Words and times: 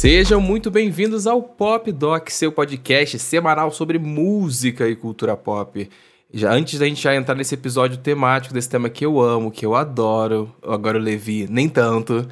Sejam 0.00 0.40
muito 0.40 0.70
bem-vindos 0.70 1.26
ao 1.26 1.42
Pop 1.42 1.92
Doc, 1.92 2.30
seu 2.30 2.50
podcast 2.50 3.18
semanal 3.18 3.70
sobre 3.70 3.98
música 3.98 4.88
e 4.88 4.96
cultura 4.96 5.36
pop. 5.36 5.90
Já 6.32 6.54
antes 6.54 6.78
da 6.78 6.86
gente 6.86 7.02
já 7.02 7.14
entrar 7.14 7.34
nesse 7.34 7.54
episódio 7.54 7.98
temático 7.98 8.54
desse 8.54 8.70
tema 8.70 8.88
que 8.88 9.04
eu 9.04 9.20
amo, 9.20 9.50
que 9.50 9.66
eu 9.66 9.74
adoro, 9.74 10.50
agora 10.66 10.96
o 10.96 11.02
Levi 11.02 11.46
nem 11.50 11.68
tanto, 11.68 12.26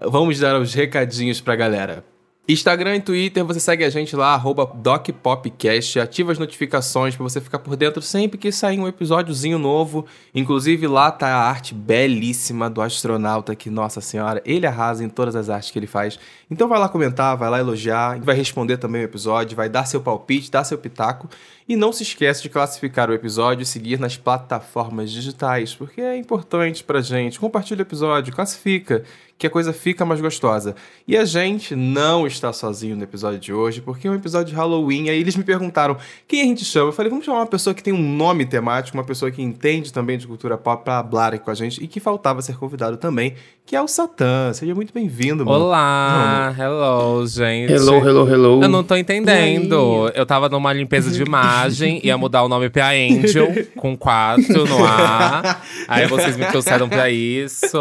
vamos 0.00 0.40
dar 0.40 0.60
os 0.60 0.74
recadinhos 0.74 1.40
pra 1.40 1.54
galera. 1.54 2.04
Instagram 2.48 2.96
e 2.96 3.00
Twitter, 3.00 3.44
você 3.44 3.60
segue 3.60 3.84
a 3.84 3.88
gente 3.88 4.16
lá, 4.16 4.36
DocPopcast, 4.36 6.00
ativa 6.00 6.32
as 6.32 6.40
notificações 6.40 7.14
para 7.14 7.22
você 7.22 7.40
ficar 7.40 7.60
por 7.60 7.76
dentro 7.76 8.02
sempre 8.02 8.36
que 8.36 8.50
sair 8.50 8.80
um 8.80 8.88
episódiozinho 8.88 9.60
novo. 9.60 10.06
Inclusive 10.34 10.88
lá 10.88 11.12
tá 11.12 11.28
a 11.28 11.48
arte 11.48 11.72
belíssima 11.72 12.68
do 12.68 12.82
astronauta 12.82 13.54
que, 13.54 13.70
nossa 13.70 14.00
senhora, 14.00 14.42
ele 14.44 14.66
arrasa 14.66 15.04
em 15.04 15.08
todas 15.08 15.36
as 15.36 15.48
artes 15.48 15.70
que 15.70 15.78
ele 15.78 15.86
faz. 15.86 16.18
Então 16.50 16.66
vai 16.66 16.80
lá 16.80 16.88
comentar, 16.88 17.36
vai 17.36 17.48
lá 17.48 17.60
elogiar, 17.60 18.18
vai 18.20 18.34
responder 18.34 18.76
também 18.76 19.02
o 19.02 19.04
episódio, 19.04 19.56
vai 19.56 19.68
dar 19.68 19.84
seu 19.84 20.00
palpite, 20.00 20.50
dar 20.50 20.64
seu 20.64 20.76
pitaco. 20.76 21.28
E 21.68 21.76
não 21.76 21.92
se 21.92 22.02
esqueça 22.02 22.42
de 22.42 22.48
classificar 22.48 23.08
o 23.08 23.14
episódio 23.14 23.62
e 23.62 23.66
seguir 23.66 23.98
nas 23.98 24.16
plataformas 24.16 25.10
digitais, 25.10 25.74
porque 25.74 26.00
é 26.00 26.16
importante 26.16 26.82
pra 26.82 27.00
gente. 27.00 27.38
Compartilha 27.38 27.78
o 27.78 27.82
episódio, 27.82 28.34
classifica 28.34 29.04
que 29.42 29.46
a 29.48 29.50
coisa 29.50 29.72
fica 29.72 30.04
mais 30.04 30.20
gostosa. 30.20 30.76
E 31.06 31.16
a 31.16 31.24
gente 31.24 31.74
não 31.74 32.28
está 32.28 32.52
sozinho 32.52 32.94
no 32.94 33.02
episódio 33.02 33.40
de 33.40 33.52
hoje, 33.52 33.80
porque 33.80 34.06
é 34.06 34.10
um 34.10 34.14
episódio 34.14 34.52
de 34.52 34.54
Halloween. 34.54 35.08
Aí 35.08 35.18
eles 35.18 35.34
me 35.34 35.42
perguntaram 35.42 35.96
quem 36.28 36.42
a 36.42 36.44
gente 36.44 36.64
chama. 36.64 36.90
Eu 36.90 36.92
falei, 36.92 37.10
vamos 37.10 37.24
chamar 37.24 37.38
uma 37.38 37.46
pessoa 37.46 37.74
que 37.74 37.82
tem 37.82 37.92
um 37.92 38.16
nome 38.16 38.46
temático, 38.46 38.96
uma 38.96 39.02
pessoa 39.02 39.32
que 39.32 39.42
entende 39.42 39.92
também 39.92 40.16
de 40.16 40.28
cultura 40.28 40.56
pop 40.56 40.84
para 40.84 41.02
falar 41.02 41.34
aqui 41.34 41.44
com 41.44 41.50
a 41.50 41.54
gente 41.54 41.82
e 41.82 41.88
que 41.88 41.98
faltava 41.98 42.40
ser 42.40 42.56
convidado 42.56 42.96
também, 42.96 43.34
que 43.66 43.74
é 43.74 43.82
o 43.82 43.88
Satã. 43.88 44.52
Seja 44.52 44.76
muito 44.76 44.94
bem-vindo, 44.94 45.44
mano. 45.44 45.64
Olá, 45.64 46.54
hello, 46.56 47.26
gente. 47.26 47.72
Hello, 47.72 47.96
hello, 47.96 48.28
hello. 48.28 48.62
Eu 48.62 48.68
não 48.68 48.84
tô 48.84 48.94
entendendo. 48.94 50.08
Eu 50.14 50.24
tava 50.24 50.48
numa 50.48 50.72
limpeza 50.72 51.10
de 51.10 51.24
imagem, 51.52 52.00
ia 52.02 52.16
mudar 52.16 52.42
o 52.42 52.48
nome 52.48 52.70
pra 52.70 52.90
Angel, 52.90 53.52
com 53.76 53.96
quatro 53.96 54.66
no 54.66 54.84
ar. 54.84 55.64
Aí 55.86 56.06
vocês 56.06 56.36
me 56.36 56.46
trouxeram 56.46 56.88
pra 56.88 57.10
isso. 57.10 57.78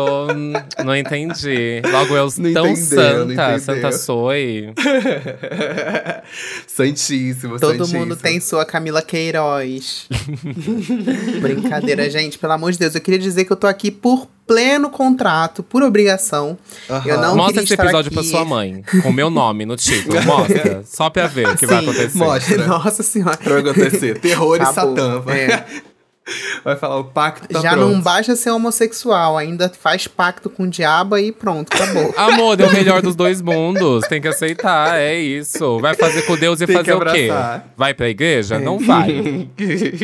Não 0.83 0.95
entendi 0.95 1.21
entendi. 1.21 1.81
Logo 1.91 2.15
eu 2.15 2.27
não 2.37 2.53
tão 2.53 2.67
entendeu, 2.67 3.27
santa, 3.27 3.59
santa 3.59 3.91
soy. 3.91 4.73
Santíssimo, 6.67 7.59
Todo 7.59 7.77
santíssimo. 7.77 7.99
mundo 7.99 8.15
tem 8.15 8.39
sua 8.39 8.65
Camila 8.65 9.01
Queiroz. 9.01 10.07
Brincadeira, 11.41 12.09
gente. 12.09 12.37
Pelo 12.37 12.53
amor 12.53 12.71
de 12.71 12.79
Deus, 12.79 12.95
eu 12.95 13.01
queria 13.01 13.19
dizer 13.19 13.45
que 13.45 13.51
eu 13.51 13.57
tô 13.57 13.67
aqui 13.67 13.91
por 13.91 14.27
pleno 14.51 14.89
contrato, 14.89 15.63
por 15.63 15.81
obrigação. 15.81 16.57
Uhum. 16.89 17.01
Eu 17.05 17.21
não 17.21 17.37
Mostra 17.37 17.63
esse 17.63 17.73
episódio 17.73 18.07
aqui. 18.07 18.15
pra 18.15 18.23
sua 18.23 18.43
mãe, 18.43 18.83
com 19.01 19.09
meu 19.09 19.29
nome 19.29 19.65
no 19.65 19.77
título. 19.77 20.21
Mostra. 20.23 20.83
Só 20.85 21.09
pra 21.09 21.25
ver 21.25 21.47
o 21.47 21.53
que 21.53 21.65
Sim, 21.65 21.67
vai 21.67 21.83
acontecer. 21.83 22.17
Mostra. 22.17 22.67
Nossa 22.67 23.01
senhora. 23.01 23.37
Pra 23.37 23.59
acontecer. 23.59 24.19
Terror 24.19 24.61
e 24.61 24.65
Satã. 24.65 25.23
É. 25.27 25.81
Vai 26.63 26.75
falar 26.75 26.99
o 26.99 27.05
pacto 27.05 27.47
tá 27.47 27.59
Já 27.59 27.71
pronto. 27.71 27.93
não 27.93 27.99
basta 27.99 28.35
ser 28.35 28.51
homossexual, 28.51 29.37
ainda 29.37 29.69
faz 29.69 30.07
pacto 30.07 30.49
com 30.49 30.63
o 30.63 30.67
diabo 30.69 31.17
e 31.17 31.31
pronto, 31.31 31.73
acabou. 31.73 32.13
Amor, 32.15 32.59
é 32.59 32.65
o 32.65 32.71
melhor 32.71 33.01
dos 33.01 33.15
dois 33.15 33.41
mundos. 33.41 34.07
Tem 34.07 34.21
que 34.21 34.27
aceitar, 34.27 34.99
é 34.99 35.19
isso. 35.19 35.79
Vai 35.79 35.95
fazer 35.95 36.21
com 36.21 36.37
Deus 36.37 36.61
e 36.61 36.67
Tem 36.67 36.75
fazer 36.75 36.93
o 36.93 37.05
quê? 37.05 37.29
Vai 37.75 37.93
pra 37.93 38.07
igreja? 38.07 38.55
É. 38.55 38.59
Não 38.59 38.77
vai. 38.77 39.49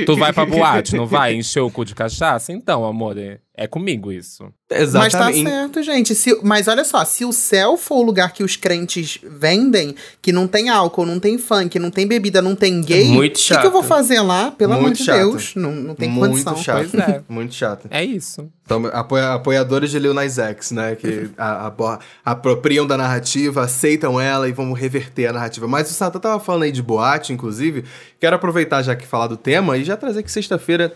tu 0.05 0.17
vai 0.17 0.33
pra 0.33 0.45
boate, 0.45 0.95
não 0.95 1.05
vai 1.05 1.35
encher 1.35 1.61
o 1.61 1.69
cu 1.69 1.85
de 1.85 1.93
cachaça? 1.93 2.51
Então, 2.51 2.83
amor, 2.83 3.17
é, 3.17 3.37
é 3.57 3.65
comigo 3.65 4.11
isso. 4.11 4.53
Exatamente. 4.69 5.15
Mas 5.15 5.43
tá 5.43 5.49
certo, 5.49 5.81
gente. 5.81 6.13
Se, 6.13 6.39
mas 6.43 6.67
olha 6.67 6.83
só, 6.83 7.03
se 7.03 7.25
o 7.25 7.33
céu 7.33 7.75
for 7.75 7.95
o 7.95 8.01
lugar 8.03 8.31
que 8.31 8.43
os 8.43 8.55
crentes 8.55 9.19
vendem, 9.23 9.95
que 10.21 10.31
não 10.31 10.47
tem 10.47 10.69
álcool, 10.69 11.07
não 11.07 11.19
tem 11.19 11.39
funk, 11.39 11.79
não 11.79 11.89
tem 11.89 12.05
bebida, 12.05 12.39
não 12.39 12.55
tem 12.55 12.81
gay, 12.81 13.17
o 13.17 13.21
que, 13.21 13.57
que, 13.57 13.65
eu 13.65 13.71
vou 13.71 13.81
fazer 13.81 14.21
lá? 14.21 14.51
Pelo 14.51 14.73
Muito 14.73 14.85
amor 14.85 14.93
de 14.93 15.03
chato. 15.03 15.17
Deus. 15.17 15.55
Não, 15.55 15.71
não 15.71 15.95
tem 15.95 16.07
Muito 16.07 16.31
condição. 16.31 16.55
Chato. 16.55 16.89
Pois 16.91 16.93
é. 16.93 17.23
Muito 17.27 17.55
chato. 17.55 17.87
É 17.89 18.03
isso. 18.05 18.47
Então, 18.63 18.85
apoia, 18.93 19.33
apoiadores 19.33 19.89
de 19.89 19.97
Lil 19.97 20.13
Nas 20.13 20.37
X, 20.37 20.71
né? 20.71 20.95
Que 20.95 21.31
a, 21.37 21.67
a, 21.67 21.99
apropriam 22.23 22.85
da 22.85 22.95
narrativa, 22.95 23.63
aceitam 23.63 24.21
ela 24.21 24.47
e 24.47 24.51
vão 24.51 24.71
reverter 24.73 25.27
a 25.27 25.33
narrativa. 25.33 25.67
Mas 25.67 25.89
o 25.89 25.93
Satã 25.93 26.19
tava 26.19 26.39
falando 26.39 26.63
aí 26.63 26.71
de 26.71 26.83
boate, 26.83 27.33
inclusive. 27.33 27.85
Quero 28.19 28.35
aproveitar 28.35 28.83
já 28.83 28.95
que 28.95 29.07
falar 29.07 29.27
do 29.27 29.37
tema 29.37 29.77
e 29.77 29.83
já 29.83 29.97
trazer 29.97 30.21
que 30.21 30.31
sexta-feira 30.31 30.95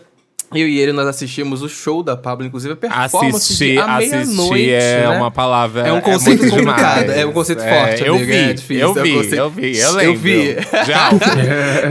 eu 0.54 0.68
e 0.68 0.78
ele, 0.78 0.92
nós 0.92 1.06
assistimos 1.06 1.62
o 1.62 1.68
show 1.68 2.02
da 2.02 2.16
Pablo, 2.16 2.46
inclusive 2.46 2.74
a 2.74 2.76
performance 2.76 3.36
assistir, 3.36 3.72
de 3.72 3.78
à 3.78 3.98
meia-noite. 3.98 4.70
é 4.70 5.08
né? 5.08 5.16
uma 5.16 5.30
palavra. 5.30 5.86
É 5.86 5.92
um 5.92 6.00
conceito 6.00 6.44
é 6.44 6.50
complicado, 6.50 7.10
é 7.10 7.26
um 7.26 7.32
conceito 7.32 7.62
é, 7.62 7.86
forte, 7.86 8.04
eu 8.04 8.14
amiga, 8.14 8.32
vi, 8.32 8.38
é 8.38 8.52
difícil. 8.52 8.80
Eu 8.80 8.94
vi, 8.94 9.00
é 9.00 9.02
um 9.02 9.16
conceito... 9.16 9.34
eu 9.36 9.50
vi, 9.50 9.78
eu 9.78 9.92
lembro. 9.92 10.12
Eu 10.12 10.16
vi. 10.16 10.56
Já. 10.86 11.10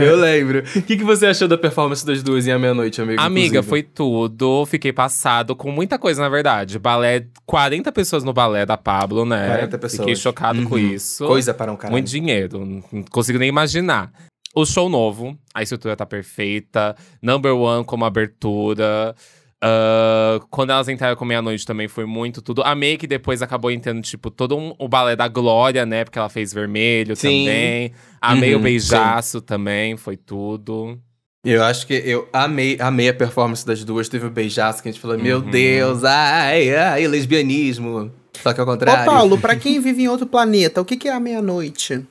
eu 0.00 0.16
lembro. 0.16 0.64
O 0.76 0.82
que, 0.82 0.96
que 0.96 1.04
você 1.04 1.26
achou 1.26 1.48
da 1.48 1.58
performance 1.58 2.04
das 2.04 2.22
duas 2.22 2.46
em 2.46 2.52
à 2.52 2.58
meia-noite, 2.58 3.00
amigo? 3.00 3.20
Amiga, 3.20 3.46
inclusive? 3.46 3.68
foi 3.68 3.82
tudo. 3.82 4.66
Fiquei 4.66 4.92
passado 4.92 5.54
com 5.56 5.70
muita 5.70 5.98
coisa, 5.98 6.20
na 6.20 6.28
verdade. 6.28 6.78
Balé, 6.78 7.26
40 7.46 7.90
pessoas 7.92 8.24
no 8.24 8.32
balé 8.32 8.64
da 8.66 8.76
Pablo, 8.76 9.24
né? 9.24 9.46
40 9.46 9.78
pessoas. 9.78 10.00
Fiquei 10.00 10.16
chocado 10.16 10.60
uhum. 10.60 10.66
com 10.66 10.78
isso. 10.78 11.26
Coisa 11.26 11.52
para 11.54 11.72
um 11.72 11.76
caralho. 11.76 11.92
Muito 11.92 12.08
dinheiro. 12.08 12.82
Não 12.92 13.02
consigo 13.10 13.38
nem 13.38 13.48
imaginar. 13.48 14.10
O 14.54 14.66
show 14.66 14.88
novo, 14.88 15.36
a 15.54 15.62
estrutura 15.62 15.96
tá 15.96 16.04
perfeita. 16.04 16.94
Number 17.22 17.54
One 17.54 17.84
como 17.84 18.04
abertura. 18.04 19.14
Uh, 19.62 20.44
quando 20.50 20.70
elas 20.70 20.88
entraram 20.88 21.14
com 21.14 21.24
meia-noite 21.24 21.64
também 21.64 21.86
foi 21.86 22.04
muito 22.04 22.42
tudo. 22.42 22.62
Amei 22.62 22.96
que 22.96 23.06
depois 23.06 23.40
acabou 23.42 23.70
entrando, 23.70 24.02
tipo, 24.02 24.28
todo 24.28 24.56
um, 24.56 24.74
o 24.76 24.88
balé 24.88 25.14
da 25.14 25.28
Glória, 25.28 25.86
né? 25.86 26.04
Porque 26.04 26.18
ela 26.18 26.28
fez 26.28 26.52
vermelho 26.52 27.14
sim. 27.14 27.44
também. 27.44 27.92
Amei 28.20 28.54
uhum, 28.54 28.60
o 28.60 28.62
beijaço 28.62 29.38
sim. 29.38 29.44
também, 29.44 29.96
foi 29.96 30.16
tudo. 30.16 30.98
Eu 31.44 31.62
acho 31.62 31.86
que 31.86 31.94
eu 31.94 32.28
amei, 32.32 32.76
amei 32.80 33.08
a 33.08 33.14
performance 33.14 33.64
das 33.64 33.84
duas. 33.84 34.08
Teve 34.08 34.26
o 34.26 34.30
beijaço 34.30 34.82
que 34.82 34.88
a 34.88 34.92
gente 34.92 35.00
falou, 35.00 35.16
uhum. 35.16 35.22
meu 35.22 35.40
Deus, 35.40 36.02
ai, 36.02 36.74
ai, 36.74 37.06
lesbianismo. 37.06 38.12
Só 38.42 38.52
que 38.52 38.60
ao 38.60 38.66
contrário. 38.66 39.04
Ô, 39.04 39.06
Paulo, 39.06 39.38
pra 39.38 39.54
quem 39.54 39.80
vive 39.80 40.02
em 40.02 40.08
outro 40.08 40.26
planeta, 40.26 40.80
o 40.80 40.84
que, 40.84 40.96
que 40.96 41.08
é 41.08 41.12
a 41.12 41.20
meia-noite? 41.20 42.04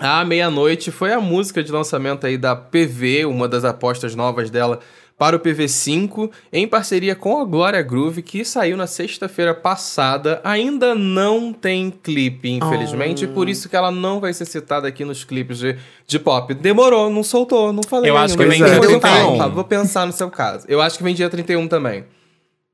A 0.00 0.24
Meia-Noite 0.24 0.90
foi 0.90 1.12
a 1.12 1.20
música 1.20 1.62
de 1.62 1.70
lançamento 1.70 2.26
aí 2.26 2.38
da 2.38 2.56
PV, 2.56 3.26
uma 3.26 3.46
das 3.46 3.64
apostas 3.64 4.14
novas 4.14 4.48
dela 4.48 4.80
para 5.18 5.36
o 5.36 5.38
PV5, 5.38 6.30
em 6.50 6.66
parceria 6.66 7.14
com 7.14 7.38
a 7.38 7.44
Glória 7.44 7.82
Groove, 7.82 8.22
que 8.22 8.42
saiu 8.42 8.74
na 8.78 8.86
sexta-feira 8.86 9.52
passada. 9.52 10.40
Ainda 10.42 10.94
não 10.94 11.52
tem 11.52 11.90
clipe, 11.90 12.48
infelizmente, 12.48 13.26
oh. 13.26 13.34
por 13.34 13.46
isso 13.46 13.68
que 13.68 13.76
ela 13.76 13.90
não 13.90 14.18
vai 14.18 14.32
ser 14.32 14.46
citada 14.46 14.88
aqui 14.88 15.04
nos 15.04 15.22
clipes 15.22 15.58
de, 15.58 15.76
de 16.06 16.18
pop. 16.18 16.54
Demorou, 16.54 17.10
não 17.10 17.22
soltou, 17.22 17.70
não 17.70 17.82
falei 17.82 18.10
Eu 18.10 18.16
acho 18.16 18.34
que 18.34 18.46
vem 18.46 18.56
dia 18.56 18.80
31. 18.80 19.50
Vou 19.50 19.64
pensar 19.64 20.06
no 20.06 20.12
seu 20.14 20.30
caso. 20.30 20.64
Eu 20.66 20.80
acho 20.80 20.96
que 20.96 21.04
vem 21.04 21.14
dia 21.14 21.28
31 21.28 21.68
também. 21.68 22.04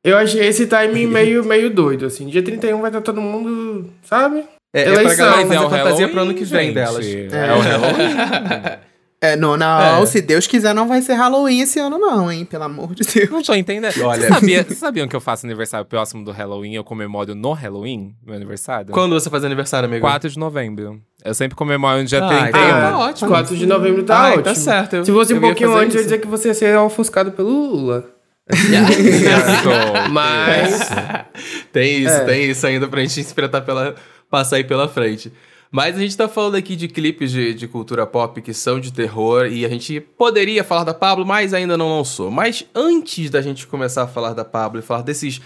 Eu 0.05 0.17
achei 0.17 0.47
esse 0.47 0.69
timing 0.69 1.07
meio, 1.07 1.45
meio 1.45 1.69
doido, 1.69 2.07
assim. 2.07 2.29
Dia 2.29 2.45
31 2.45 2.81
vai 2.81 2.91
estar 2.91 3.01
todo 3.01 3.21
mundo, 3.21 3.91
sabe? 4.05 4.45
É, 4.73 4.83
é 4.83 4.93
pra 4.93 5.15
galera 5.15 5.43
fazer 5.43 5.55
é 5.55 5.59
fantasia 5.59 5.83
Halloween, 5.85 6.09
pro 6.09 6.21
ano 6.21 6.35
que 6.35 6.45
vem 6.45 6.67
gente. 6.67 6.75
delas. 6.75 7.07
É, 7.07 7.49
é 7.49 7.55
o 7.55 7.61
Halloween. 7.61 8.87
É, 9.19 9.35
não, 9.35 9.57
não, 9.57 10.03
é. 10.03 10.07
se 10.07 10.21
Deus 10.21 10.47
quiser, 10.47 10.75
não 10.75 10.87
vai 10.87 11.01
ser 11.01 11.15
Halloween 11.15 11.61
esse 11.61 11.81
ano, 11.81 11.99
não, 11.99 12.31
hein? 12.31 12.45
Pelo 12.45 12.65
amor 12.65 12.95
de 12.95 13.03
Deus. 13.03 13.31
Não 13.31 13.43
tô 13.43 13.55
entendendo. 13.55 13.99
Olha. 14.03 14.21
Você 14.21 14.29
sabia, 14.29 14.63
vocês 14.63 14.79
sabiam 14.79 15.09
que 15.09 15.17
eu 15.17 15.21
faço 15.21 15.47
aniversário 15.47 15.87
próximo 15.87 16.23
do 16.23 16.31
Halloween? 16.31 16.75
Eu 16.75 16.85
comemoro 16.85 17.35
no 17.35 17.53
Halloween, 17.53 18.15
meu 18.25 18.37
aniversário? 18.37 18.93
Quando 18.93 19.19
você 19.19 19.31
faz 19.31 19.43
aniversário, 19.43 19.89
amigo? 19.89 20.03
4 20.03 20.29
de 20.29 20.39
novembro. 20.39 21.01
Eu 21.25 21.35
sempre 21.35 21.57
comemoro 21.57 21.99
no 21.99 22.05
dia 22.05 22.23
ah, 22.23 22.29
31. 22.29 22.49
Então 22.49 22.61
tá 22.61 22.99
ótimo. 22.99 23.31
4 23.31 23.57
de 23.57 23.67
novembro 23.67 24.03
tá 24.03 24.19
ah, 24.19 24.29
ótimo. 24.29 24.43
tá 24.43 24.55
certo. 24.55 24.97
Eu, 24.97 25.05
se 25.05 25.11
fosse 25.11 25.33
um 25.33 25.41
pouquinho 25.41 25.75
antes, 25.75 25.89
isso. 25.89 25.97
eu 25.97 26.01
ia 26.01 26.05
dizer 26.05 26.19
que 26.19 26.27
você 26.27 26.49
ia 26.49 26.55
ser 26.55 26.77
ofuscado 26.77 27.33
pelo 27.33 27.49
Lula. 27.49 28.05
Mas. 30.13 30.89
tem 31.73 32.03
isso, 32.03 32.15
é. 32.15 32.25
tem 32.25 32.51
isso 32.51 32.67
ainda 32.67 32.87
pra 32.87 33.01
gente 33.01 33.21
interpretar 33.21 33.65
pela. 33.65 33.95
Passar 34.31 34.57
aí 34.57 34.65
pela 34.65 34.89
frente. 34.89 35.33
Mas 35.71 35.97
a 35.97 36.01
gente 36.01 36.17
tá 36.17 36.29
falando 36.29 36.55
aqui 36.55 36.77
de 36.77 36.89
clipes 36.89 37.31
de, 37.31 37.53
de, 37.53 37.67
cultura 37.67 38.07
pop 38.07 38.41
que 38.41 38.55
são 38.55 38.79
de 38.79 38.93
terror 38.93 39.47
e 39.47 39.65
a 39.65 39.69
gente 39.69 40.01
poderia 40.01 40.63
falar 40.63 40.85
da 40.85 40.95
Pablo, 40.95 41.27
mas 41.27 41.53
ainda 41.53 41.77
não 41.77 41.99
lançou. 41.99 42.31
Mas 42.31 42.65
antes 42.75 43.31
da 43.31 43.43
gente 43.43 43.67
começar 43.67 44.05
a 44.05 44.09
falar 44.09 44.33
da 44.33 44.45
Pablo 44.45 44.79
e 44.79 44.83
falar 44.83 45.03
desses 45.03 45.41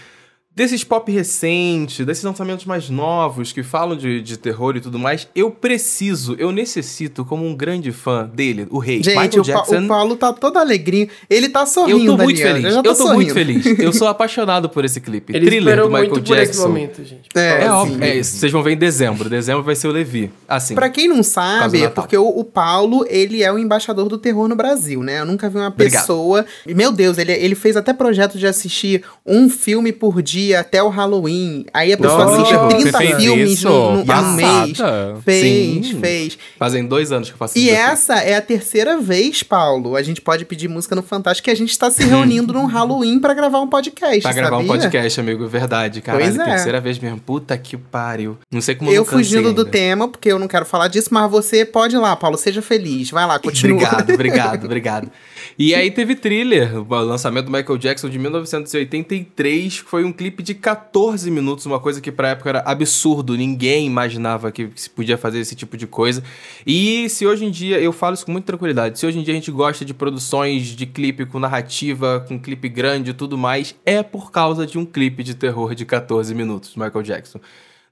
desses 0.54 0.82
pop 0.84 1.10
recentes, 1.10 2.04
desses 2.04 2.24
lançamentos 2.24 2.64
mais 2.66 2.90
novos 2.90 3.52
que 3.52 3.62
falam 3.62 3.96
de, 3.96 4.20
de 4.20 4.36
terror 4.36 4.76
e 4.76 4.80
tudo 4.80 4.98
mais, 4.98 5.28
eu 5.34 5.50
preciso, 5.50 6.34
eu 6.38 6.50
necessito, 6.52 7.24
como 7.24 7.46
um 7.46 7.54
grande 7.54 7.92
fã 7.92 8.26
dele, 8.26 8.66
o 8.70 8.78
rei, 8.78 9.02
Gente, 9.02 9.16
Michael 9.16 9.40
o, 9.40 9.44
Jackson. 9.44 9.74
Pa 9.74 9.80
o 9.80 9.88
Paulo 9.88 10.16
tá 10.16 10.32
todo 10.32 10.56
alegrinho. 10.58 11.08
Ele 11.28 11.48
tá 11.48 11.64
sorrindo, 11.64 12.12
Eu 12.12 12.16
tô 12.16 12.22
muito 12.22 12.36
Daniel. 12.38 12.54
feliz. 12.56 12.72
Eu, 12.72 12.76
eu, 12.78 12.82
tô, 12.82 12.90
tô 12.90 12.94
sorrindo. 12.96 13.14
muito 13.14 13.32
feliz. 13.32 13.66
Eu 13.80 13.92
sou 13.92 14.08
apaixonado 14.08 14.68
por 14.68 14.84
esse 14.84 15.00
clipe. 15.00 15.34
Ele 15.34 15.46
Thriller 15.46 15.76
do 15.82 15.88
Michael 15.88 16.10
muito 16.10 16.20
Jackson. 16.20 16.34
Por 16.34 16.50
esse 16.50 16.60
momento, 16.60 17.04
gente. 17.04 17.28
É, 17.34 17.64
É, 17.64 17.70
óbvio. 17.70 18.02
É 18.02 18.16
isso. 18.16 18.36
Vocês 18.36 18.52
vão 18.52 18.62
ver 18.62 18.72
em 18.72 18.76
dezembro. 18.76 19.28
Dezembro 19.28 19.62
vai 19.62 19.74
ser 19.74 19.88
o 19.88 19.92
Levi. 19.92 20.30
Assim. 20.48 20.74
Pra 20.74 20.90
quem 20.90 21.08
não 21.08 21.22
sabe, 21.22 21.82
é 21.82 21.88
porque 21.88 22.16
o, 22.16 22.26
o 22.26 22.44
Paulo, 22.44 23.04
ele 23.08 23.42
é 23.42 23.52
o 23.52 23.58
embaixador 23.58 24.08
do 24.08 24.18
terror 24.18 24.48
no 24.48 24.56
Brasil, 24.56 25.02
né? 25.02 25.20
Eu 25.20 25.24
nunca 25.26 25.48
vi 25.48 25.56
uma 25.56 25.68
Obrigado. 25.68 26.02
pessoa... 26.02 26.44
Meu 26.66 26.92
Deus, 26.92 27.18
ele, 27.18 27.32
ele 27.32 27.54
fez 27.54 27.76
até 27.76 27.92
projeto 27.92 28.38
de 28.38 28.46
assistir 28.46 29.02
um 29.24 29.48
filme 29.48 29.92
por 29.92 30.20
dia 30.20 30.39
dia 30.40 30.60
até 30.60 30.82
o 30.82 30.88
Halloween. 30.88 31.66
Aí 31.72 31.92
a 31.92 31.96
pessoa 31.96 32.24
Nossa, 32.24 32.42
assiste 32.42 32.92
30 32.92 32.98
filmes 33.20 33.62
no, 33.62 33.96
no, 33.96 34.04
no 34.04 34.32
mês. 34.32 34.78
Fez, 35.24 35.86
Sim. 35.86 36.00
fez. 36.00 36.38
Fazem 36.58 36.86
dois 36.86 37.12
anos 37.12 37.28
que 37.28 37.34
eu 37.34 37.38
faço 37.38 37.58
isso. 37.58 37.66
E 37.66 37.70
essa 37.70 38.14
é 38.18 38.36
a 38.36 38.42
terceira 38.42 38.98
vez, 38.98 39.42
Paulo. 39.42 39.96
A 39.96 40.02
gente 40.02 40.20
pode 40.20 40.44
pedir 40.44 40.68
música 40.68 40.94
no 40.94 41.02
Fantástico 41.02 41.44
que 41.44 41.50
a 41.50 41.54
gente 41.54 41.70
está 41.70 41.90
se 41.90 42.02
reunindo 42.04 42.52
num 42.52 42.66
Halloween 42.66 43.18
para 43.18 43.34
gravar 43.34 43.60
um 43.60 43.68
podcast. 43.68 44.22
Pra 44.22 44.32
gravar 44.32 44.56
sabia? 44.56 44.72
um 44.72 44.76
podcast, 44.78 45.20
amigo. 45.20 45.46
Verdade, 45.46 46.00
cara. 46.00 46.18
Pois 46.18 46.38
é. 46.38 46.44
Terceira 46.44 46.80
vez 46.80 46.98
mesmo. 46.98 47.20
Puta 47.20 47.56
que 47.56 47.76
pariu. 47.76 48.38
Não 48.50 48.60
sei 48.60 48.74
como 48.74 48.90
eu 48.90 48.96
Eu 48.96 49.04
fugindo 49.04 49.52
do 49.52 49.64
tema, 49.64 50.08
porque 50.08 50.30
eu 50.30 50.38
não 50.38 50.48
quero 50.48 50.64
falar 50.64 50.88
disso, 50.88 51.08
mas 51.12 51.30
você 51.30 51.64
pode 51.64 51.96
ir 51.96 51.98
lá, 51.98 52.16
Paulo. 52.16 52.36
Seja 52.36 52.62
feliz. 52.62 53.10
Vai 53.10 53.26
lá, 53.26 53.38
continua. 53.38 53.76
Obrigado, 53.76 54.10
obrigado, 54.14 54.64
obrigado. 54.64 55.10
E 55.58 55.74
aí 55.74 55.90
teve 55.90 56.14
thriller, 56.14 56.78
o 56.78 56.94
lançamento 57.00 57.46
do 57.46 57.52
Michael 57.52 57.76
Jackson 57.78 58.08
de 58.08 58.18
1983, 58.18 59.78
foi 59.78 60.04
um 60.04 60.12
clipe 60.12 60.29
de 60.42 60.54
14 60.54 61.30
minutos, 61.30 61.66
uma 61.66 61.80
coisa 61.80 62.00
que 62.00 62.12
pra 62.12 62.30
época 62.30 62.48
era 62.50 62.60
absurdo, 62.60 63.36
ninguém 63.36 63.86
imaginava 63.86 64.50
que 64.50 64.70
se 64.74 64.88
podia 64.88 65.18
fazer 65.18 65.40
esse 65.40 65.54
tipo 65.54 65.76
de 65.76 65.86
coisa. 65.86 66.22
E 66.66 67.08
se 67.08 67.26
hoje 67.26 67.44
em 67.44 67.50
dia, 67.50 67.80
eu 67.80 67.92
falo 67.92 68.14
isso 68.14 68.24
com 68.24 68.32
muita 68.32 68.46
tranquilidade, 68.46 68.98
se 68.98 69.06
hoje 69.06 69.18
em 69.18 69.22
dia 69.22 69.34
a 69.34 69.36
gente 69.36 69.50
gosta 69.50 69.84
de 69.84 69.92
produções 69.92 70.66
de 70.66 70.86
clipe 70.86 71.26
com 71.26 71.38
narrativa, 71.38 72.24
com 72.26 72.38
clipe 72.38 72.68
grande 72.68 73.10
e 73.10 73.14
tudo 73.14 73.36
mais, 73.36 73.74
é 73.84 74.02
por 74.02 74.30
causa 74.30 74.66
de 74.66 74.78
um 74.78 74.84
clipe 74.84 75.22
de 75.22 75.34
terror 75.34 75.74
de 75.74 75.84
14 75.84 76.34
minutos 76.34 76.76
Michael 76.76 77.02
Jackson. 77.02 77.40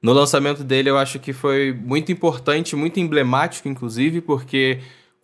No 0.01 0.13
lançamento 0.13 0.63
dele, 0.63 0.89
eu 0.89 0.97
acho 0.97 1.19
que 1.19 1.33
foi 1.33 1.73
muito 1.73 2.13
importante, 2.13 2.77
muito 2.77 3.01
emblemático, 3.01 3.69
inclusive, 3.69 4.21
porque 4.21 4.79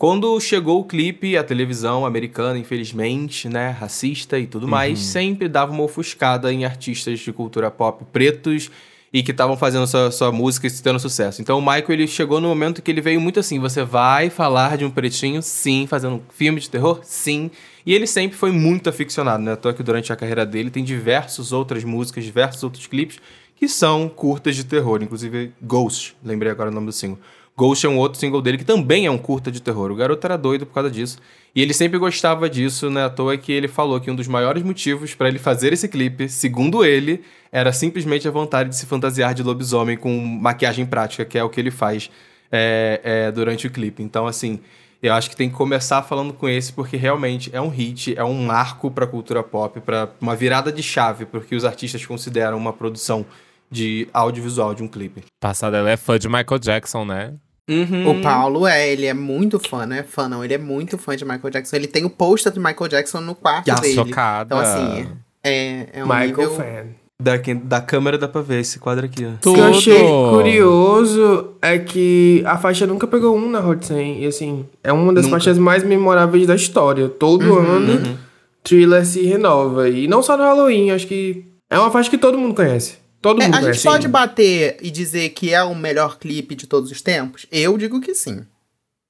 quando 0.04 0.38
chegou 0.38 0.80
o 0.80 0.84
clipe, 0.84 1.34
a 1.34 1.42
televisão 1.42 2.04
americana, 2.04 2.58
infelizmente, 2.58 3.48
né, 3.48 3.70
racista 3.70 4.38
e 4.38 4.46
tudo 4.46 4.68
mais, 4.68 4.98
uhum. 4.98 5.04
sempre 5.06 5.48
dava 5.48 5.72
uma 5.72 5.82
ofuscada 5.82 6.52
em 6.52 6.66
artistas 6.66 7.20
de 7.20 7.32
cultura 7.32 7.70
pop 7.70 8.04
pretos 8.12 8.70
e 9.10 9.22
que 9.22 9.30
estavam 9.30 9.56
fazendo 9.56 9.86
sua, 9.86 10.10
sua 10.10 10.30
música 10.30 10.66
e 10.66 10.70
tendo 10.70 11.00
sucesso. 11.00 11.40
Então 11.40 11.58
o 11.58 11.62
Michael 11.62 11.86
ele 11.88 12.06
chegou 12.06 12.38
no 12.38 12.48
momento 12.48 12.82
que 12.82 12.90
ele 12.90 13.00
veio 13.00 13.18
muito 13.18 13.40
assim: 13.40 13.58
você 13.58 13.82
vai 13.82 14.28
falar 14.28 14.76
de 14.76 14.84
um 14.84 14.90
pretinho? 14.90 15.40
Sim. 15.40 15.86
Fazendo 15.86 16.16
um 16.16 16.22
filme 16.28 16.60
de 16.60 16.68
terror? 16.68 17.00
Sim. 17.02 17.50
E 17.86 17.94
ele 17.94 18.06
sempre 18.06 18.36
foi 18.36 18.52
muito 18.52 18.90
aficionado, 18.90 19.42
né? 19.42 19.56
Tô 19.56 19.72
que 19.72 19.82
durante 19.82 20.12
a 20.12 20.16
carreira 20.16 20.44
dele 20.44 20.68
tem 20.68 20.84
diversas 20.84 21.50
outras 21.50 21.82
músicas, 21.82 22.24
diversos 22.24 22.62
outros 22.62 22.86
clipes 22.86 23.18
que 23.56 23.66
são 23.68 24.06
curtas 24.08 24.54
de 24.54 24.64
terror, 24.64 25.02
inclusive 25.02 25.52
Ghost, 25.62 26.14
lembrei 26.22 26.52
agora 26.52 26.70
o 26.70 26.74
nome 26.74 26.88
do 26.88 26.92
single. 26.92 27.18
Ghost 27.56 27.86
é 27.86 27.88
um 27.88 27.98
outro 27.98 28.18
single 28.18 28.42
dele 28.42 28.58
que 28.58 28.64
também 28.64 29.06
é 29.06 29.10
um 29.10 29.18
curta 29.18 29.50
de 29.50 29.62
terror. 29.62 29.90
O 29.90 29.94
garoto 29.94 30.26
era 30.26 30.36
doido 30.36 30.66
por 30.66 30.74
causa 30.74 30.90
disso. 30.90 31.18
E 31.54 31.62
ele 31.62 31.72
sempre 31.72 31.98
gostava 31.98 32.50
disso, 32.50 32.90
né? 32.90 33.04
À 33.04 33.10
toa 33.10 33.36
que 33.36 33.52
ele 33.52 33.68
falou 33.68 34.00
que 34.00 34.10
um 34.10 34.16
dos 34.16 34.26
maiores 34.26 34.62
motivos 34.64 35.14
para 35.14 35.28
ele 35.28 35.38
fazer 35.38 35.72
esse 35.72 35.86
clipe, 35.88 36.28
segundo 36.28 36.84
ele, 36.84 37.22
era 37.52 37.72
simplesmente 37.72 38.26
a 38.26 38.30
vontade 38.30 38.70
de 38.70 38.76
se 38.76 38.86
fantasiar 38.86 39.34
de 39.34 39.42
lobisomem 39.44 39.96
com 39.96 40.18
maquiagem 40.18 40.84
prática, 40.84 41.24
que 41.24 41.38
é 41.38 41.44
o 41.44 41.48
que 41.48 41.60
ele 41.60 41.70
faz 41.70 42.10
é, 42.50 43.00
é, 43.04 43.32
durante 43.32 43.68
o 43.68 43.70
clipe. 43.70 44.02
Então, 44.02 44.26
assim, 44.26 44.58
eu 45.00 45.12
acho 45.12 45.30
que 45.30 45.36
tem 45.36 45.48
que 45.48 45.54
começar 45.54 46.02
falando 46.02 46.32
com 46.32 46.48
esse, 46.48 46.72
porque 46.72 46.96
realmente 46.96 47.50
é 47.52 47.60
um 47.60 47.68
hit, 47.68 48.18
é 48.18 48.24
um 48.24 48.46
marco 48.46 48.90
para 48.90 49.04
a 49.04 49.08
cultura 49.08 49.44
pop, 49.44 49.78
para 49.80 50.08
uma 50.20 50.34
virada 50.34 50.72
de 50.72 50.82
chave, 50.82 51.24
porque 51.24 51.54
os 51.54 51.64
artistas 51.64 52.04
consideram 52.04 52.56
uma 52.56 52.72
produção 52.72 53.24
de 53.70 54.08
audiovisual 54.12 54.74
de 54.74 54.82
um 54.82 54.88
clipe. 54.88 55.24
Passada, 55.40 55.78
ela 55.78 55.90
é 55.90 55.96
fã 55.96 56.18
de 56.18 56.28
Michael 56.28 56.58
Jackson, 56.58 57.04
né? 57.04 57.34
Uhum. 57.68 58.10
O 58.10 58.22
Paulo 58.22 58.66
é, 58.66 58.90
ele 58.90 59.06
é 59.06 59.14
muito 59.14 59.58
fã, 59.58 59.86
não 59.86 59.96
é 59.96 60.02
fã, 60.02 60.28
não. 60.28 60.44
Ele 60.44 60.54
é 60.54 60.58
muito 60.58 60.98
fã 60.98 61.16
de 61.16 61.24
Michael 61.24 61.50
Jackson. 61.50 61.76
Ele 61.76 61.86
tem 61.86 62.04
o 62.04 62.10
pôster 62.10 62.52
de 62.52 62.58
Michael 62.58 62.88
Jackson 62.88 63.20
no 63.20 63.34
quarto 63.34 63.66
Já 63.66 63.76
dele. 63.76 63.94
Chocada. 63.94 64.54
Então, 64.54 64.58
assim, 64.58 65.08
é, 65.42 65.88
é 65.92 66.04
um 66.04 66.06
Michael 66.06 66.28
nível... 66.28 66.50
fan. 66.50 66.86
Da, 67.22 67.34
da 67.62 67.80
câmera 67.80 68.18
dá 68.18 68.26
pra 68.26 68.42
ver 68.42 68.60
esse 68.60 68.78
quadro 68.78 69.06
aqui, 69.06 69.24
ó. 69.24 69.50
O 69.50 69.54
que 69.54 69.60
eu 69.60 69.64
achei 69.64 70.02
curioso 70.30 71.54
é 71.62 71.78
que 71.78 72.42
a 72.44 72.58
faixa 72.58 72.86
nunca 72.86 73.06
pegou 73.06 73.36
um 73.36 73.48
na 73.48 73.60
Hot 73.60 73.86
100. 73.86 74.24
E 74.24 74.26
assim, 74.26 74.66
é 74.82 74.92
uma 74.92 75.12
das 75.12 75.24
nunca. 75.24 75.36
faixas 75.36 75.56
mais 75.56 75.84
memoráveis 75.84 76.46
da 76.46 76.56
história. 76.56 77.08
Todo 77.08 77.46
uhum, 77.46 77.58
ano, 77.58 77.92
uhum. 77.92 78.16
Thriller 78.64 79.06
se 79.06 79.24
renova. 79.24 79.88
E 79.88 80.08
não 80.08 80.22
só 80.22 80.36
no 80.36 80.42
Halloween, 80.42 80.90
acho 80.90 81.06
que 81.06 81.46
é 81.70 81.78
uma 81.78 81.90
faixa 81.90 82.10
que 82.10 82.18
todo 82.18 82.36
mundo 82.36 82.54
conhece. 82.54 82.96
Todo 83.24 83.40
é, 83.40 83.46
mundo 83.46 83.56
a 83.56 83.72
gente 83.72 83.82
pode 83.82 84.06
bater 84.06 84.76
e 84.82 84.90
dizer 84.90 85.30
que 85.30 85.54
é 85.54 85.62
o 85.62 85.74
melhor 85.74 86.18
clipe 86.18 86.54
de 86.54 86.66
todos 86.66 86.90
os 86.90 87.00
tempos? 87.00 87.46
Eu 87.50 87.78
digo 87.78 87.98
que 87.98 88.14
sim. 88.14 88.44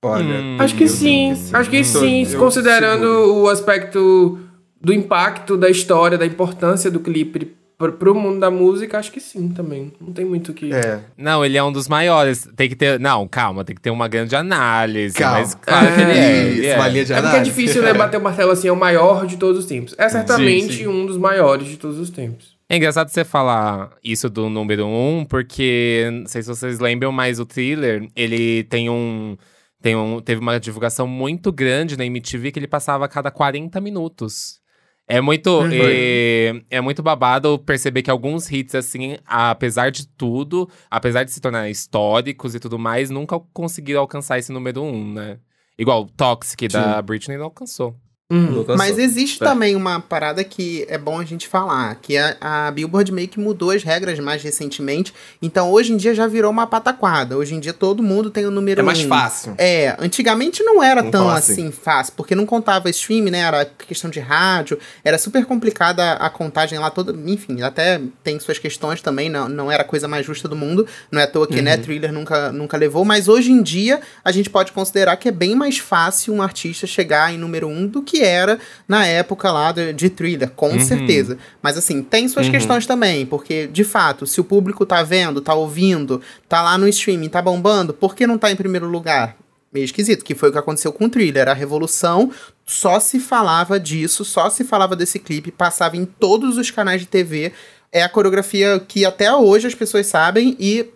Olha, 0.05 0.41
hum, 0.41 0.57
acho 0.61 0.77
que 0.77 0.87
sim. 0.87 1.33
Acho 1.53 1.69
que 1.69 1.83
sim, 1.83 2.25
considerando 2.39 3.43
o 3.43 3.49
aspecto 3.49 4.39
do 4.81 4.93
impacto 4.93 5.57
da 5.57 5.69
história, 5.69 6.17
da 6.17 6.25
importância 6.25 6.93
do 6.93 7.01
clipe 7.01 7.57
pro 7.77 8.15
mundo 8.15 8.39
da 8.39 8.53
música, 8.53 9.01
acho 9.01 9.11
que 9.11 9.19
sim 9.19 9.49
também. 9.49 9.93
Não 10.01 10.13
tem 10.13 10.25
muito 10.25 10.55
que. 10.55 10.73
É. 10.73 11.01
Não, 11.19 11.45
ele 11.45 11.59
é 11.59 11.65
um 11.65 11.73
dos 11.73 11.89
maiores. 11.89 12.49
Tem 12.55 12.69
que 12.69 12.77
ter. 12.77 13.01
Não, 13.01 13.27
calma, 13.27 13.65
tem 13.65 13.75
que 13.75 13.83
ter 13.83 13.91
uma 13.91 14.07
grande 14.07 14.37
análise. 14.37 15.17
Calma. 15.17 15.41
Mas 15.41 15.57
claro 15.57 15.89
é, 15.89 15.93
que 15.93 16.01
ele 16.01 16.13
é. 16.13 16.69
É. 16.69 16.69
é. 16.69 17.19
é 17.19 17.21
porque 17.21 17.37
é 17.37 17.43
difícil, 17.43 17.83
né? 17.83 17.93
Bater 17.93 18.19
o 18.19 18.23
martelo 18.23 18.53
assim, 18.53 18.69
é 18.69 18.73
o 18.73 18.77
maior 18.77 19.27
de 19.27 19.37
todos 19.39 19.59
os 19.59 19.67
tempos. 19.67 19.93
É 19.99 20.09
certamente 20.09 20.73
sim, 20.73 20.85
sim. 20.85 20.87
um 20.87 21.05
dos 21.05 21.19
maiores 21.19 21.67
de 21.67 21.77
todos 21.77 21.99
os 21.99 22.11
tempos. 22.11 22.54
É 22.69 22.77
engraçado 22.77 23.09
você 23.09 23.25
falar 23.25 23.91
isso 24.03 24.31
do 24.31 24.49
número 24.49 24.87
1, 24.87 25.19
um, 25.19 25.25
porque 25.25 26.09
não 26.13 26.27
sei 26.27 26.43
se 26.43 26.49
vocês 26.49 26.79
lembram, 26.79 27.13
mas 27.13 27.39
o 27.39 27.45
thriller, 27.45 28.09
ele 28.17 28.65
tem 28.65 28.89
um, 28.89 29.37
tem 29.83 29.95
um. 29.95 30.19
Teve 30.21 30.41
uma 30.41 30.59
divulgação 30.59 31.07
muito 31.07 31.53
grande 31.53 31.97
na 31.97 32.07
MTV 32.07 32.53
que 32.53 32.59
ele 32.59 32.67
passava 32.67 33.05
a 33.05 33.09
cada 33.09 33.31
40 33.31 33.81
minutos. 33.83 34.63
É 35.07 35.21
muito, 35.21 35.61
uhum. 35.61 35.69
é, 35.71 36.63
é, 36.71 36.81
muito 36.81 37.03
babado 37.03 37.59
perceber 37.59 38.01
que 38.01 38.11
alguns 38.11 38.51
hits, 38.51 38.75
assim, 38.75 39.19
apesar 39.27 39.91
de 39.91 40.09
tudo, 40.09 40.67
apesar 40.91 41.25
de 41.25 41.31
se 41.31 41.43
tornar 41.43 41.69
históricos 41.69 42.55
e 42.55 42.61
tudo 42.61 42.79
mais, 42.79 43.11
nunca 43.11 43.39
conseguiram 43.53 44.01
alcançar 44.01 44.39
esse 44.39 44.51
número 44.51 44.83
um, 44.83 45.13
né? 45.13 45.39
Igual 45.79 46.07
Toxic 46.07 46.63
Sim. 46.63 46.69
da 46.69 47.03
Britney 47.03 47.37
não 47.37 47.45
alcançou. 47.45 47.95
Uhum. 48.33 48.65
Mas 48.79 48.99
existe 48.99 49.43
é. 49.43 49.47
também 49.47 49.77
uma 49.77 50.01
parada 50.01 50.43
que 50.43 50.87
é 50.89 50.97
bom 50.97 51.21
a 51.21 51.25
gente 51.27 51.47
falar, 51.47 51.95
que 51.97 52.17
a, 52.17 52.37
a, 52.41 52.71
Billboard 52.71 53.13
meio 53.13 53.29
que 53.29 53.39
mudou 53.39 53.71
as 53.71 53.83
regras 53.83 54.19
mais 54.19 54.43
recentemente, 54.43 55.13
então 55.43 55.71
hoje 55.71 55.93
em 55.93 55.97
dia 55.99 56.15
já 56.15 56.27
virou 56.27 56.51
uma 56.51 56.67
pataquada. 56.67 57.37
Hoje 57.37 57.55
em 57.55 57.61
dia 57.61 57.75
todo 57.75 58.03
mundo 58.03 58.31
tem 58.31 58.47
o 58.47 58.51
número 58.51 58.81
É 58.81 58.83
mais 58.83 59.05
um. 59.05 59.09
fácil. 59.09 59.55
É, 59.59 59.95
antigamente 59.99 60.63
não 60.63 60.83
era 60.83 61.03
Vamos 61.03 61.13
tão 61.13 61.29
assim. 61.29 61.53
assim 61.53 61.71
fácil, 61.71 62.15
porque 62.17 62.35
não 62.35 62.47
contava 62.47 62.89
stream, 62.89 63.27
né? 63.27 63.41
Era 63.41 63.67
questão 63.67 64.09
de 64.09 64.21
rádio, 64.21 64.79
era 65.05 65.19
super 65.19 65.45
complicada 65.45 66.15
a 66.15 66.31
contagem 66.31 66.79
lá 66.79 66.91
toda, 66.91 67.15
enfim, 67.31 67.61
até 67.61 68.01
tem 68.23 68.41
suas 68.41 68.59
questões 68.59 69.03
também, 69.03 69.29
não, 69.29 69.51
não 69.51 69.71
era 69.71 69.83
a 69.83 69.87
coisa 69.87 70.09
mais 70.09 70.25
justa 70.25 70.49
do 70.49 70.57
mundo, 70.57 70.87
não 71.13 71.21
é 71.21 71.25
à 71.25 71.27
toa 71.27 71.47
que, 71.47 71.61
né, 71.61 71.73
uhum. 71.73 71.77
né, 71.77 71.83
Thriller 71.83 72.13
nunca, 72.13 72.51
nunca 72.51 72.79
levou, 72.79 73.05
mas 73.05 73.29
hoje 73.29 73.53
em 73.53 73.63
dia 73.63 74.01
a 74.25 74.33
gente 74.33 74.49
pode 74.49 74.73
considerar 74.73 75.19
que 75.19 75.29
é 75.29 75.33
bem 75.33 75.55
mais 75.55 75.77
fácil 75.77 76.33
um 76.33 76.41
artista 76.41 76.87
chegar 76.87 77.33
em 77.33 77.37
número 77.37 77.69
um 77.69 77.87
do 77.87 78.03
que 78.03 78.14
era 78.23 78.59
na 78.87 79.07
época 79.07 79.51
lá 79.51 79.73
de, 79.73 79.93
de 79.93 80.11
thriller, 80.11 80.51
com 80.51 80.71
uhum. 80.71 80.81
certeza. 80.81 81.39
Mas 81.63 81.77
assim, 81.77 82.03
tem 82.03 82.29
suas 82.29 82.47
uhum. 82.47 82.53
questões 82.53 82.87
também, 82.87 83.25
porque 83.27 83.67
de 83.67 83.85
fato, 83.85 84.27
se 84.27 84.41
o 84.41 84.45
público 84.45 84.85
tá 84.85 85.03
vendo, 85.03 85.41
tá 85.41 85.55
ouvindo, 85.55 86.21
tá 86.49 86.63
lá 86.63 86.77
no 86.79 86.89
streaming, 86.89 87.29
tá 87.29 87.41
bombando, 87.41 87.93
por 87.95 88.15
que 88.15 88.27
não 88.27 88.39
tá 88.39 88.51
em 88.51 88.57
primeiro 88.57 88.87
lugar? 88.87 89.37
Meio 89.73 89.85
esquisito, 89.85 90.25
que 90.25 90.37
foi 90.37 90.51
o 90.51 90.53
que 90.53 90.59
aconteceu 90.59 90.93
com 90.93 91.07
o 91.07 91.11
thriller. 91.11 91.49
A 91.49 91.53
revolução 91.53 92.31
só 92.65 93.01
se 93.01 93.19
falava 93.19 93.81
disso, 93.81 94.25
só 94.25 94.49
se 94.49 94.63
falava 94.63 94.95
desse 94.95 95.19
clipe, 95.19 95.51
passava 95.51 95.97
em 95.97 96.05
todos 96.05 96.57
os 96.57 96.71
canais 96.71 97.01
de 97.01 97.09
TV. 97.09 97.53
É 97.91 98.03
a 98.03 98.09
coreografia 98.09 98.79
que 98.79 99.05
até 99.05 99.33
hoje 99.35 99.67
as 99.67 99.75
pessoas 99.75 100.07
sabem 100.07 100.57
e 100.61 100.87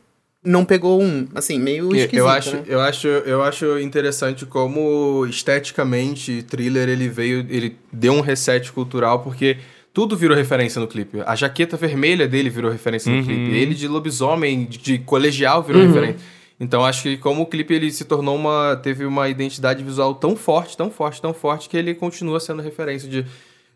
não 0.45 0.64
pegou 0.64 1.02
um, 1.02 1.26
assim, 1.35 1.59
meio 1.59 1.95
esquisito, 1.95 2.16
eu 2.16 2.28
acho, 2.28 2.57
né? 2.57 2.64
eu 2.66 2.80
acho, 2.80 3.09
eu 3.09 3.42
acho 3.42 3.78
interessante 3.78 4.47
como 4.47 5.26
esteticamente 5.26 6.42
thriller 6.45 6.88
ele 6.88 7.09
veio, 7.09 7.45
ele 7.50 7.76
deu 7.92 8.12
um 8.12 8.21
reset 8.21 8.71
cultural 8.73 9.21
porque 9.21 9.59
tudo 9.92 10.16
virou 10.16 10.37
referência 10.37 10.80
no 10.80 10.87
clipe. 10.87 11.21
A 11.26 11.35
jaqueta 11.35 11.76
vermelha 11.76 12.28
dele 12.28 12.49
virou 12.49 12.71
referência 12.71 13.11
uhum. 13.11 13.18
no 13.18 13.25
clipe. 13.25 13.57
Ele 13.57 13.75
de 13.75 13.88
lobisomem, 13.88 14.64
de, 14.64 14.78
de 14.78 14.99
colegial 14.99 15.62
virou 15.62 15.83
uhum. 15.83 15.88
referência. 15.88 16.21
Então 16.61 16.85
acho 16.85 17.02
que 17.02 17.16
como 17.16 17.42
o 17.42 17.47
clipe 17.47 17.75
ele 17.75 17.90
se 17.90 18.04
tornou 18.04 18.37
uma 18.37 18.76
teve 18.76 19.04
uma 19.04 19.28
identidade 19.28 19.83
visual 19.83 20.14
tão 20.14 20.37
forte, 20.37 20.76
tão 20.76 20.90
forte, 20.90 21.21
tão 21.21 21.33
forte 21.33 21.68
que 21.68 21.76
ele 21.76 21.95
continua 21.95 22.40
sendo 22.40 22.62
referência 22.62 23.09
de, 23.09 23.25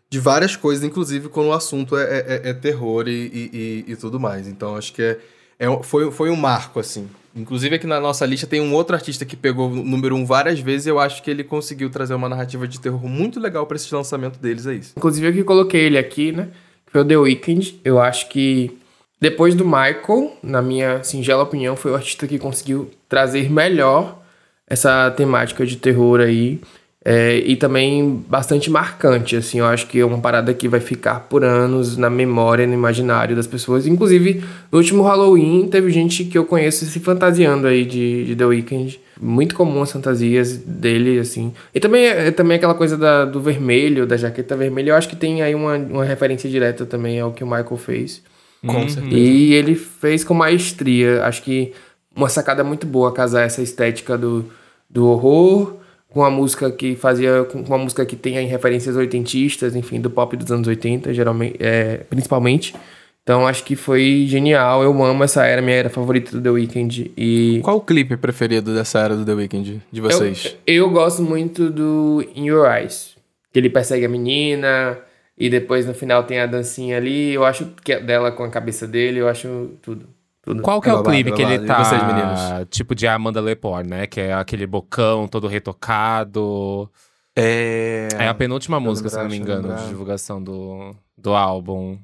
de 0.09 0.19
várias 0.19 0.55
coisas, 0.55 0.83
inclusive 0.83 1.29
quando 1.29 1.47
o 1.47 1.53
assunto 1.53 1.97
é, 1.97 2.03
é, 2.03 2.49
é 2.49 2.53
terror 2.53 3.07
e, 3.07 3.11
e, 3.11 3.85
e, 3.87 3.95
tudo 3.95 4.19
mais. 4.19 4.47
Então 4.47 4.75
acho 4.75 4.93
que 4.93 5.01
é 5.01 5.17
é, 5.59 5.67
foi, 5.83 6.11
foi 6.11 6.29
um 6.29 6.35
marco, 6.35 6.79
assim. 6.79 7.07
Inclusive 7.35 7.75
aqui 7.75 7.87
na 7.87 7.99
nossa 7.99 8.25
lista 8.25 8.45
tem 8.45 8.61
um 8.61 8.73
outro 8.73 8.95
artista 8.95 9.25
que 9.25 9.35
pegou 9.35 9.71
o 9.71 9.83
número 9.83 10.15
um 10.15 10.23
várias 10.23 10.59
vezes 10.59 10.85
e 10.85 10.89
eu 10.89 10.99
acho 10.99 11.23
que 11.23 11.31
ele 11.31 11.43
conseguiu 11.43 11.89
trazer 11.89 12.13
uma 12.13 12.29
narrativa 12.29 12.67
de 12.67 12.79
terror 12.79 13.03
muito 13.07 13.39
legal 13.39 13.65
para 13.65 13.75
esse 13.75 13.93
lançamento 13.93 14.37
deles, 14.37 14.67
é 14.67 14.75
isso. 14.75 14.93
Inclusive 14.95 15.27
eu 15.27 15.33
que 15.33 15.43
coloquei 15.43 15.81
ele 15.81 15.97
aqui, 15.97 16.31
né? 16.31 16.49
Foi 16.85 17.01
o 17.01 17.05
The 17.05 17.17
Weeknd. 17.17 17.81
Eu 17.83 17.99
acho 17.99 18.29
que 18.29 18.77
depois 19.19 19.55
do 19.55 19.65
Michael, 19.65 20.37
na 20.43 20.61
minha 20.61 21.03
singela 21.03 21.43
opinião, 21.43 21.75
foi 21.75 21.91
o 21.91 21.95
artista 21.95 22.27
que 22.27 22.37
conseguiu 22.37 22.91
trazer 23.09 23.49
melhor 23.49 24.21
essa 24.67 25.09
temática 25.11 25.65
de 25.65 25.77
terror 25.77 26.19
aí. 26.19 26.61
É, 27.05 27.37
e 27.39 27.57
também 27.57 28.23
bastante 28.29 28.69
marcante, 28.69 29.35
assim, 29.35 29.59
eu 29.59 29.65
acho 29.65 29.87
que 29.87 29.99
é 29.99 30.05
uma 30.05 30.19
parada 30.19 30.53
que 30.53 30.69
vai 30.69 30.79
ficar 30.79 31.19
por 31.21 31.43
anos 31.43 31.97
na 31.97 32.09
memória, 32.09 32.65
no 32.65 32.73
imaginário 32.73 33.35
das 33.35 33.45
pessoas. 33.45 33.85
Inclusive, 33.85 34.41
no 34.71 34.77
último 34.77 35.03
Halloween, 35.03 35.67
teve 35.67 35.91
gente 35.91 36.23
que 36.23 36.37
eu 36.37 36.45
conheço 36.45 36.85
se 36.85 36.99
fantasiando 37.01 37.67
aí 37.67 37.83
de, 37.83 38.23
de 38.23 38.35
The 38.37 38.45
Weeknd. 38.45 38.99
Muito 39.19 39.53
comum 39.53 39.81
as 39.81 39.91
fantasias 39.91 40.55
dele, 40.55 41.19
assim. 41.19 41.53
E 41.75 41.79
também, 41.79 42.05
é, 42.05 42.31
também 42.31 42.55
aquela 42.55 42.73
coisa 42.73 42.97
da, 42.97 43.25
do 43.25 43.41
vermelho, 43.41 44.07
da 44.07 44.15
jaqueta 44.15 44.55
vermelha, 44.55 44.91
eu 44.91 44.95
acho 44.95 45.09
que 45.09 45.15
tem 45.15 45.41
aí 45.41 45.53
uma, 45.53 45.75
uma 45.75 46.05
referência 46.05 46.49
direta 46.49 46.85
também 46.85 47.19
ao 47.19 47.33
que 47.33 47.43
o 47.43 47.47
Michael 47.47 47.77
fez. 47.77 48.21
Com 48.65 48.77
uhum. 48.77 48.89
certeza. 48.89 49.15
E 49.17 49.53
ele 49.53 49.75
fez 49.75 50.23
com 50.23 50.33
maestria. 50.33 51.25
Acho 51.25 51.43
que 51.43 51.73
uma 52.15 52.29
sacada 52.29 52.63
muito 52.63 52.87
boa 52.87 53.11
casar 53.11 53.45
essa 53.45 53.61
estética 53.61 54.17
do, 54.17 54.45
do 54.89 55.05
horror 55.05 55.82
com 56.13 56.23
a 56.23 56.29
música 56.29 56.71
que 56.71 56.95
fazia 56.95 57.43
com 57.43 57.59
uma 57.61 57.77
música 57.77 58.05
que 58.05 58.15
tem 58.15 58.37
aí 58.37 58.45
referências 58.45 58.95
oitentistas, 58.95 59.75
enfim, 59.75 59.99
do 59.99 60.11
pop 60.11 60.37
dos 60.37 60.51
anos 60.51 60.67
80, 60.67 61.11
geralmente, 61.11 61.57
é, 61.59 62.01
principalmente. 62.07 62.75
Então 63.23 63.47
acho 63.47 63.63
que 63.63 63.75
foi 63.75 64.25
genial. 64.27 64.83
Eu 64.83 65.03
amo 65.03 65.23
essa 65.23 65.43
era, 65.45 65.61
minha 65.61 65.75
era 65.75 65.89
favorita 65.89 66.37
do 66.37 66.41
The 66.41 66.49
Weeknd. 66.51 67.11
E 67.17 67.61
qual 67.63 67.77
o 67.77 67.81
clipe 67.81 68.15
preferido 68.15 68.75
dessa 68.75 68.99
era 68.99 69.15
do 69.15 69.25
The 69.25 69.33
Weeknd 69.33 69.81
de 69.91 70.01
vocês? 70.01 70.55
Eu, 70.67 70.85
eu 70.85 70.89
gosto 70.91 71.23
muito 71.23 71.69
do 71.71 72.23
In 72.35 72.45
Your 72.45 72.71
Eyes, 72.71 73.15
que 73.51 73.57
ele 73.57 73.69
persegue 73.69 74.05
a 74.05 74.09
menina 74.09 74.99
e 75.35 75.49
depois 75.49 75.87
no 75.87 75.95
final 75.95 76.23
tem 76.25 76.39
a 76.39 76.45
dancinha 76.45 76.97
ali. 76.97 77.33
Eu 77.33 77.43
acho 77.43 77.65
que 77.83 77.93
é 77.93 77.99
dela 77.99 78.31
com 78.31 78.43
a 78.43 78.49
cabeça 78.49 78.85
dele, 78.85 79.19
eu 79.19 79.27
acho 79.27 79.71
tudo. 79.81 80.07
Tudo. 80.43 80.61
Qual 80.61 80.81
que 80.81 80.89
é, 80.89 80.91
é 80.91 80.93
o 80.93 80.97
babado, 80.97 81.15
clipe 81.15 81.31
que 81.31 81.41
ele 81.41 81.65
tá, 81.65 81.83
vocês, 81.83 82.67
tipo 82.69 82.93
de 82.93 83.07
Amanda 83.07 83.39
Lepore, 83.39 83.87
né? 83.87 84.05
Que 84.05 84.19
é 84.19 84.33
aquele 84.33 84.67
bocão 84.67 85.25
todo 85.25 85.47
retocado. 85.47 86.89
É... 87.33 88.09
É 88.19 88.27
a 88.27 88.33
penúltima 88.33 88.77
música, 88.79 89.07
se 89.07 89.17
não 89.17 89.29
me 89.29 89.37
engano, 89.37 89.73
de 89.73 89.87
divulgação 89.87 90.43
do, 90.43 90.93
do 91.17 91.33
álbum. 91.33 91.97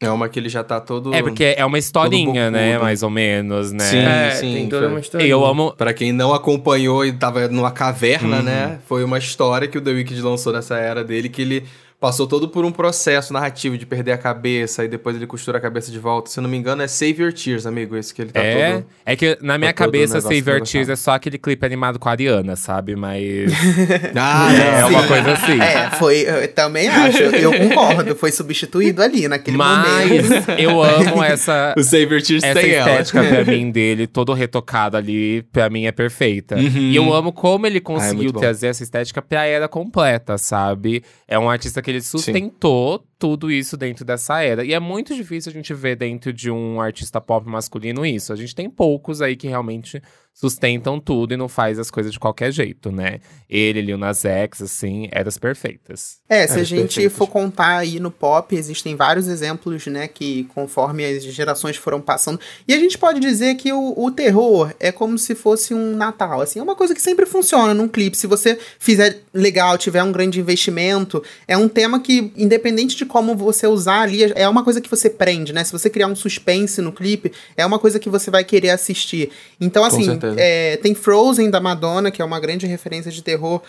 É 0.00 0.10
uma 0.10 0.28
que 0.28 0.40
ele 0.40 0.48
já 0.48 0.64
tá 0.64 0.80
todo. 0.80 1.14
É, 1.14 1.22
porque 1.22 1.54
é 1.56 1.64
uma 1.64 1.78
historinha, 1.78 2.50
né? 2.50 2.76
Mais 2.76 3.04
ou 3.04 3.10
menos, 3.10 3.70
né? 3.70 3.84
Sim, 3.84 3.98
é, 3.98 4.30
sim. 4.30 4.54
Tem 4.54 4.68
toda 4.68 4.88
uma 4.88 4.98
história. 4.98 5.24
Eu 5.24 5.44
amo. 5.44 5.72
Pra 5.76 5.94
quem 5.94 6.10
não 6.10 6.34
acompanhou 6.34 7.06
e 7.06 7.12
tava 7.12 7.46
numa 7.46 7.70
caverna, 7.70 8.38
uhum. 8.38 8.42
né? 8.42 8.80
Foi 8.86 9.04
uma 9.04 9.18
história 9.18 9.68
que 9.68 9.78
o 9.78 9.80
The 9.80 9.92
Wicked 9.92 10.20
lançou 10.20 10.52
nessa 10.52 10.76
era 10.76 11.04
dele 11.04 11.28
que 11.28 11.42
ele 11.42 11.64
passou 12.02 12.26
todo 12.26 12.48
por 12.48 12.64
um 12.64 12.72
processo 12.72 13.32
narrativo 13.32 13.78
de 13.78 13.86
perder 13.86 14.10
a 14.10 14.18
cabeça 14.18 14.84
e 14.84 14.88
depois 14.88 15.14
ele 15.14 15.24
costura 15.24 15.58
a 15.58 15.60
cabeça 15.60 15.92
de 15.92 16.00
volta. 16.00 16.28
Se 16.28 16.40
eu 16.40 16.42
não 16.42 16.50
me 16.50 16.56
engano, 16.56 16.82
é 16.82 16.88
Save 16.88 17.22
Your 17.22 17.32
Tears, 17.32 17.64
amigo. 17.64 17.96
Esse 17.96 18.12
que 18.12 18.22
ele 18.22 18.32
tá 18.32 18.40
é, 18.42 18.72
todo. 18.72 18.86
É 19.06 19.14
que 19.14 19.38
na 19.40 19.56
minha 19.56 19.72
tá 19.72 19.84
cabeça, 19.84 20.20
Save 20.20 20.50
Your 20.50 20.60
Tears 20.62 20.88
é 20.88 20.96
só 20.96 21.12
aquele 21.12 21.38
clipe 21.38 21.64
animado 21.64 22.00
com 22.00 22.08
a 22.08 22.10
Ariana, 22.10 22.56
sabe? 22.56 22.96
Mas. 22.96 23.52
ah, 24.18 24.48
é, 24.52 24.80
é 24.80 24.84
uma 24.84 25.06
coisa 25.06 25.30
assim. 25.30 25.60
É, 25.60 25.90
foi. 25.92 26.22
Eu 26.28 26.48
também 26.52 26.88
acho. 26.88 27.22
Eu 27.22 27.52
concordo. 27.70 28.16
Foi 28.16 28.32
substituído 28.32 29.00
ali 29.00 29.28
naquele 29.28 29.56
Mas 29.56 30.08
momento. 30.08 30.28
Mas 30.48 30.58
eu 30.58 30.82
amo 30.82 31.22
essa. 31.22 31.72
o 31.78 31.84
Save 31.84 32.14
Your 32.14 32.22
Tears 32.22 32.42
essa 32.42 32.60
tem 32.60 32.70
estética 32.70 33.20
ela. 33.20 33.44
pra 33.44 33.54
mim 33.54 33.70
dele, 33.70 34.08
todo 34.08 34.32
retocado 34.32 34.96
ali, 34.96 35.42
pra 35.52 35.70
mim 35.70 35.84
é 35.84 35.92
perfeita. 35.92 36.56
Uhum. 36.56 36.90
E 36.90 36.96
eu 36.96 37.14
amo 37.14 37.32
como 37.32 37.64
ele 37.64 37.78
conseguiu 37.78 38.32
ah, 38.34 38.38
é 38.38 38.40
trazer 38.40 38.66
essa 38.66 38.82
estética 38.82 39.22
pra 39.22 39.46
era 39.46 39.68
completa, 39.68 40.36
sabe? 40.36 41.04
É 41.28 41.38
um 41.38 41.48
artista 41.48 41.80
que 41.80 41.91
ele 41.92 42.02
sustentou. 42.02 43.04
Tudo 43.22 43.52
isso 43.52 43.76
dentro 43.76 44.04
dessa 44.04 44.42
era. 44.42 44.64
E 44.64 44.74
é 44.74 44.80
muito 44.80 45.14
difícil 45.14 45.50
a 45.50 45.52
gente 45.52 45.72
ver 45.72 45.94
dentro 45.94 46.32
de 46.32 46.50
um 46.50 46.80
artista 46.80 47.20
pop 47.20 47.48
masculino 47.48 48.04
isso. 48.04 48.32
A 48.32 48.36
gente 48.36 48.52
tem 48.52 48.68
poucos 48.68 49.22
aí 49.22 49.36
que 49.36 49.46
realmente 49.46 50.02
sustentam 50.34 50.98
tudo 50.98 51.34
e 51.34 51.36
não 51.36 51.48
faz 51.48 51.78
as 51.78 51.90
coisas 51.90 52.12
de 52.12 52.18
qualquer 52.18 52.50
jeito, 52.52 52.90
né? 52.90 53.20
Ele, 53.48 53.82
Lil 53.82 53.98
Nas 53.98 54.24
X, 54.24 54.62
assim, 54.62 55.08
eras 55.12 55.36
perfeitas. 55.36 56.18
É, 56.28 56.46
se 56.46 56.54
eras 56.54 56.62
a 56.62 56.64
gente 56.64 56.94
perfeitas. 56.94 57.12
for 57.12 57.26
contar 57.26 57.78
aí 57.78 58.00
no 58.00 58.10
pop, 58.10 58.54
existem 58.56 58.96
vários 58.96 59.28
exemplos, 59.28 59.86
né, 59.86 60.08
que 60.08 60.44
conforme 60.54 61.04
as 61.04 61.22
gerações 61.24 61.76
foram 61.76 62.00
passando. 62.00 62.40
E 62.66 62.72
a 62.72 62.78
gente 62.78 62.96
pode 62.96 63.20
dizer 63.20 63.56
que 63.56 63.72
o, 63.72 63.94
o 63.96 64.10
terror 64.10 64.72
é 64.80 64.90
como 64.90 65.18
se 65.18 65.34
fosse 65.34 65.74
um 65.74 65.94
Natal, 65.94 66.40
assim, 66.40 66.58
é 66.58 66.62
uma 66.62 66.74
coisa 66.74 66.94
que 66.94 67.02
sempre 67.02 67.26
funciona 67.26 67.74
num 67.74 67.86
clipe. 67.86 68.16
Se 68.16 68.26
você 68.26 68.58
fizer 68.78 69.20
legal, 69.34 69.76
tiver 69.76 70.02
um 70.02 70.12
grande 70.12 70.40
investimento, 70.40 71.22
é 71.46 71.56
um 71.56 71.68
tema 71.68 72.00
que, 72.00 72.32
independente 72.36 72.96
de 72.96 73.04
como 73.12 73.36
você 73.36 73.66
usar 73.66 74.00
ali, 74.00 74.32
é 74.34 74.48
uma 74.48 74.64
coisa 74.64 74.80
que 74.80 74.88
você 74.88 75.10
prende, 75.10 75.52
né? 75.52 75.62
Se 75.62 75.70
você 75.70 75.90
criar 75.90 76.06
um 76.06 76.16
suspense 76.16 76.80
no 76.80 76.90
clipe, 76.90 77.30
é 77.58 77.66
uma 77.66 77.78
coisa 77.78 77.98
que 77.98 78.08
você 78.08 78.30
vai 78.30 78.42
querer 78.42 78.70
assistir. 78.70 79.30
Então, 79.60 79.84
assim, 79.84 80.18
é, 80.38 80.78
tem 80.78 80.94
Frozen 80.94 81.50
da 81.50 81.60
Madonna, 81.60 82.10
que 82.10 82.22
é 82.22 82.24
uma 82.24 82.40
grande 82.40 82.66
referência 82.66 83.12
de 83.12 83.22
terror. 83.22 83.60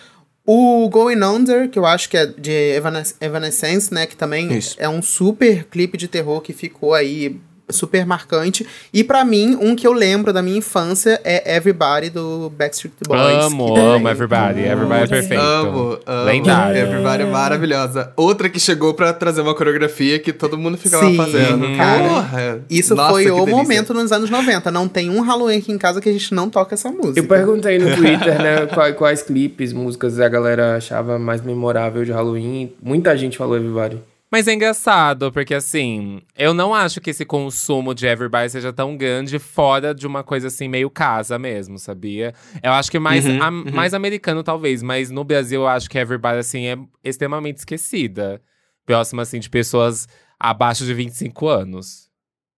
O 0.46 0.88
Going 0.88 1.22
Under, 1.22 1.68
que 1.68 1.78
eu 1.78 1.84
acho 1.84 2.08
que 2.08 2.16
é 2.16 2.24
de 2.24 2.80
Evanescence, 3.20 3.92
né? 3.92 4.06
Que 4.06 4.16
também 4.16 4.50
Isso. 4.56 4.76
é 4.78 4.88
um 4.88 5.02
super 5.02 5.64
clipe 5.64 5.98
de 5.98 6.08
terror 6.08 6.40
que 6.40 6.54
ficou 6.54 6.94
aí 6.94 7.38
super 7.70 8.04
marcante. 8.06 8.66
E 8.92 9.02
para 9.02 9.24
mim, 9.24 9.56
um 9.60 9.74
que 9.74 9.86
eu 9.86 9.92
lembro 9.92 10.32
da 10.32 10.42
minha 10.42 10.58
infância 10.58 11.20
é 11.24 11.56
Everybody 11.56 12.10
do 12.10 12.50
Backstreet 12.50 12.94
Boys. 13.06 13.44
Amo, 13.44 13.76
amo 13.76 14.08
Everybody. 14.08 14.60
Everybody 14.60 15.04
é 15.04 15.06
perfeito. 15.06 15.42
Amo, 15.42 15.98
amo. 16.06 16.24
Lendário. 16.24 16.80
Everybody 16.80 17.22
é 17.22 17.26
maravilhosa. 17.26 18.12
Outra 18.16 18.48
que 18.48 18.60
chegou 18.60 18.94
para 18.94 19.12
trazer 19.12 19.40
uma 19.40 19.54
coreografia 19.54 20.18
que 20.18 20.32
todo 20.32 20.58
mundo 20.58 20.76
ficava 20.76 21.06
Sim, 21.06 21.16
fazendo. 21.16 21.76
Cara, 21.76 22.08
Porra. 22.08 22.64
Isso 22.68 22.94
Nossa, 22.94 23.12
foi 23.12 23.30
o 23.30 23.36
delícia. 23.36 23.56
momento 23.56 23.94
nos 23.94 24.12
anos 24.12 24.30
90. 24.30 24.70
Não 24.70 24.88
tem 24.88 25.10
um 25.10 25.20
Halloween 25.20 25.58
aqui 25.58 25.72
em 25.72 25.78
casa 25.78 26.00
que 26.00 26.08
a 26.08 26.12
gente 26.12 26.34
não 26.34 26.50
toca 26.50 26.74
essa 26.74 26.90
música. 26.90 27.20
Eu 27.20 27.26
perguntei 27.26 27.78
no 27.78 27.94
Twitter, 27.96 28.40
né, 28.40 28.66
quais, 28.66 28.96
quais 28.96 29.22
clipes, 29.22 29.72
músicas 29.72 30.20
a 30.20 30.28
galera 30.28 30.76
achava 30.76 31.18
mais 31.18 31.40
memorável 31.42 32.04
de 32.04 32.12
Halloween. 32.12 32.72
Muita 32.82 33.16
gente 33.16 33.38
falou 33.38 33.56
Everybody. 33.56 33.98
Mas 34.34 34.48
é 34.48 34.52
engraçado, 34.52 35.30
porque 35.30 35.54
assim, 35.54 36.20
eu 36.36 36.52
não 36.52 36.74
acho 36.74 37.00
que 37.00 37.10
esse 37.10 37.24
consumo 37.24 37.94
de 37.94 38.04
Everybody 38.04 38.50
seja 38.50 38.72
tão 38.72 38.96
grande 38.96 39.38
fora 39.38 39.94
de 39.94 40.08
uma 40.08 40.24
coisa 40.24 40.48
assim, 40.48 40.66
meio 40.66 40.90
casa 40.90 41.38
mesmo, 41.38 41.78
sabia? 41.78 42.34
Eu 42.60 42.72
acho 42.72 42.90
que 42.90 42.98
mais, 42.98 43.24
uhum, 43.24 43.40
a, 43.40 43.48
uhum. 43.48 43.64
mais 43.72 43.94
americano, 43.94 44.42
talvez, 44.42 44.82
mas 44.82 45.08
no 45.08 45.22
Brasil 45.22 45.60
eu 45.60 45.68
acho 45.68 45.88
que 45.88 45.96
Everybody, 45.96 46.38
assim, 46.38 46.66
é 46.66 46.76
extremamente 47.04 47.58
esquecida. 47.58 48.42
Próxima, 48.84 49.22
assim, 49.22 49.38
de 49.38 49.48
pessoas 49.48 50.08
abaixo 50.36 50.84
de 50.84 50.92
25 50.92 51.46
anos. 51.46 52.03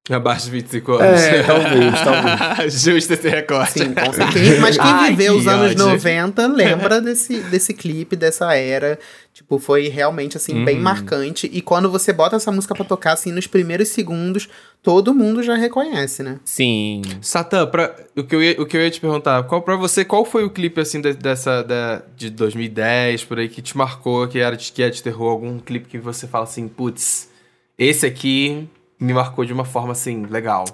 Abaixo 0.08 0.44
de 0.44 0.52
25 0.52 0.92
anos. 0.92 1.20
É, 1.20 1.42
talvez, 1.42 1.94
talvez. 2.00 2.80
Justo 2.84 3.12
esse 3.12 3.28
recorte. 3.28 3.80
Sim, 3.80 3.92
com 3.92 4.12
certeza. 4.12 4.60
Mas 4.60 4.76
quem 4.76 4.86
Ai, 4.86 5.10
viveu 5.10 5.34
os 5.34 5.48
anos 5.48 5.72
ódio. 5.72 5.84
90 5.84 6.46
lembra 6.46 7.00
desse, 7.00 7.40
desse 7.40 7.74
clipe, 7.74 8.14
dessa 8.14 8.54
era. 8.54 8.98
Tipo, 9.34 9.58
foi 9.58 9.88
realmente, 9.88 10.36
assim, 10.36 10.64
bem 10.64 10.76
uhum. 10.76 10.82
marcante. 10.82 11.50
E 11.52 11.60
quando 11.60 11.90
você 11.90 12.12
bota 12.12 12.36
essa 12.36 12.52
música 12.52 12.74
pra 12.74 12.84
tocar, 12.84 13.12
assim, 13.14 13.32
nos 13.32 13.48
primeiros 13.48 13.88
segundos, 13.88 14.48
todo 14.80 15.12
mundo 15.12 15.42
já 15.42 15.56
reconhece, 15.56 16.22
né? 16.22 16.38
Sim. 16.44 17.02
Satã, 17.20 17.66
pra, 17.66 17.94
o, 18.16 18.22
que 18.22 18.34
eu 18.34 18.42
ia, 18.42 18.62
o 18.62 18.64
que 18.64 18.76
eu 18.76 18.82
ia 18.82 18.90
te 18.90 19.00
perguntar, 19.00 19.42
qual, 19.42 19.60
pra 19.60 19.74
você, 19.74 20.04
qual 20.04 20.24
foi 20.24 20.44
o 20.44 20.50
clipe, 20.50 20.80
assim, 20.80 21.00
de, 21.00 21.14
dessa, 21.14 21.62
da, 21.62 22.00
de 22.16 22.30
2010, 22.30 23.24
por 23.24 23.40
aí, 23.40 23.48
que 23.48 23.60
te 23.60 23.76
marcou, 23.76 24.28
que 24.28 24.38
era 24.38 24.56
de, 24.56 24.70
que 24.70 24.82
é 24.84 24.88
de 24.88 25.02
terror? 25.02 25.32
Algum 25.32 25.58
clipe 25.58 25.88
que 25.88 25.98
você 25.98 26.28
fala 26.28 26.44
assim, 26.44 26.68
putz, 26.68 27.28
esse 27.76 28.06
aqui 28.06 28.68
me 29.00 29.12
marcou 29.12 29.44
de 29.44 29.52
uma 29.52 29.64
forma 29.64 29.92
assim, 29.92 30.24
legal. 30.26 30.64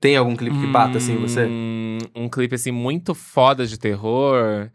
Tem 0.00 0.16
algum 0.16 0.36
clipe 0.36 0.56
que 0.58 0.66
bata 0.66 0.98
assim 0.98 1.14
em 1.14 1.20
você? 1.20 1.46
Hum, 1.46 1.98
um 2.14 2.28
clipe 2.28 2.54
assim 2.54 2.70
muito 2.70 3.14
foda 3.14 3.66
de 3.66 3.78
terror. 3.78 4.70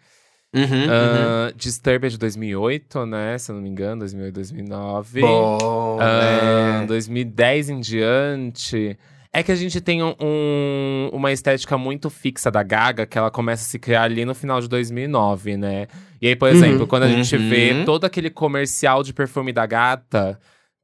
Uhum, 0.53 0.61
uh, 0.63 1.47
uhum. 1.47 1.53
Disturbed 1.55 2.11
de 2.11 2.17
2008, 2.19 3.05
né? 3.05 3.37
Se 3.37 3.51
eu 3.51 3.55
não 3.55 3.63
me 3.63 3.69
engano, 3.69 3.99
2008, 3.99 4.33
2009. 4.35 5.21
Bom, 5.21 5.97
uh, 5.97 6.83
é. 6.83 6.85
2010 6.85 7.69
em 7.69 7.79
diante. 7.79 8.97
É 9.35 9.41
que 9.41 9.51
a 9.51 9.55
gente 9.55 9.81
tem 9.81 10.03
um, 10.03 10.13
um, 10.21 11.09
uma 11.11 11.31
estética 11.31 11.75
muito 11.75 12.07
fixa 12.11 12.51
da 12.51 12.61
Gaga, 12.61 13.07
que 13.07 13.17
ela 13.17 13.31
começa 13.31 13.63
a 13.63 13.65
se 13.65 13.79
criar 13.79 14.03
ali 14.03 14.25
no 14.25 14.35
final 14.35 14.61
de 14.61 14.67
2009, 14.67 15.57
né? 15.57 15.87
E 16.21 16.27
aí, 16.27 16.35
por 16.35 16.49
uhum, 16.49 16.55
exemplo, 16.55 16.85
quando 16.85 17.03
a 17.03 17.07
gente 17.07 17.35
vê 17.35 17.71
uhum. 17.71 17.85
todo 17.85 18.05
aquele 18.05 18.29
comercial 18.29 19.01
de 19.01 19.11
perfume 19.11 19.51
da 19.51 19.65
gata, 19.65 20.39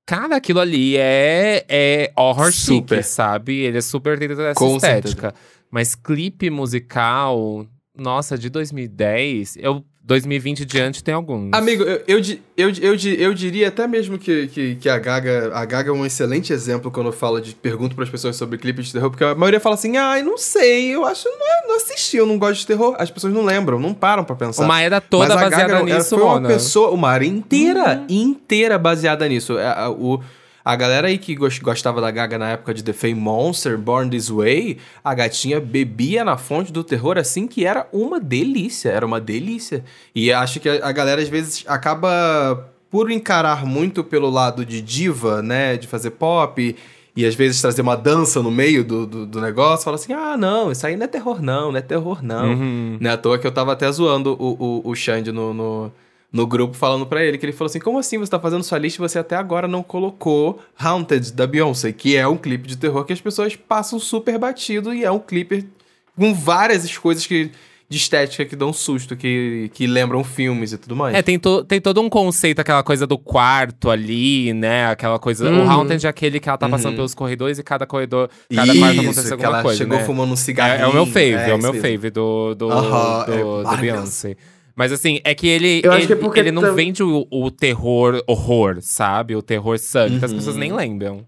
Cara, 0.10 0.38
aquilo 0.38 0.60
ali 0.60 0.98
é, 0.98 1.64
é 1.70 2.12
horror 2.18 2.52
super. 2.52 2.96
chique, 2.96 3.08
sabe? 3.08 3.60
Ele 3.60 3.78
é 3.78 3.82
super 3.82 4.18
dentro 4.18 4.36
dessa 4.36 4.56
Com 4.56 4.78
estética. 4.78 5.30
Certeza. 5.30 5.36
Mas 5.70 5.94
clipe 5.94 6.50
musical, 6.50 7.64
nossa, 7.96 8.36
de 8.36 8.50
2010, 8.50 9.58
eu 9.58 9.86
2020 10.10 10.66
diante 10.66 11.04
tem 11.04 11.14
alguns. 11.14 11.54
Amigo, 11.54 11.84
eu, 11.84 12.02
eu, 12.08 12.20
eu, 12.58 12.70
eu, 12.82 12.96
eu 12.96 13.34
diria 13.36 13.68
até 13.68 13.88
mesmo 13.88 14.18
que, 14.18 14.48
que, 14.48 14.76
que, 14.76 14.90
a, 14.90 14.98
Gaga, 14.98 15.52
a 15.54 15.64
Gaga 15.66 15.92
é 15.92 15.94
um 15.94 16.04
excelente 16.04 16.52
exemplo 16.52 16.90
quando 16.90 17.08
eu 17.08 17.14
falo 17.14 17.40
de 17.40 17.54
pergunto 17.54 17.94
para 17.94 18.06
as 18.06 18.10
pessoas 18.10 18.36
sobre 18.36 18.58
clipes 18.58 18.88
de 18.88 18.94
terror, 18.94 19.12
porque 19.12 19.24
a 19.24 19.36
maioria 19.36 19.60
fala 19.60 19.76
assim: 19.76 19.98
ai, 19.98 20.22
ah, 20.22 20.24
não 20.24 20.36
sei, 20.36 20.96
eu 20.96 21.06
acho 21.06 21.30
não, 21.30 21.68
não 21.68 21.78
assisti, 21.78 22.18
eu 22.18 22.26
não 22.26 22.40
gosto 22.40 22.62
de 22.62 22.68
terror. 22.68 22.96
As 22.98 23.12
pessoas 23.12 23.32
não 23.32 23.46
lembram, 23.46 23.80
não 23.80 23.94
param 23.94 24.24
para 24.24 24.36
pensar. 24.36 24.66
Uma 24.66 24.82
era 24.82 25.00
toda 25.00 25.36
Mas 25.36 25.44
baseada 25.44 25.74
Gaga, 25.74 25.84
nisso, 25.84 26.18
foi 26.18 26.24
uma 26.24 26.42
pessoa, 26.42 26.90
uma 26.90 27.10
área 27.10 27.28
inteira, 27.28 28.00
uhum. 28.00 28.06
inteira 28.10 28.80
baseada 28.80 29.28
nisso. 29.28 29.60
A, 29.60 29.84
a, 29.84 29.90
o 29.92 30.20
A 30.64 30.76
galera 30.76 31.08
aí 31.08 31.18
que 31.18 31.36
gostava 31.36 32.02
da 32.02 32.12
Gaga 32.12 32.38
na 32.38 32.50
época 32.50 32.74
de 32.74 32.84
The 32.84 32.94
Fame 32.94 33.16
Monster, 33.16 33.78
Born 33.78 34.10
This 34.10 34.30
Way, 34.30 34.78
a 35.04 35.14
gatinha 35.14 35.60
bebia 35.60 36.24
na 36.24 36.38
fonte 36.38 36.72
do 36.72 36.84
terror 36.84 37.18
assim 37.18 37.48
que 37.48 37.66
era 37.66 37.88
uma 37.92 38.20
delícia, 38.20 38.90
era 38.90 39.06
uma 39.06 39.20
delícia. 39.20 39.84
E 40.14 40.32
acho 40.32 40.60
que 40.60 40.70
a 40.70 40.92
galera 40.92 41.22
às 41.22 41.30
vezes 41.30 41.64
acaba 41.68 42.70
por 42.90 43.12
encarar 43.12 43.66
muito 43.66 44.04
pelo 44.04 44.30
lado 44.30 44.66
de 44.66 44.82
diva, 44.82 45.42
né, 45.42 45.78
de 45.78 45.88
fazer 45.88 46.12
pop 46.12 46.76
e 47.16 47.26
às 47.26 47.36
vezes 47.36 47.62
trazer 47.62 47.82
uma 47.82 47.96
dança 47.96 48.42
no 48.42 48.52
meio 48.52 48.84
do, 48.84 49.06
do, 49.06 49.26
do, 49.26 49.42
negócio, 49.42 49.84
fala 49.84 49.96
assim: 49.96 50.14
ah, 50.14 50.38
não, 50.38 50.72
isso 50.72 50.86
aí 50.88 50.96
não 50.96 51.04
é 51.04 51.08
terror, 51.08 51.42
não, 51.42 51.72
não 51.72 51.78
é 51.78 51.82
terror, 51.82 52.24
não. 52.24 52.52
Uhum. 52.52 52.98
Não 53.00 53.10
é 53.10 53.14
à 53.14 53.18
toa 53.18 53.38
que 53.38 53.46
eu 53.46 53.52
tava 53.52 53.74
até 53.74 53.92
zoando 53.92 54.38
o, 54.40 54.82
o, 54.86 54.90
o 54.90 54.96
Xande 54.96 55.32
no, 55.32 55.54
no, 55.54 55.92
no, 56.32 56.48
grupo, 56.48 56.76
falando 56.76 57.06
para 57.06 57.24
ele, 57.24 57.38
que 57.38 57.46
ele 57.46 57.54
falou 57.54 57.70
assim: 57.70 57.80
como 57.80 58.00
assim 58.00 58.18
você 58.18 58.32
tá 58.32 58.40
fazendo 58.40 58.64
sua 58.64 58.78
lista 58.78 59.02
e 59.02 59.08
você 59.08 59.20
até 59.20 59.36
agora 59.36 59.68
não 59.68 59.84
colocou 59.84 60.60
Haunted 60.78 61.34
da 61.34 61.48
Beyoncé, 61.48 61.92
que 61.92 62.16
é 62.16 62.28
um 62.28 62.38
clipe 62.38 62.68
de 62.68 62.78
terror 62.78 63.06
que 63.06 63.14
as 63.14 63.22
pessoas 63.22 63.56
passam 63.56 64.00
super 64.00 64.38
batido 64.38 64.94
e 64.94 65.04
é 65.04 65.12
um 65.12 65.20
clipe 65.20 65.68
com 66.16 66.34
várias 66.34 66.98
coisas 66.98 67.26
que 67.26 67.52
de 67.90 67.98
estética 67.98 68.46
que 68.46 68.56
dão 68.56 68.72
susto, 68.72 69.18
que, 69.18 69.72
que 69.74 69.88
lembram 69.88 70.24
filmes 70.24 70.72
e 70.74 70.78
tudo 70.78 70.96
mais. 70.96 71.16
É, 71.16 71.24
tem, 71.24 71.40
to, 71.40 71.64
tem 71.64 71.82
todo 71.82 72.00
um 72.00 72.08
conceito, 72.08 72.60
aquela 72.60 72.84
coisa 72.84 73.08
do 73.08 73.18
quarto 73.18 73.90
ali, 73.90 74.54
né? 74.54 74.86
Aquela 74.86 75.18
coisa. 75.18 75.50
Uhum. 75.50 75.66
O 75.66 75.70
Haunted 75.70 76.06
é 76.06 76.10
aquele 76.10 76.40
que 76.40 76.48
ela 76.48 76.58
tá 76.58 76.68
uhum. 76.68 76.72
passando 76.72 76.96
pelos 76.96 77.16
corredores 77.16 77.58
e 77.58 77.64
cada 77.64 77.88
corredor, 77.88 78.30
cada 78.54 78.72
Isso, 78.72 78.80
quarto 78.80 79.00
acontece 79.02 79.32
alguma 79.34 79.50
ela 79.50 79.62
coisa. 79.64 79.78
Chegou 79.80 79.98
né? 79.98 80.06
fumando 80.06 80.32
um 80.32 80.36
cigarro. 80.36 80.74
É, 80.74 80.82
é, 80.82 80.88
o 80.88 80.94
meu 80.94 81.08
fave, 81.08 81.34
é, 81.34 81.50
é 81.50 81.54
o 81.56 81.58
meu 81.58 81.74
fave 81.74 82.12
do, 82.12 82.54
do, 82.54 82.68
uhum, 82.68 83.26
do, 83.26 83.62
é 83.62 83.76
do 83.76 83.78
Beyoncé. 83.82 84.38
Mas 84.80 84.94
assim, 84.94 85.20
é 85.26 85.36
que 85.36 85.46
ele, 85.46 85.82
ele, 85.84 86.08
que 86.08 86.40
é 86.40 86.40
ele 86.40 86.54
não 86.54 86.62
tam... 86.62 86.74
vende 86.74 87.04
o, 87.04 87.28
o, 87.30 87.52
terror 87.52 88.24
horror, 88.26 88.78
sabe? 88.80 89.36
O 89.36 89.42
terror 89.42 89.78
sangue, 89.78 90.14
uhum. 90.14 90.20
que 90.20 90.26
as 90.26 90.32
pessoas 90.32 90.56
nem 90.56 90.72
lembram. 90.72 91.28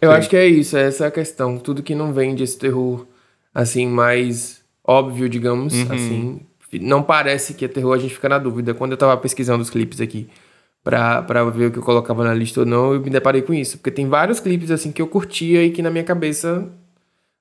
Eu 0.00 0.12
Sim. 0.12 0.16
acho 0.16 0.30
que 0.30 0.36
é 0.36 0.46
isso, 0.46 0.76
é 0.76 0.82
essa 0.82 1.08
a 1.08 1.10
questão. 1.10 1.58
Tudo 1.58 1.82
que 1.82 1.92
não 1.92 2.12
vende 2.12 2.44
esse 2.44 2.56
terror, 2.56 3.04
assim, 3.52 3.84
mais 3.84 4.62
óbvio, 4.86 5.28
digamos 5.28 5.74
uhum. 5.74 5.92
assim. 5.92 6.40
Não 6.74 7.02
parece 7.02 7.52
que 7.52 7.64
é 7.64 7.68
terror, 7.68 7.94
a 7.94 7.98
gente 7.98 8.14
fica 8.14 8.28
na 8.28 8.38
dúvida. 8.38 8.74
Quando 8.74 8.92
eu 8.92 8.96
tava 8.96 9.16
pesquisando 9.16 9.60
os 9.60 9.68
clipes 9.68 10.00
aqui 10.00 10.28
pra, 10.84 11.22
pra 11.22 11.42
ver 11.46 11.66
o 11.66 11.72
que 11.72 11.80
eu 11.80 11.82
colocava 11.82 12.22
na 12.22 12.32
lista 12.32 12.60
ou 12.60 12.66
não, 12.66 12.94
eu 12.94 13.00
me 13.00 13.10
deparei 13.10 13.42
com 13.42 13.52
isso. 13.52 13.76
Porque 13.78 13.90
tem 13.90 14.06
vários 14.06 14.38
clipes 14.38 14.70
assim 14.70 14.92
que 14.92 15.02
eu 15.02 15.08
curtia 15.08 15.64
e 15.64 15.72
que 15.72 15.82
na 15.82 15.90
minha 15.90 16.04
cabeça 16.04 16.64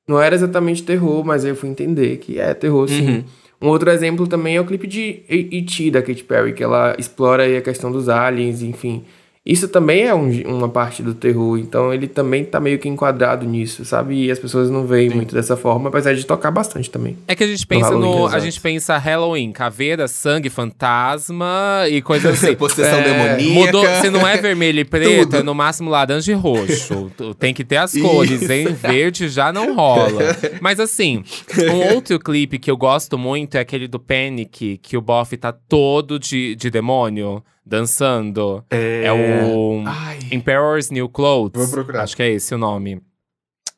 não 0.08 0.20
era 0.20 0.34
exatamente 0.34 0.82
terror, 0.82 1.24
mas 1.24 1.46
aí 1.46 1.52
eu 1.52 1.56
fui 1.56 1.70
entender 1.70 2.18
que 2.18 2.40
é 2.40 2.56
terror 2.56 2.90
sim. 2.90 3.08
Uhum. 3.08 3.24
Um 3.62 3.68
outro 3.68 3.90
exemplo 3.90 4.26
também 4.26 4.56
é 4.56 4.62
o 4.62 4.66
clipe 4.66 4.88
de 4.88 5.22
E.T. 5.28 5.92
da 5.92 6.02
Katy 6.02 6.24
Perry, 6.24 6.54
que 6.54 6.64
ela 6.64 6.96
explora 6.98 7.46
a 7.58 7.62
questão 7.62 7.92
dos 7.92 8.08
aliens, 8.08 8.62
enfim. 8.62 9.04
Isso 9.46 9.70
também 9.70 10.04
é 10.04 10.14
um, 10.14 10.30
uma 10.58 10.68
parte 10.68 11.02
do 11.02 11.14
terror, 11.14 11.58
então 11.58 11.94
ele 11.94 12.08
também 12.08 12.44
tá 12.44 12.60
meio 12.60 12.78
que 12.78 12.90
enquadrado 12.90 13.46
nisso, 13.46 13.86
sabe? 13.86 14.26
E 14.26 14.32
as 14.32 14.38
pessoas 14.38 14.70
não 14.70 14.86
veem 14.86 15.10
Sim. 15.10 15.16
muito 15.16 15.34
dessa 15.34 15.56
forma, 15.56 15.88
apesar 15.90 16.14
de 16.14 16.26
tocar 16.26 16.52
bastante 16.52 16.92
também. 16.92 17.18
É 17.26 17.34
que 17.34 17.44
a 17.44 17.48
gente 17.48 17.66
pensa 17.66 17.92
no. 17.92 18.00
no 18.00 18.28
a 18.28 18.38
gente 18.40 18.60
pensa 18.60 18.98
Halloween, 18.98 19.52
caveira, 19.54 20.08
sangue, 20.08 20.50
fantasma 20.50 21.86
e 21.90 22.02
coisas 22.02 22.34
assim. 22.34 22.54
Possessão 22.60 23.00
é, 23.00 23.04
demoníaca. 23.04 23.54
Mudou, 23.54 23.86
se 24.02 24.10
não 24.10 24.28
é 24.28 24.36
vermelho 24.38 24.82
e 24.82 24.86
preto, 24.86 25.38
é 25.38 25.44
no 25.44 25.56
máximo 25.56 25.90
laranja 25.90 26.32
e 26.32 26.36
roxo. 26.36 27.10
Tem 27.40 27.54
que 27.54 27.64
ter 27.64 27.78
as 27.78 27.94
cores, 27.94 28.42
Isso. 28.42 28.52
hein? 28.52 28.68
Verde 28.76 29.30
já 29.30 29.54
não 29.54 29.74
rola. 29.74 30.36
Mas 30.60 30.82
assim, 30.82 31.24
um 31.72 31.94
outro 31.94 32.20
clipe 32.20 32.60
que 32.60 32.70
eu 32.70 32.76
gosto 32.76 33.18
muito 33.18 33.56
é 33.56 33.62
aquele 33.62 33.88
do 33.88 34.00
Panic, 34.00 34.80
que 34.82 34.98
o 34.98 35.02
Boff 35.02 35.36
tá 35.38 35.54
todo 35.54 36.20
de, 36.20 36.56
de 36.56 36.70
demônio 36.70 37.42
dançando. 37.70 38.66
É, 38.70 39.04
é 39.06 39.14
o 39.14 39.84
Ai. 39.86 40.20
Emperor's 40.32 40.90
New 40.90 41.08
Clothes. 41.08 41.64
Vou 41.64 41.72
procurar. 41.72 42.04
Acho 42.04 42.16
que 42.16 42.24
é 42.24 42.30
esse 42.30 42.54
o 42.54 42.58
nome. 42.58 43.02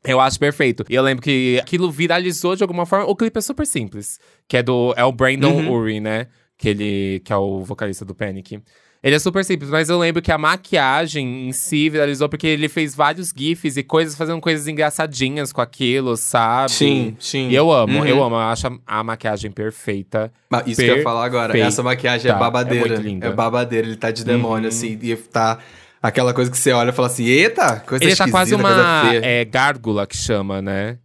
Eu 0.03 0.19
acho 0.19 0.39
perfeito. 0.39 0.83
E 0.89 0.95
eu 0.95 1.03
lembro 1.03 1.21
que 1.21 1.59
aquilo 1.61 1.91
viralizou 1.91 2.55
de 2.55 2.63
alguma 2.63 2.85
forma. 2.85 3.05
O 3.05 3.15
clipe 3.15 3.37
é 3.37 3.41
super 3.41 3.67
simples. 3.67 4.19
Que 4.47 4.57
é 4.57 4.63
do. 4.63 4.93
É 4.97 5.03
o 5.03 5.11
Brandon 5.11 5.51
uhum. 5.51 5.71
Urie, 5.73 5.99
né? 5.99 6.27
Que 6.57 6.69
ele. 6.69 7.21
Que 7.23 7.31
é 7.31 7.37
o 7.37 7.63
vocalista 7.63 8.03
do 8.03 8.15
Panic. 8.15 8.63
Ele 9.03 9.15
é 9.15 9.19
super 9.19 9.43
simples, 9.43 9.71
mas 9.71 9.89
eu 9.89 9.97
lembro 9.97 10.21
que 10.21 10.31
a 10.31 10.37
maquiagem 10.37 11.47
em 11.47 11.51
si 11.51 11.89
viralizou 11.89 12.29
porque 12.29 12.45
ele 12.45 12.69
fez 12.69 12.93
vários 12.93 13.33
GIFs 13.35 13.77
e 13.77 13.81
coisas, 13.81 14.15
fazendo 14.15 14.39
coisas 14.39 14.67
engraçadinhas 14.67 15.51
com 15.51 15.59
aquilo, 15.59 16.15
sabe? 16.15 16.71
Sim, 16.71 17.15
sim. 17.19 17.49
E 17.49 17.55
eu 17.55 17.71
amo, 17.71 17.99
uhum. 17.99 18.05
eu 18.05 18.23
amo. 18.23 18.35
Eu 18.35 18.41
acho 18.41 18.67
a, 18.85 19.03
maquiagem 19.03 19.49
perfeita. 19.49 20.31
Mas 20.47 20.67
isso 20.67 20.77
perfeita. 20.77 20.83
que 20.83 20.91
eu 20.91 20.97
ia 20.97 21.03
falar 21.03 21.25
agora. 21.25 21.57
Essa 21.57 21.81
maquiagem 21.81 22.29
é 22.29 22.35
babadeira. 22.35 22.85
É, 22.85 22.89
muito 22.89 23.01
linda. 23.01 23.27
é 23.27 23.31
babadeira, 23.31 23.87
ele 23.87 23.95
tá 23.95 24.11
de 24.11 24.23
demônio, 24.23 24.69
uhum. 24.69 24.75
assim. 24.75 24.99
E 25.01 25.15
tá. 25.15 25.57
Aquela 26.03 26.33
coisa 26.33 26.49
que 26.49 26.57
você 26.57 26.71
olha 26.71 26.89
e 26.89 26.93
fala 26.93 27.07
assim, 27.07 27.25
eita, 27.25 27.79
coisa 27.79 28.03
Ele 28.03 28.15
tá 28.15 28.29
quase 28.29 28.55
uma 28.55 29.13
é, 29.21 29.45
gárgula 29.45 30.07
que 30.07 30.17
chama, 30.17 30.59
né? 30.59 30.97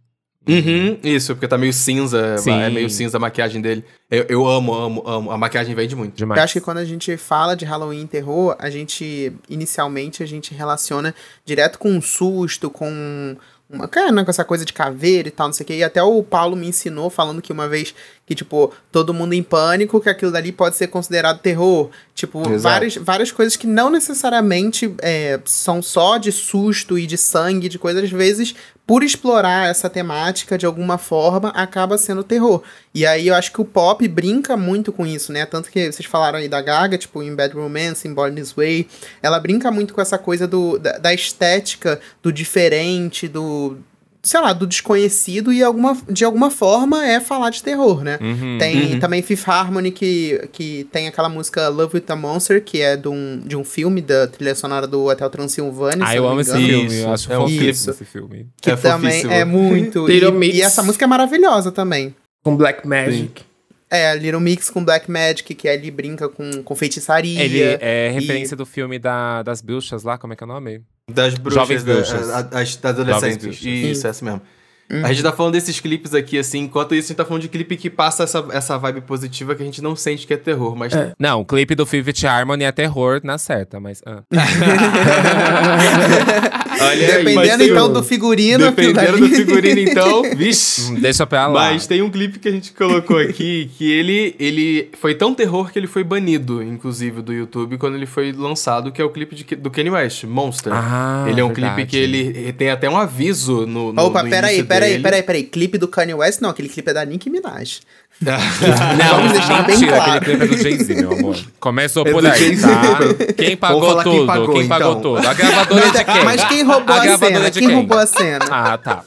Uhum, 0.47 0.97
isso, 1.03 1.35
porque 1.35 1.47
tá 1.47 1.57
meio 1.57 1.73
cinza, 1.73 2.37
Sim. 2.37 2.51
é 2.51 2.69
meio 2.69 2.89
cinza 2.89 3.17
a 3.17 3.19
maquiagem 3.19 3.61
dele. 3.61 3.83
Eu, 4.09 4.25
eu 4.29 4.47
amo, 4.47 4.73
amo, 4.73 5.03
amo. 5.05 5.31
A 5.31 5.37
maquiagem 5.37 5.75
vende 5.75 5.95
muito. 5.95 6.15
Demais. 6.15 6.37
Eu 6.37 6.43
acho 6.43 6.53
que 6.53 6.61
quando 6.61 6.77
a 6.77 6.85
gente 6.85 7.17
fala 7.17 7.55
de 7.55 7.65
Halloween 7.65 8.03
e 8.03 8.07
terror, 8.07 8.55
a 8.57 8.69
gente, 8.69 9.33
inicialmente, 9.49 10.23
a 10.23 10.25
gente 10.25 10.53
relaciona 10.53 11.13
direto 11.45 11.77
com 11.77 11.89
um 11.91 12.01
susto, 12.01 12.69
com 12.69 13.35
uma, 13.69 13.89
né, 14.13 14.23
com 14.23 14.29
essa 14.29 14.45
coisa 14.45 14.63
de 14.63 14.71
caveira 14.71 15.27
e 15.27 15.31
tal, 15.31 15.47
não 15.47 15.53
sei 15.53 15.63
o 15.63 15.67
que. 15.67 15.73
E 15.73 15.83
até 15.83 16.01
o 16.01 16.23
Paulo 16.23 16.55
me 16.55 16.67
ensinou 16.67 17.09
falando 17.09 17.41
que 17.41 17.51
uma 17.51 17.67
vez 17.67 17.93
que, 18.27 18.35
tipo, 18.35 18.73
todo 18.91 19.13
mundo 19.13 19.31
em 19.31 19.41
pânico, 19.41 20.01
que 20.01 20.09
aquilo 20.09 20.33
dali 20.33 20.51
pode 20.51 20.75
ser 20.75 20.87
considerado 20.87 21.39
terror. 21.39 21.89
Tipo, 22.13 22.43
várias, 22.59 22.97
várias 22.97 23.31
coisas 23.31 23.55
que 23.55 23.65
não 23.65 23.89
necessariamente 23.89 24.93
é, 25.01 25.39
são 25.45 25.81
só 25.81 26.17
de 26.17 26.29
susto 26.33 26.99
e 26.99 27.07
de 27.07 27.17
sangue, 27.17 27.69
de 27.69 27.79
coisas, 27.79 28.03
às 28.03 28.11
vezes, 28.11 28.53
por 28.85 29.01
explorar 29.01 29.69
essa 29.69 29.89
temática 29.89 30.57
de 30.57 30.65
alguma 30.65 30.97
forma, 30.97 31.49
acaba 31.51 31.97
sendo 31.97 32.21
terror. 32.21 32.61
E 32.93 33.05
aí 33.05 33.29
eu 33.29 33.35
acho 33.35 33.53
que 33.53 33.61
o 33.61 33.65
pop 33.65 34.05
brinca 34.09 34.57
muito 34.57 34.91
com 34.91 35.07
isso, 35.07 35.31
né? 35.31 35.45
Tanto 35.45 35.71
que 35.71 35.89
vocês 35.89 36.05
falaram 36.05 36.37
aí 36.37 36.49
da 36.49 36.61
Gaga, 36.61 36.97
tipo, 36.97 37.23
em 37.23 37.33
Bad 37.33 37.55
Romance, 37.55 38.05
em 38.05 38.13
Born 38.13 38.35
This 38.35 38.51
Way, 38.51 38.89
ela 39.23 39.39
brinca 39.39 39.71
muito 39.71 39.93
com 39.93 40.01
essa 40.01 40.17
coisa 40.17 40.45
do, 40.45 40.77
da, 40.77 40.97
da 40.97 41.13
estética, 41.13 41.97
do 42.21 42.29
diferente, 42.29 43.25
do 43.29 43.77
sei 44.21 44.41
lá, 44.41 44.53
do 44.53 44.67
desconhecido 44.67 45.53
e 45.53 45.63
alguma, 45.63 45.97
de 46.09 46.25
alguma 46.25 46.49
forma 46.51 47.05
é 47.05 47.19
falar 47.19 47.49
de 47.49 47.63
terror, 47.63 48.03
né? 48.03 48.17
Uhum, 48.21 48.57
tem 48.57 48.93
uhum. 48.93 48.99
também 48.99 49.21
Fifth 49.21 49.47
Harmony, 49.47 49.91
que, 49.91 50.49
que 50.51 50.87
tem 50.91 51.07
aquela 51.07 51.29
música 51.29 51.67
Love 51.69 51.97
with 51.97 52.05
a 52.09 52.15
Monster, 52.15 52.63
que 52.63 52.81
é 52.81 52.97
de 52.97 53.07
um, 53.07 53.41
de 53.45 53.55
um 53.55 53.63
filme 53.63 54.01
da 54.01 54.27
trilha 54.27 54.55
sonora 54.55 54.87
do 54.87 55.05
Hotel 55.05 55.29
Transilvânia. 55.29 56.05
Ah, 56.05 56.15
eu 56.15 56.27
amo 56.27 56.41
esse 56.41 56.55
filme, 56.55 56.99
eu 56.99 57.13
acho 57.13 57.31
é 57.31 57.39
um 57.39 57.47
esse 57.47 58.05
filme. 58.05 58.47
Que 58.61 58.71
é 58.71 58.75
também 58.75 59.23
é 59.31 59.45
muito. 59.45 60.09
e, 60.09 60.57
e, 60.57 60.61
essa 60.61 60.83
música 60.83 61.05
é 61.05 61.07
maravilhosa 61.07 61.71
também. 61.71 62.15
Com 62.43 62.55
Black 62.55 62.87
Magic. 62.87 63.41
Sim. 63.41 63.47
É, 63.89 64.13
Little 64.17 64.41
Mix 64.41 64.69
com 64.69 64.83
Black 64.83 65.09
Magic, 65.09 65.55
que 65.55 65.67
ele 65.67 65.89
brinca 65.89 66.27
com, 66.27 66.61
com 66.63 66.75
feitiçaria. 66.75 67.41
Ele 67.41 67.61
é 67.61 68.09
referência 68.09 68.55
e... 68.55 68.57
do 68.57 68.65
filme 68.65 68.99
da, 68.99 69.41
das 69.43 69.61
bruxas 69.61 70.03
lá, 70.03 70.17
como 70.17 70.33
é 70.33 70.35
que 70.35 70.43
é 70.43 70.45
o 70.45 70.47
nome? 70.47 70.81
Das 71.09 71.35
bruxas, 71.35 71.61
Jovens 71.61 71.83
bruxas. 71.83 72.27
Da, 72.27 72.59
as, 72.59 72.79
adolescentes. 72.83 73.61
Isso, 73.63 74.07
é 74.07 74.09
assim 74.09 74.25
mesmo. 74.25 74.41
Uhum. 74.89 75.05
A 75.05 75.09
gente 75.09 75.21
tá 75.21 75.33
falando 75.33 75.53
desses 75.53 75.79
clipes 75.79 76.13
aqui, 76.13 76.37
assim, 76.37 76.59
enquanto 76.59 76.95
isso 76.95 77.07
a 77.07 77.09
gente 77.09 77.17
tá 77.17 77.25
falando 77.25 77.41
de 77.41 77.49
clipe 77.49 77.75
que 77.75 77.89
passa 77.89 78.23
essa, 78.23 78.45
essa 78.51 78.77
vibe 78.77 79.01
positiva 79.01 79.53
que 79.53 79.61
a 79.61 79.65
gente 79.65 79.81
não 79.81 79.95
sente 79.95 80.25
que 80.25 80.33
é 80.33 80.37
terror, 80.37 80.75
mas... 80.75 80.93
É. 80.93 81.11
Não, 81.19 81.41
o 81.41 81.45
clipe 81.45 81.75
do 81.75 81.85
Fifth 81.85 82.23
Harmony 82.23 82.63
é 82.63 82.71
terror 82.71 83.19
na 83.23 83.37
certa, 83.37 83.79
mas... 83.79 84.01
Ah. 84.05 84.23
Olha 86.79 87.07
Dependendo, 87.07 87.63
aí, 87.63 87.69
então, 87.69 87.89
um... 87.89 87.93
do 87.93 88.03
figurino... 88.03 88.63
Dependendo 88.71 89.17
do 89.17 89.27
figurino, 89.27 89.81
então, 89.81 90.23
vixe... 90.35 90.91
Hum, 90.91 91.01
deixa 91.01 91.27
pra 91.27 91.47
lá. 91.47 91.71
Mas 91.71 91.85
tem 91.85 92.01
um 92.01 92.09
clipe 92.09 92.39
que 92.39 92.47
a 92.47 92.51
gente 92.51 92.71
colocou 92.71 93.17
aqui 93.17 93.69
que 93.77 93.91
ele, 93.91 94.35
ele 94.39 94.89
foi 94.97 95.15
tão 95.15 95.33
terror 95.33 95.71
que 95.71 95.77
ele 95.77 95.87
foi 95.87 96.03
banido, 96.03 96.63
inclusive, 96.63 97.21
do 97.21 97.33
YouTube 97.33 97.77
quando 97.77 97.95
ele 97.95 98.05
foi 98.05 98.31
lançado, 98.31 98.91
que 98.91 99.01
é 99.01 99.05
o 99.05 99.09
clipe 99.09 99.35
de, 99.35 99.43
do 99.55 99.69
Kanye 99.69 99.89
West, 99.89 100.23
Monster. 100.23 100.71
Ah, 100.73 101.25
Ele 101.27 101.41
é 101.41 101.43
um 101.43 101.49
verdade. 101.49 101.75
clipe 101.75 101.89
que 101.89 101.97
ele 101.97 102.53
tem 102.53 102.69
até 102.69 102.89
um 102.89 102.95
aviso 102.95 103.65
no, 103.65 103.91
no 103.91 104.01
Opa, 104.03 104.23
no 104.23 104.29
peraí, 104.29 104.63
peraí 104.63 104.76
peraí, 104.79 105.01
peraí, 105.01 105.23
peraí. 105.23 105.43
Clipe 105.43 105.77
do 105.77 105.87
Kanye 105.87 106.13
West? 106.13 106.41
Não, 106.41 106.49
aquele 106.49 106.69
clipe 106.69 106.89
é 106.89 106.93
da 106.93 107.05
Nicki 107.05 107.29
Minaj. 107.29 107.81
não, 108.21 109.15
vamos 109.17 109.31
deixar 109.31 109.63
bem 109.65 109.79
claro. 109.79 110.11
Aquele 110.13 110.37
clipe 110.37 110.43
é 110.43 110.47
do 110.47 110.63
Jay-Z, 110.63 110.95
meu 110.95 111.11
amor. 111.11 111.37
Começou 111.59 112.07
é 112.07 112.11
por 112.11 112.25
aí, 112.25 112.59
tá? 112.59 112.99
Quem 113.37 113.57
pagou 113.57 114.03
tudo? 114.03 114.11
Quem 114.11 114.25
pagou, 114.25 114.53
quem 114.55 114.67
pagou 114.67 114.91
então. 114.91 115.01
tudo? 115.01 115.27
A 115.27 115.33
gravadora 115.33 115.91
de 115.91 116.03
quem? 116.03 116.23
Mas 116.23 116.43
quem 116.45 116.63
roubou 116.63 116.95
a, 116.95 117.01
a 117.01 117.17
cena? 117.17 117.51
Quem? 117.51 117.67
quem 117.67 117.75
roubou 117.75 117.97
a 117.97 118.05
cena? 118.07 118.45
Ah, 118.49 118.77
tá. 118.77 119.03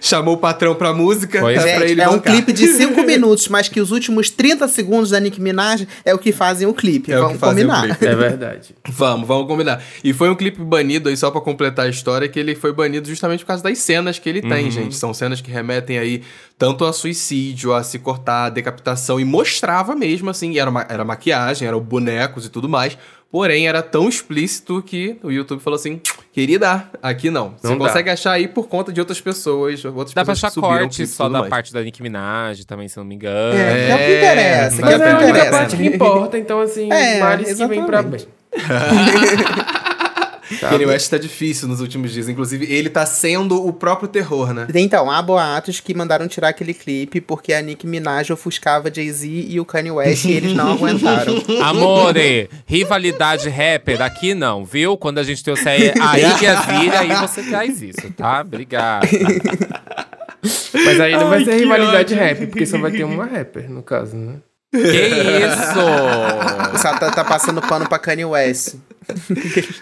Chamou 0.00 0.34
o 0.34 0.38
patrão 0.38 0.74
pra 0.74 0.92
música. 0.92 1.40
Pois. 1.40 1.62
Tá, 1.62 1.86
Gente, 1.86 2.00
é 2.00 2.08
um 2.08 2.18
clipe 2.18 2.52
de 2.52 2.66
5 2.68 3.02
minutos, 3.04 3.48
mas 3.48 3.68
que 3.68 3.80
os 3.80 3.90
últimos 3.90 4.30
30 4.30 4.68
segundos 4.68 5.10
da 5.10 5.20
Nicki 5.20 5.40
Minaj 5.40 5.86
é 6.04 6.14
o 6.14 6.18
que 6.18 6.32
fazem 6.32 6.66
o 6.66 6.74
clipe. 6.74 7.12
É 7.12 7.18
vamos 7.18 7.38
combinar. 7.38 7.82
Clipe. 7.82 8.06
É 8.06 8.14
verdade. 8.14 8.74
vamos, 8.88 9.26
vamos 9.26 9.46
combinar. 9.46 9.82
E 10.02 10.12
foi 10.12 10.30
um 10.30 10.34
clipe 10.34 10.62
banido 10.62 11.08
aí, 11.08 11.16
só 11.16 11.30
pra 11.30 11.40
completar 11.40 11.86
a 11.86 11.88
história, 11.88 12.28
que 12.28 12.38
ele 12.38 12.54
foi 12.54 12.72
banido 12.72 13.08
justamente 13.08 13.40
por 13.40 13.48
causa 13.48 13.62
das 13.62 13.78
cenas 13.78 14.18
que 14.18 14.28
ele 14.28 14.40
uhum. 14.40 14.48
tem, 14.48 14.70
gente. 14.70 14.94
São 14.94 15.12
cenas 15.12 15.40
que 15.40 15.50
remetem 15.50 15.98
aí 15.98 16.22
tanto 16.56 16.84
a 16.84 16.92
suicídio, 16.92 17.72
a 17.72 17.84
se 17.84 18.00
cortar, 18.00 18.46
a 18.46 18.50
decapitação, 18.50 19.20
e 19.20 19.24
mostrava 19.24 19.94
mesmo, 19.94 20.28
assim, 20.28 20.58
era, 20.58 20.70
ma 20.70 20.84
era 20.88 21.04
maquiagem, 21.04 21.68
eram 21.68 21.80
bonecos 21.80 22.46
e 22.46 22.48
tudo 22.48 22.68
mais, 22.68 22.98
Porém, 23.30 23.68
era 23.68 23.82
tão 23.82 24.08
explícito 24.08 24.82
que 24.82 25.18
o 25.22 25.30
YouTube 25.30 25.60
falou 25.60 25.76
assim: 25.76 26.00
querida, 26.32 26.88
aqui 27.02 27.30
não. 27.30 27.54
Você 27.58 27.68
não 27.68 27.78
consegue 27.78 28.08
achar 28.08 28.32
aí 28.32 28.48
por 28.48 28.68
conta 28.68 28.90
de 28.90 29.00
outras 29.00 29.20
pessoas. 29.20 29.84
Outras 29.84 30.14
dá 30.14 30.24
pessoas 30.24 30.40
pra 30.40 30.48
achar 30.48 30.78
corte 30.78 31.06
só 31.06 31.28
da 31.28 31.40
mais. 31.40 31.50
parte 31.50 31.72
da 31.72 31.82
Nicki 31.82 32.02
Minaj 32.02 32.64
também, 32.64 32.88
se 32.88 32.96
não 32.96 33.04
me 33.04 33.14
engano. 33.14 33.58
É, 33.58 33.60
é, 33.60 33.90
é 33.90 33.94
o 33.94 33.98
que 33.98 34.16
interessa. 34.16 34.80
Mas 34.80 35.00
é, 35.00 35.38
é 35.38 35.48
a 35.48 35.50
parte 35.50 35.76
que 35.76 35.86
importa, 35.86 36.38
então 36.38 36.60
assim, 36.60 36.90
é, 36.90 37.20
males 37.20 37.54
que 37.54 37.66
vem 37.66 37.84
pra 37.84 38.02
bem. 38.02 38.20
Kanye 40.60 40.86
West 40.86 41.10
tá 41.10 41.18
difícil 41.18 41.68
nos 41.68 41.80
últimos 41.80 42.12
dias. 42.12 42.28
Inclusive, 42.28 42.66
ele 42.72 42.88
tá 42.88 43.04
sendo 43.06 43.66
o 43.66 43.72
próprio 43.72 44.08
terror, 44.08 44.52
né? 44.52 44.66
Então, 44.74 45.10
há 45.10 45.20
boatos 45.20 45.80
que 45.80 45.94
mandaram 45.94 46.26
tirar 46.28 46.48
aquele 46.48 46.74
clipe 46.74 47.20
porque 47.20 47.52
a 47.52 47.60
Nicki 47.60 47.86
Minaj 47.86 48.30
ofuscava 48.32 48.92
Jay-Z 48.92 49.28
e 49.28 49.60
o 49.60 49.64
Kanye 49.64 49.90
West 49.90 50.24
e 50.24 50.32
eles 50.32 50.54
não 50.54 50.72
aguentaram. 50.74 51.34
Amore, 51.62 52.48
rivalidade 52.66 53.48
rapper 53.48 54.00
aqui 54.02 54.34
não, 54.34 54.64
viu? 54.64 54.96
Quando 54.96 55.18
a 55.18 55.22
gente 55.22 55.42
trouxer 55.44 55.92
a 56.00 56.18
Iggy 56.18 56.46
Azalea, 56.46 57.00
aí 57.00 57.14
você 57.16 57.42
traz 57.42 57.82
isso, 57.82 58.10
tá? 58.16 58.40
Obrigado. 58.40 59.06
Mas 60.72 61.00
aí 61.00 61.12
não 61.12 61.28
vai 61.28 61.44
ser 61.44 61.56
rivalidade 61.56 62.14
ódio. 62.14 62.16
rap, 62.16 62.46
porque 62.46 62.66
só 62.66 62.78
vai 62.78 62.90
ter 62.90 63.04
uma 63.04 63.24
rapper, 63.26 63.70
no 63.70 63.82
caso, 63.82 64.16
né? 64.16 64.34
Que 64.70 64.80
isso? 64.80 65.80
O 65.80 66.82
tá, 66.82 67.10
tá 67.10 67.24
passando 67.24 67.60
pano 67.62 67.88
pra 67.88 67.98
Kanye 67.98 68.26
West. 68.26 68.74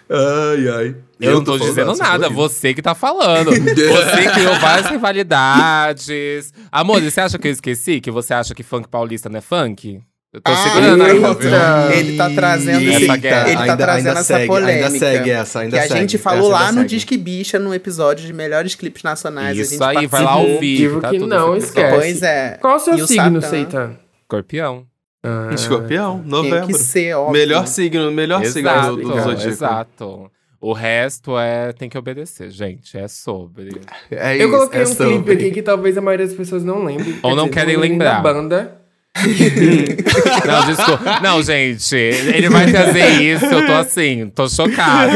Ai, 0.09 0.69
ai. 0.69 0.97
Eu, 1.21 1.31
eu 1.31 1.35
não 1.35 1.45
tô, 1.45 1.59
tô 1.59 1.65
dizendo 1.65 1.95
nada, 1.97 2.29
você 2.29 2.75
que 2.75 2.83
tá 2.83 2.95
falando. 2.95 3.51
você 3.53 4.31
criou 4.33 4.55
várias 4.61 4.91
rivalidades. 4.91 6.53
Amor, 6.71 7.03
você 7.03 7.21
acha 7.21 7.39
que 7.39 7.49
eu 7.49 7.53
esqueci? 7.53 8.01
Que 8.01 8.11
você 8.11 8.35
acha 8.35 8.55
que 8.55 8.63
funk 8.63 8.89
paulista 8.89 9.29
não 9.29 9.39
é 9.39 9.41
funk? 9.41 10.01
Eu 10.33 10.41
tô 10.43 10.53
ah, 10.53 10.57
segurando 10.57 11.03
aí? 11.03 11.99
Ele 11.99 12.17
tá 12.19 12.29
trazendo 12.29 12.91
essa 12.91 12.99
ele 12.99 13.07
tá 13.07 13.15
ainda, 13.15 13.77
trazendo 13.77 14.09
ainda 14.09 14.11
essa 14.11 14.25
segue, 14.25 14.47
polêmica. 14.47 14.87
Ainda 14.87 14.99
segue 14.99 15.31
essa, 15.31 15.61
ainda 15.61 15.77
que 15.79 15.83
segue. 15.85 15.95
a 15.95 16.01
gente 16.01 16.19
falou 16.19 16.51
lá 16.51 16.73
no 16.73 16.85
Disque 16.85 17.17
Bicha, 17.17 17.59
no 17.59 17.73
episódio 17.73 18.27
de 18.27 18.33
melhores 18.35 18.75
clipes 18.75 19.03
nacionais. 19.03 19.57
Isso 19.57 19.83
aí, 19.83 20.07
vai 20.07 20.23
lá 20.23 20.37
ouvir. 20.37 21.01
Tá 21.01 21.11
que 21.11 21.19
não 21.19 21.57
esquece. 21.57 21.97
Pois 21.97 22.23
é. 22.23 22.59
Qual 22.61 22.77
o 22.77 22.79
seu 22.79 22.97
e 22.97 23.07
signo, 23.07 23.41
Seitan? 23.41 23.97
Escorpião. 24.23 24.87
Ah, 25.27 25.53
Escorpião, 25.53 26.23
novembro. 26.25 26.61
Tem 26.61 26.69
que 26.69 26.75
ser, 26.75 27.15
óbvio. 27.17 27.33
Melhor 27.33 27.67
signo, 27.67 28.13
melhor 28.13 28.43
exato, 28.43 28.55
signo 28.55 28.97
do, 28.97 29.03
do 29.03 29.21
Zodíaco. 29.21 29.49
Exato. 29.49 30.31
O 30.61 30.73
resto 30.73 31.39
é 31.39 31.73
tem 31.73 31.89
que 31.89 31.99
obedecer, 31.99 32.51
gente. 32.51 32.97
É 32.97 33.09
sobre. 33.09 33.81
É 34.11 34.37
isso, 34.37 34.45
Eu 34.45 34.51
coloquei 34.51 34.81
é 34.81 34.85
um 34.85 34.87
sobre. 34.87 35.15
clipe 35.15 35.33
aqui 35.33 35.51
que 35.51 35.63
talvez 35.63 35.99
a 35.99 36.01
maioria 36.01 36.27
das 36.27 36.35
pessoas 36.35 36.65
não 36.65 36.85
lembre. 36.85 37.19
Ou 37.23 37.35
não 37.35 37.45
dizer, 37.45 37.55
querem 37.55 37.77
lembrar. 37.77 38.23
banda. 38.23 38.81
não, 40.47 40.67
desculpa. 40.67 41.21
Não, 41.21 41.43
gente, 41.43 41.97
ele 41.97 42.49
vai 42.51 42.71
trazer 42.71 43.23
isso, 43.23 43.47
eu 43.47 43.67
tô 43.67 43.73
assim, 43.73 44.29
tô 44.29 44.49
chocada. 44.49 45.13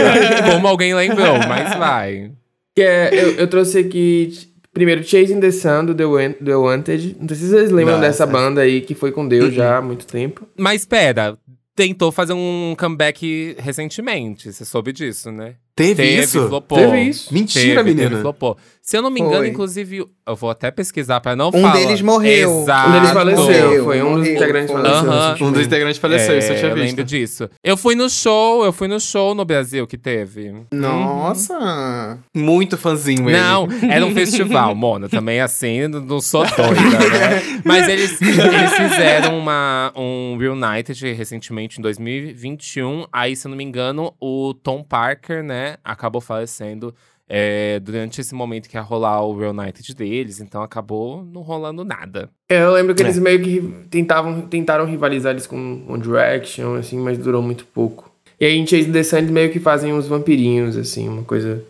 Como 0.53 0.66
alguém 0.66 0.94
lembrou, 0.94 1.38
mas 1.46 1.77
vai. 1.77 2.33
Que 2.75 2.83
é, 2.83 3.11
eu, 3.12 3.31
eu 3.33 3.46
trouxe 3.46 3.79
aqui 3.79 4.33
Primeiro, 4.72 5.02
Chasing 5.02 5.40
the 5.40 5.50
Sun, 5.50 5.87
do 5.87 5.94
The, 5.94 6.35
The 6.44 6.54
Wanted. 6.54 7.16
Não 7.20 7.28
sei 7.28 7.37
se 7.37 7.48
vocês 7.48 7.70
lembram 7.70 7.96
Nossa. 7.96 8.09
dessa 8.09 8.26
banda 8.26 8.61
aí, 8.61 8.80
que 8.80 8.94
foi 8.94 9.11
com 9.11 9.26
Deus 9.26 9.46
uhum. 9.46 9.52
já 9.52 9.78
há 9.78 9.83
muito 9.83 10.06
tempo. 10.06 10.46
Mas 10.56 10.83
espera, 10.83 11.37
tentou 11.74 12.12
fazer 12.12 12.35
um 12.35 12.74
comeback 12.78 13.56
recentemente. 13.59 14.52
Você 14.52 14.64
soube 14.64 14.92
disso, 14.92 15.33
né? 15.33 15.56
Teve, 15.74 16.02
teve 16.02 16.22
isso? 16.22 16.48
Flopou. 16.48 16.78
Teve 16.78 17.00
isso. 17.02 17.33
Mentira, 17.33 17.83
teve, 17.83 17.90
menina. 17.90 18.11
Teve, 18.11 18.22
flopou. 18.22 18.56
Se 18.83 18.96
eu 18.96 19.02
não 19.02 19.11
me 19.11 19.20
engano, 19.20 19.38
Foi. 19.38 19.48
inclusive, 19.48 20.04
eu 20.26 20.37
vou 20.37 20.50
até 20.50 20.70
pesquisar 20.70 21.20
pra 21.20 21.37
não 21.37 21.50
um 21.50 21.52
falar. 21.52 21.76
Um 21.76 21.78
deles 21.78 22.02
morreu. 22.02 22.62
Exato. 22.62 22.88
Um 22.88 22.92
deles 22.92 23.11
faleceu. 23.11 23.85
Foi 23.85 24.02
um 24.02 24.18
dos 24.18 24.28
integrantes 24.28 24.72
faleceu. 24.72 25.46
Um 25.46 25.52
dos 25.52 25.66
integrantes 25.66 25.98
faleceu, 25.98 26.35
é, 26.35 26.38
isso 26.38 26.52
eu 26.52 26.59
tinha 26.59 26.74
visto. 26.74 26.78
Eu 26.78 26.87
lembro 26.87 27.04
disso. 27.04 27.50
Eu 27.62 27.76
fui 27.76 27.94
no 27.94 28.11
show, 28.11 28.64
eu 28.64 28.72
fui 28.72 28.88
no 28.88 28.98
show 28.98 29.35
no 29.35 29.44
Brasil 29.44 29.87
que 29.87 29.96
teve. 29.96 30.52
Nossa! 30.72 32.18
Muito 32.35 32.76
fãzinho 32.76 33.28
ele. 33.28 33.38
Não, 33.38 33.68
era 33.88 34.04
um 34.04 34.12
festival, 34.12 34.74
Mona. 34.76 35.09
Também 35.09 35.40
assim, 35.40 35.87
não 35.87 36.20
sou 36.20 36.44
doida, 36.44 36.74
né? 36.80 37.61
Mas 37.64 37.88
eles, 37.88 38.20
eles 38.20 38.72
fizeram 38.72 39.38
uma, 39.38 39.92
um 39.94 40.37
Reunited 40.37 41.12
recentemente, 41.12 41.78
em 41.78 41.83
2021. 41.83 43.04
Aí, 43.12 43.37
se 43.37 43.46
eu 43.46 43.50
não 43.50 43.56
me 43.56 43.64
engano, 43.64 44.12
o 44.20 44.54
Tom 44.54 44.83
Parker, 44.83 45.44
né, 45.44 45.69
acabou 45.85 46.20
falecendo 46.20 46.94
é, 47.33 47.78
durante 47.78 48.20
esse 48.20 48.35
momento 48.35 48.68
que 48.68 48.76
ia 48.76 48.80
rolar 48.80 49.22
o 49.22 49.38
Real 49.38 49.52
United 49.52 49.94
deles, 49.94 50.40
então 50.40 50.62
acabou 50.62 51.24
não 51.24 51.42
rolando 51.42 51.85
nada. 51.85 52.28
É, 52.48 52.61
eu 52.61 52.72
lembro 52.72 52.92
que 52.92 53.02
é. 53.02 53.06
eles 53.06 53.18
meio 53.18 53.40
que 53.40 53.61
tentavam, 53.88 54.42
tentaram 54.42 54.85
rivalizar 54.85 55.30
eles 55.30 55.46
com 55.46 55.85
One 55.88 56.02
Direction, 56.02 56.74
assim, 56.74 56.98
mas 56.98 57.16
durou 57.16 57.40
muito 57.40 57.64
pouco. 57.66 58.11
E 58.40 58.44
aí 58.44 58.56
em 58.56 58.66
Chase 58.66 58.90
the 58.90 59.02
Sun 59.04 59.18
eles 59.18 59.30
meio 59.30 59.52
que 59.52 59.61
fazem 59.61 59.92
uns 59.92 60.09
vampirinhos, 60.09 60.76
assim, 60.76 61.09
uma 61.09 61.22
coisa 61.22 61.62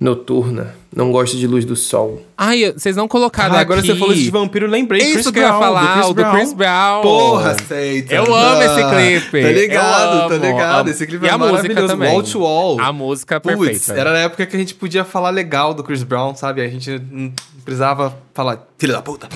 noturna. 0.00 0.74
Não 0.96 1.12
gosta 1.12 1.36
de 1.36 1.46
luz 1.46 1.64
do 1.64 1.76
sol. 1.76 2.20
Ai, 2.36 2.72
vocês 2.72 2.96
não 2.96 3.06
colocaram 3.06 3.54
ah, 3.54 3.60
agora 3.60 3.80
você 3.82 3.94
falou 3.94 4.14
de 4.14 4.28
vampiro, 4.28 4.66
lembrei. 4.66 5.00
Isso 5.02 5.12
Chris 5.12 5.26
que 5.26 5.32
Brown, 5.32 5.46
eu 5.46 5.52
ia 5.52 5.60
falar, 5.60 5.80
do 5.80 6.14
Chris, 6.14 6.14
do 6.14 6.30
Chris 6.32 6.52
Brown. 6.52 7.02
Porra, 7.02 7.50
aceita. 7.50 8.14
Eu 8.14 8.34
amo 8.34 8.62
esse 8.62 9.20
clipe. 9.20 9.42
Tá 9.42 9.52
ligado, 9.52 10.28
tá 10.28 10.36
ligado. 10.36 10.90
Esse 10.90 11.06
clipe 11.06 11.26
e 11.26 11.28
é 11.28 11.30
a 11.30 11.38
música 11.38 11.86
também. 11.86 12.10
Wall 12.10 12.22
to 12.22 12.40
Wall. 12.40 12.80
A 12.80 12.92
música 12.92 13.38
Puts, 13.38 13.56
perfeita. 13.56 13.92
Era 13.92 14.12
na 14.12 14.18
época 14.20 14.46
que 14.46 14.56
a 14.56 14.58
gente 14.58 14.74
podia 14.74 15.04
falar 15.04 15.30
legal 15.30 15.74
do 15.74 15.84
Chris 15.84 16.02
Brown, 16.02 16.34
sabe? 16.34 16.62
A 16.62 16.68
gente 16.68 17.00
não 17.10 17.32
precisava 17.64 18.16
falar, 18.34 18.66
filho 18.78 18.94
da 18.94 19.02
puta. 19.02 19.28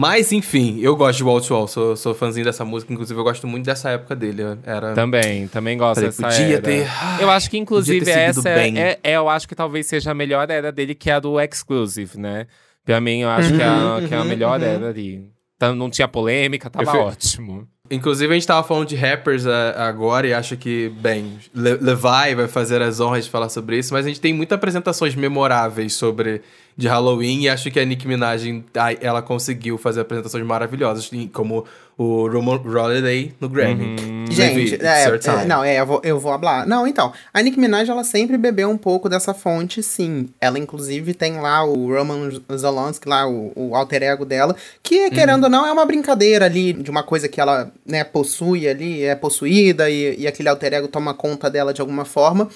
Mas, 0.00 0.32
enfim, 0.32 0.80
eu 0.80 0.96
gosto 0.96 1.18
de 1.18 1.24
Wall 1.24 1.42
to 1.42 1.52
Wall, 1.52 1.68
sou, 1.68 1.94
sou 1.94 2.14
fãzinho 2.14 2.46
dessa 2.46 2.64
música, 2.64 2.90
inclusive 2.90 3.20
eu 3.20 3.22
gosto 3.22 3.46
muito 3.46 3.66
dessa 3.66 3.90
época 3.90 4.16
dele. 4.16 4.42
Era... 4.64 4.94
Também, 4.94 5.46
também 5.46 5.76
gosto 5.76 5.96
Falei, 5.96 6.08
dessa 6.08 6.22
podia 6.22 6.56
era. 6.56 6.62
Ter... 6.62 6.86
Eu 7.20 7.28
acho 7.30 7.50
que, 7.50 7.58
inclusive, 7.58 8.10
essa 8.10 8.48
é, 8.48 8.68
é, 8.70 8.98
é, 9.02 9.16
eu 9.16 9.28
acho 9.28 9.46
que 9.46 9.54
talvez 9.54 9.86
seja 9.86 10.12
a 10.12 10.14
melhor 10.14 10.48
era 10.48 10.72
dele, 10.72 10.94
que 10.94 11.10
é 11.10 11.12
a 11.12 11.20
do 11.20 11.38
Exclusive, 11.38 12.18
né? 12.18 12.46
Pra 12.82 12.98
mim, 12.98 13.20
eu 13.20 13.28
acho 13.28 13.50
uhum, 13.50 13.56
que, 13.58 13.62
é 13.62 13.66
a, 13.66 13.74
uhum, 13.74 14.08
que 14.08 14.14
é 14.14 14.16
a 14.16 14.24
melhor 14.24 14.58
uhum. 14.58 14.66
era 14.66 14.88
ali. 14.88 15.30
Então, 15.56 15.74
não 15.74 15.90
tinha 15.90 16.08
polêmica, 16.08 16.70
tava 16.70 16.96
ótimo. 16.96 17.68
Inclusive, 17.90 18.32
a 18.32 18.34
gente 18.34 18.46
tava 18.46 18.66
falando 18.66 18.86
de 18.86 18.94
rappers 18.94 19.44
uh, 19.44 19.50
agora 19.76 20.24
e 20.24 20.32
acho 20.32 20.56
que, 20.56 20.90
bem, 21.00 21.38
Le 21.52 21.74
Levi 21.74 22.34
vai 22.36 22.46
fazer 22.46 22.80
as 22.80 23.00
honras 23.00 23.24
de 23.24 23.30
falar 23.30 23.48
sobre 23.48 23.78
isso, 23.78 23.92
mas 23.92 24.06
a 24.06 24.08
gente 24.08 24.20
tem 24.20 24.32
muitas 24.32 24.56
apresentações 24.56 25.16
memoráveis 25.16 25.94
sobre 25.94 26.40
de 26.76 26.86
Halloween 26.86 27.42
e 27.42 27.48
acho 27.48 27.68
que 27.68 27.80
a 27.80 27.84
Nicki 27.84 28.06
Minaj 28.06 28.64
ela 29.00 29.20
conseguiu 29.20 29.76
fazer 29.76 30.02
apresentações 30.02 30.46
maravilhosas, 30.46 31.10
como 31.32 31.64
o 32.02 32.26
Roman 32.26 32.58
Holiday 32.64 33.34
no 33.38 33.46
Grammy. 33.46 33.96
Uhum. 34.00 34.24
Gente, 34.30 34.76
é, 34.82 35.04
é, 35.04 35.44
não, 35.44 35.62
é, 35.62 35.78
eu 35.78 35.84
vou, 35.84 36.00
eu 36.02 36.18
vou 36.18 36.32
hablar. 36.32 36.66
Não, 36.66 36.86
então, 36.86 37.12
a 37.34 37.42
Nicki 37.42 37.60
Minaj, 37.60 37.90
ela 37.90 38.04
sempre 38.04 38.38
bebeu 38.38 38.70
um 38.70 38.78
pouco 38.78 39.06
dessa 39.06 39.34
fonte, 39.34 39.82
sim. 39.82 40.30
Ela, 40.40 40.58
inclusive, 40.58 41.12
tem 41.12 41.38
lá 41.38 41.62
o 41.62 41.94
Roman 41.94 42.30
Zelensky, 42.56 43.06
lá, 43.06 43.28
o, 43.28 43.52
o 43.54 43.76
alter 43.76 44.02
ego 44.02 44.24
dela, 44.24 44.56
que, 44.82 45.04
uhum. 45.04 45.10
querendo 45.10 45.44
ou 45.44 45.50
não, 45.50 45.66
é 45.66 45.72
uma 45.72 45.84
brincadeira 45.84 46.46
ali, 46.46 46.72
de 46.72 46.90
uma 46.90 47.02
coisa 47.02 47.28
que 47.28 47.38
ela, 47.38 47.70
né, 47.84 48.02
possui 48.02 48.66
ali, 48.66 49.02
é 49.02 49.14
possuída, 49.14 49.90
e, 49.90 50.20
e 50.20 50.26
aquele 50.26 50.48
alter 50.48 50.72
ego 50.72 50.88
toma 50.88 51.12
conta 51.12 51.50
dela 51.50 51.74
de 51.74 51.82
alguma 51.82 52.06
forma. 52.06 52.48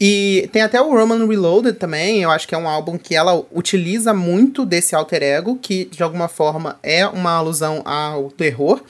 E 0.00 0.48
tem 0.50 0.62
até 0.62 0.80
o 0.80 0.90
Roman 0.90 1.26
Reloaded 1.26 1.76
também, 1.78 2.22
eu 2.22 2.30
acho 2.30 2.48
que 2.48 2.54
é 2.54 2.58
um 2.58 2.66
álbum 2.66 2.96
que 2.96 3.14
ela 3.14 3.44
utiliza 3.52 4.14
muito 4.14 4.64
desse 4.64 4.94
alter 4.94 5.22
ego, 5.22 5.58
que 5.60 5.84
de 5.84 6.02
alguma 6.02 6.26
forma 6.26 6.78
é 6.82 7.06
uma 7.06 7.32
alusão 7.32 7.82
ao 7.84 8.30
terror. 8.30 8.82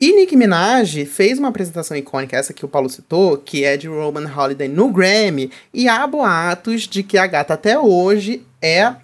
E 0.00 0.12
Nicki 0.12 0.36
Minaj 0.36 1.06
fez 1.06 1.38
uma 1.38 1.48
apresentação 1.48 1.96
icônica, 1.96 2.36
essa 2.36 2.52
que 2.52 2.64
o 2.64 2.68
Paulo 2.68 2.88
citou, 2.88 3.36
que 3.36 3.64
é 3.64 3.76
de 3.76 3.88
Roman 3.88 4.30
Holiday 4.32 4.68
no 4.68 4.92
Grammy, 4.92 5.50
e 5.72 5.88
há 5.88 6.06
boatos 6.06 6.82
de 6.82 7.02
que 7.02 7.18
a 7.18 7.26
gata 7.26 7.54
até 7.54 7.76
hoje 7.76 8.44
é 8.62 8.94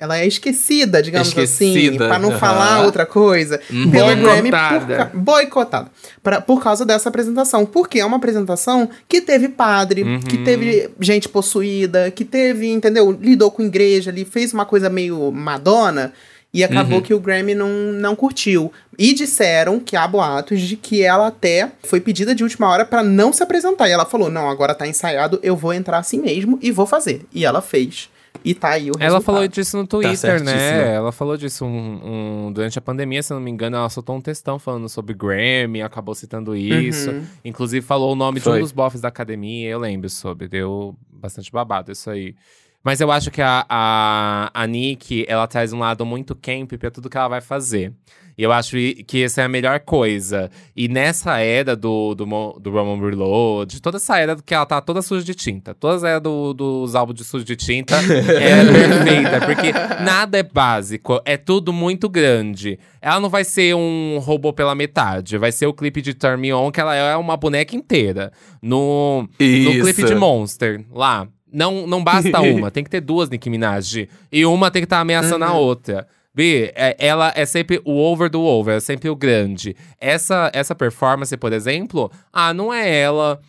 ela 0.00 0.18
é 0.18 0.26
esquecida, 0.26 1.02
digamos 1.02 1.28
assim, 1.28 1.42
esquecida. 1.42 1.88
assim, 1.88 1.98
para 1.98 2.18
não 2.18 2.30
uhum. 2.30 2.38
falar 2.38 2.84
outra 2.86 3.04
coisa, 3.04 3.60
uhum. 3.70 3.90
pelo. 3.90 4.16
Grammy 4.16 4.50
por, 4.50 5.20
boicotada. 5.20 5.90
Pra, 6.22 6.40
por 6.40 6.62
causa 6.62 6.86
dessa 6.86 7.10
apresentação, 7.10 7.66
porque 7.66 8.00
é 8.00 8.04
uma 8.04 8.16
apresentação 8.16 8.88
que 9.06 9.20
teve 9.20 9.50
padre, 9.50 10.02
uhum. 10.02 10.20
que 10.20 10.38
teve 10.38 10.88
gente 10.98 11.28
possuída, 11.28 12.10
que 12.10 12.24
teve, 12.24 12.70
entendeu? 12.70 13.12
Lidou 13.12 13.50
com 13.50 13.62
igreja 13.62 14.10
ali, 14.10 14.24
fez 14.24 14.54
uma 14.54 14.64
coisa 14.64 14.88
meio 14.88 15.30
Madonna. 15.30 16.14
E 16.52 16.64
acabou 16.64 16.96
uhum. 16.96 17.02
que 17.02 17.14
o 17.14 17.20
Grammy 17.20 17.54
não, 17.54 17.68
não 17.68 18.16
curtiu. 18.16 18.72
E 18.98 19.14
disseram 19.14 19.78
que 19.78 19.96
há 19.96 20.08
boatos 20.08 20.60
de 20.60 20.76
que 20.76 21.00
ela 21.00 21.28
até 21.28 21.70
foi 21.84 22.00
pedida 22.00 22.34
de 22.34 22.42
última 22.42 22.68
hora 22.68 22.84
para 22.84 23.04
não 23.04 23.32
se 23.32 23.40
apresentar. 23.40 23.88
E 23.88 23.92
ela 23.92 24.04
falou: 24.04 24.28
não, 24.28 24.50
agora 24.50 24.74
tá 24.74 24.84
ensaiado, 24.84 25.38
eu 25.44 25.54
vou 25.54 25.72
entrar 25.72 25.98
assim 25.98 26.20
mesmo 26.20 26.58
e 26.60 26.72
vou 26.72 26.86
fazer. 26.86 27.24
E 27.32 27.44
ela 27.44 27.62
fez. 27.62 28.09
E 28.44 28.54
tá 28.54 28.70
aí 28.70 28.82
o 28.82 28.84
resultado. 28.86 29.02
Ela 29.02 29.20
falou 29.20 29.48
disso 29.48 29.76
no 29.76 29.86
tá 29.86 29.98
Twitter, 29.98 30.38
tá 30.38 30.44
né? 30.44 30.94
Ela 30.94 31.12
falou 31.12 31.36
disso 31.36 31.64
um, 31.64 32.46
um, 32.46 32.52
durante 32.52 32.78
a 32.78 32.82
pandemia, 32.82 33.22
se 33.22 33.32
não 33.32 33.40
me 33.40 33.50
engano, 33.50 33.76
ela 33.76 33.88
soltou 33.88 34.16
um 34.16 34.20
textão 34.20 34.58
falando 34.58 34.88
sobre 34.88 35.14
Grammy, 35.14 35.82
acabou 35.82 36.14
citando 36.14 36.56
isso. 36.56 37.10
Uhum. 37.10 37.26
Inclusive 37.44 37.84
falou 37.84 38.12
o 38.12 38.16
nome 38.16 38.40
Foi. 38.40 38.52
de 38.52 38.58
um 38.58 38.62
dos 38.62 38.72
bofs 38.72 39.00
da 39.00 39.08
academia, 39.08 39.68
eu 39.68 39.78
lembro 39.78 40.08
sobre. 40.08 40.48
Deu 40.48 40.96
bastante 41.10 41.50
babado 41.52 41.92
isso 41.92 42.10
aí. 42.10 42.34
Mas 42.82 43.00
eu 43.00 43.10
acho 43.10 43.30
que 43.30 43.42
a, 43.42 43.66
a, 43.68 44.50
a 44.54 44.66
Nick, 44.66 45.26
ela 45.28 45.46
traz 45.46 45.72
um 45.72 45.78
lado 45.78 46.04
muito 46.06 46.34
camp 46.34 46.72
pra 46.78 46.90
tudo 46.90 47.10
que 47.10 47.16
ela 47.16 47.28
vai 47.28 47.40
fazer. 47.40 47.92
E 48.40 48.42
eu 48.42 48.52
acho 48.52 48.74
que 49.06 49.22
essa 49.22 49.42
é 49.42 49.44
a 49.44 49.48
melhor 49.50 49.80
coisa. 49.80 50.50
E 50.74 50.88
nessa 50.88 51.36
era 51.40 51.76
do, 51.76 52.14
do, 52.14 52.24
do 52.58 52.70
Roman 52.70 52.98
Reload, 52.98 53.82
toda 53.82 53.98
essa 53.98 54.18
era 54.18 54.34
que 54.34 54.54
ela 54.54 54.64
tá 54.64 54.80
toda 54.80 55.02
suja 55.02 55.22
de 55.22 55.34
tinta. 55.34 55.74
Toda 55.74 56.06
a 56.06 56.10
era 56.12 56.20
do, 56.20 56.54
dos 56.54 56.94
álbuns 56.94 57.18
de 57.18 57.22
suja 57.22 57.44
de 57.44 57.54
tinta 57.54 57.96
é 58.00 58.64
perfeita. 58.64 59.40
Porque 59.44 59.72
nada 60.02 60.38
é 60.38 60.42
básico, 60.42 61.20
é 61.26 61.36
tudo 61.36 61.70
muito 61.70 62.08
grande. 62.08 62.78
Ela 63.02 63.20
não 63.20 63.28
vai 63.28 63.44
ser 63.44 63.76
um 63.76 64.18
robô 64.20 64.54
pela 64.54 64.74
metade. 64.74 65.36
Vai 65.36 65.52
ser 65.52 65.66
o 65.66 65.74
clipe 65.74 66.00
de 66.00 66.14
Turn 66.14 66.40
Me 66.40 66.50
On, 66.50 66.72
que 66.72 66.80
ela 66.80 66.96
é 66.96 67.16
uma 67.16 67.36
boneca 67.36 67.76
inteira. 67.76 68.32
No, 68.62 69.28
no 69.38 69.82
clipe 69.82 70.02
de 70.02 70.14
Monster, 70.14 70.82
lá. 70.90 71.28
Não, 71.52 71.86
não 71.86 72.02
basta 72.02 72.40
uma, 72.40 72.70
tem 72.70 72.82
que 72.82 72.88
ter 72.88 73.02
duas 73.02 73.28
Nicki 73.28 73.50
Minaj. 73.50 74.08
E 74.32 74.46
uma 74.46 74.70
tem 74.70 74.80
que 74.80 74.86
estar 74.86 74.96
tá 74.96 75.02
ameaçando 75.02 75.44
uhum. 75.44 75.50
a 75.50 75.54
outra. 75.58 76.08
B, 76.34 76.72
é, 76.74 76.96
ela 76.98 77.32
é 77.34 77.44
sempre 77.44 77.80
o 77.84 77.96
over 77.96 78.30
do 78.30 78.40
over, 78.40 78.76
é 78.76 78.80
sempre 78.80 79.08
o 79.08 79.16
grande. 79.16 79.76
Essa, 80.00 80.50
essa 80.54 80.74
performance, 80.74 81.36
por 81.36 81.52
exemplo, 81.52 82.10
ah, 82.32 82.54
não 82.54 82.72
é 82.72 82.88
ela 83.00 83.40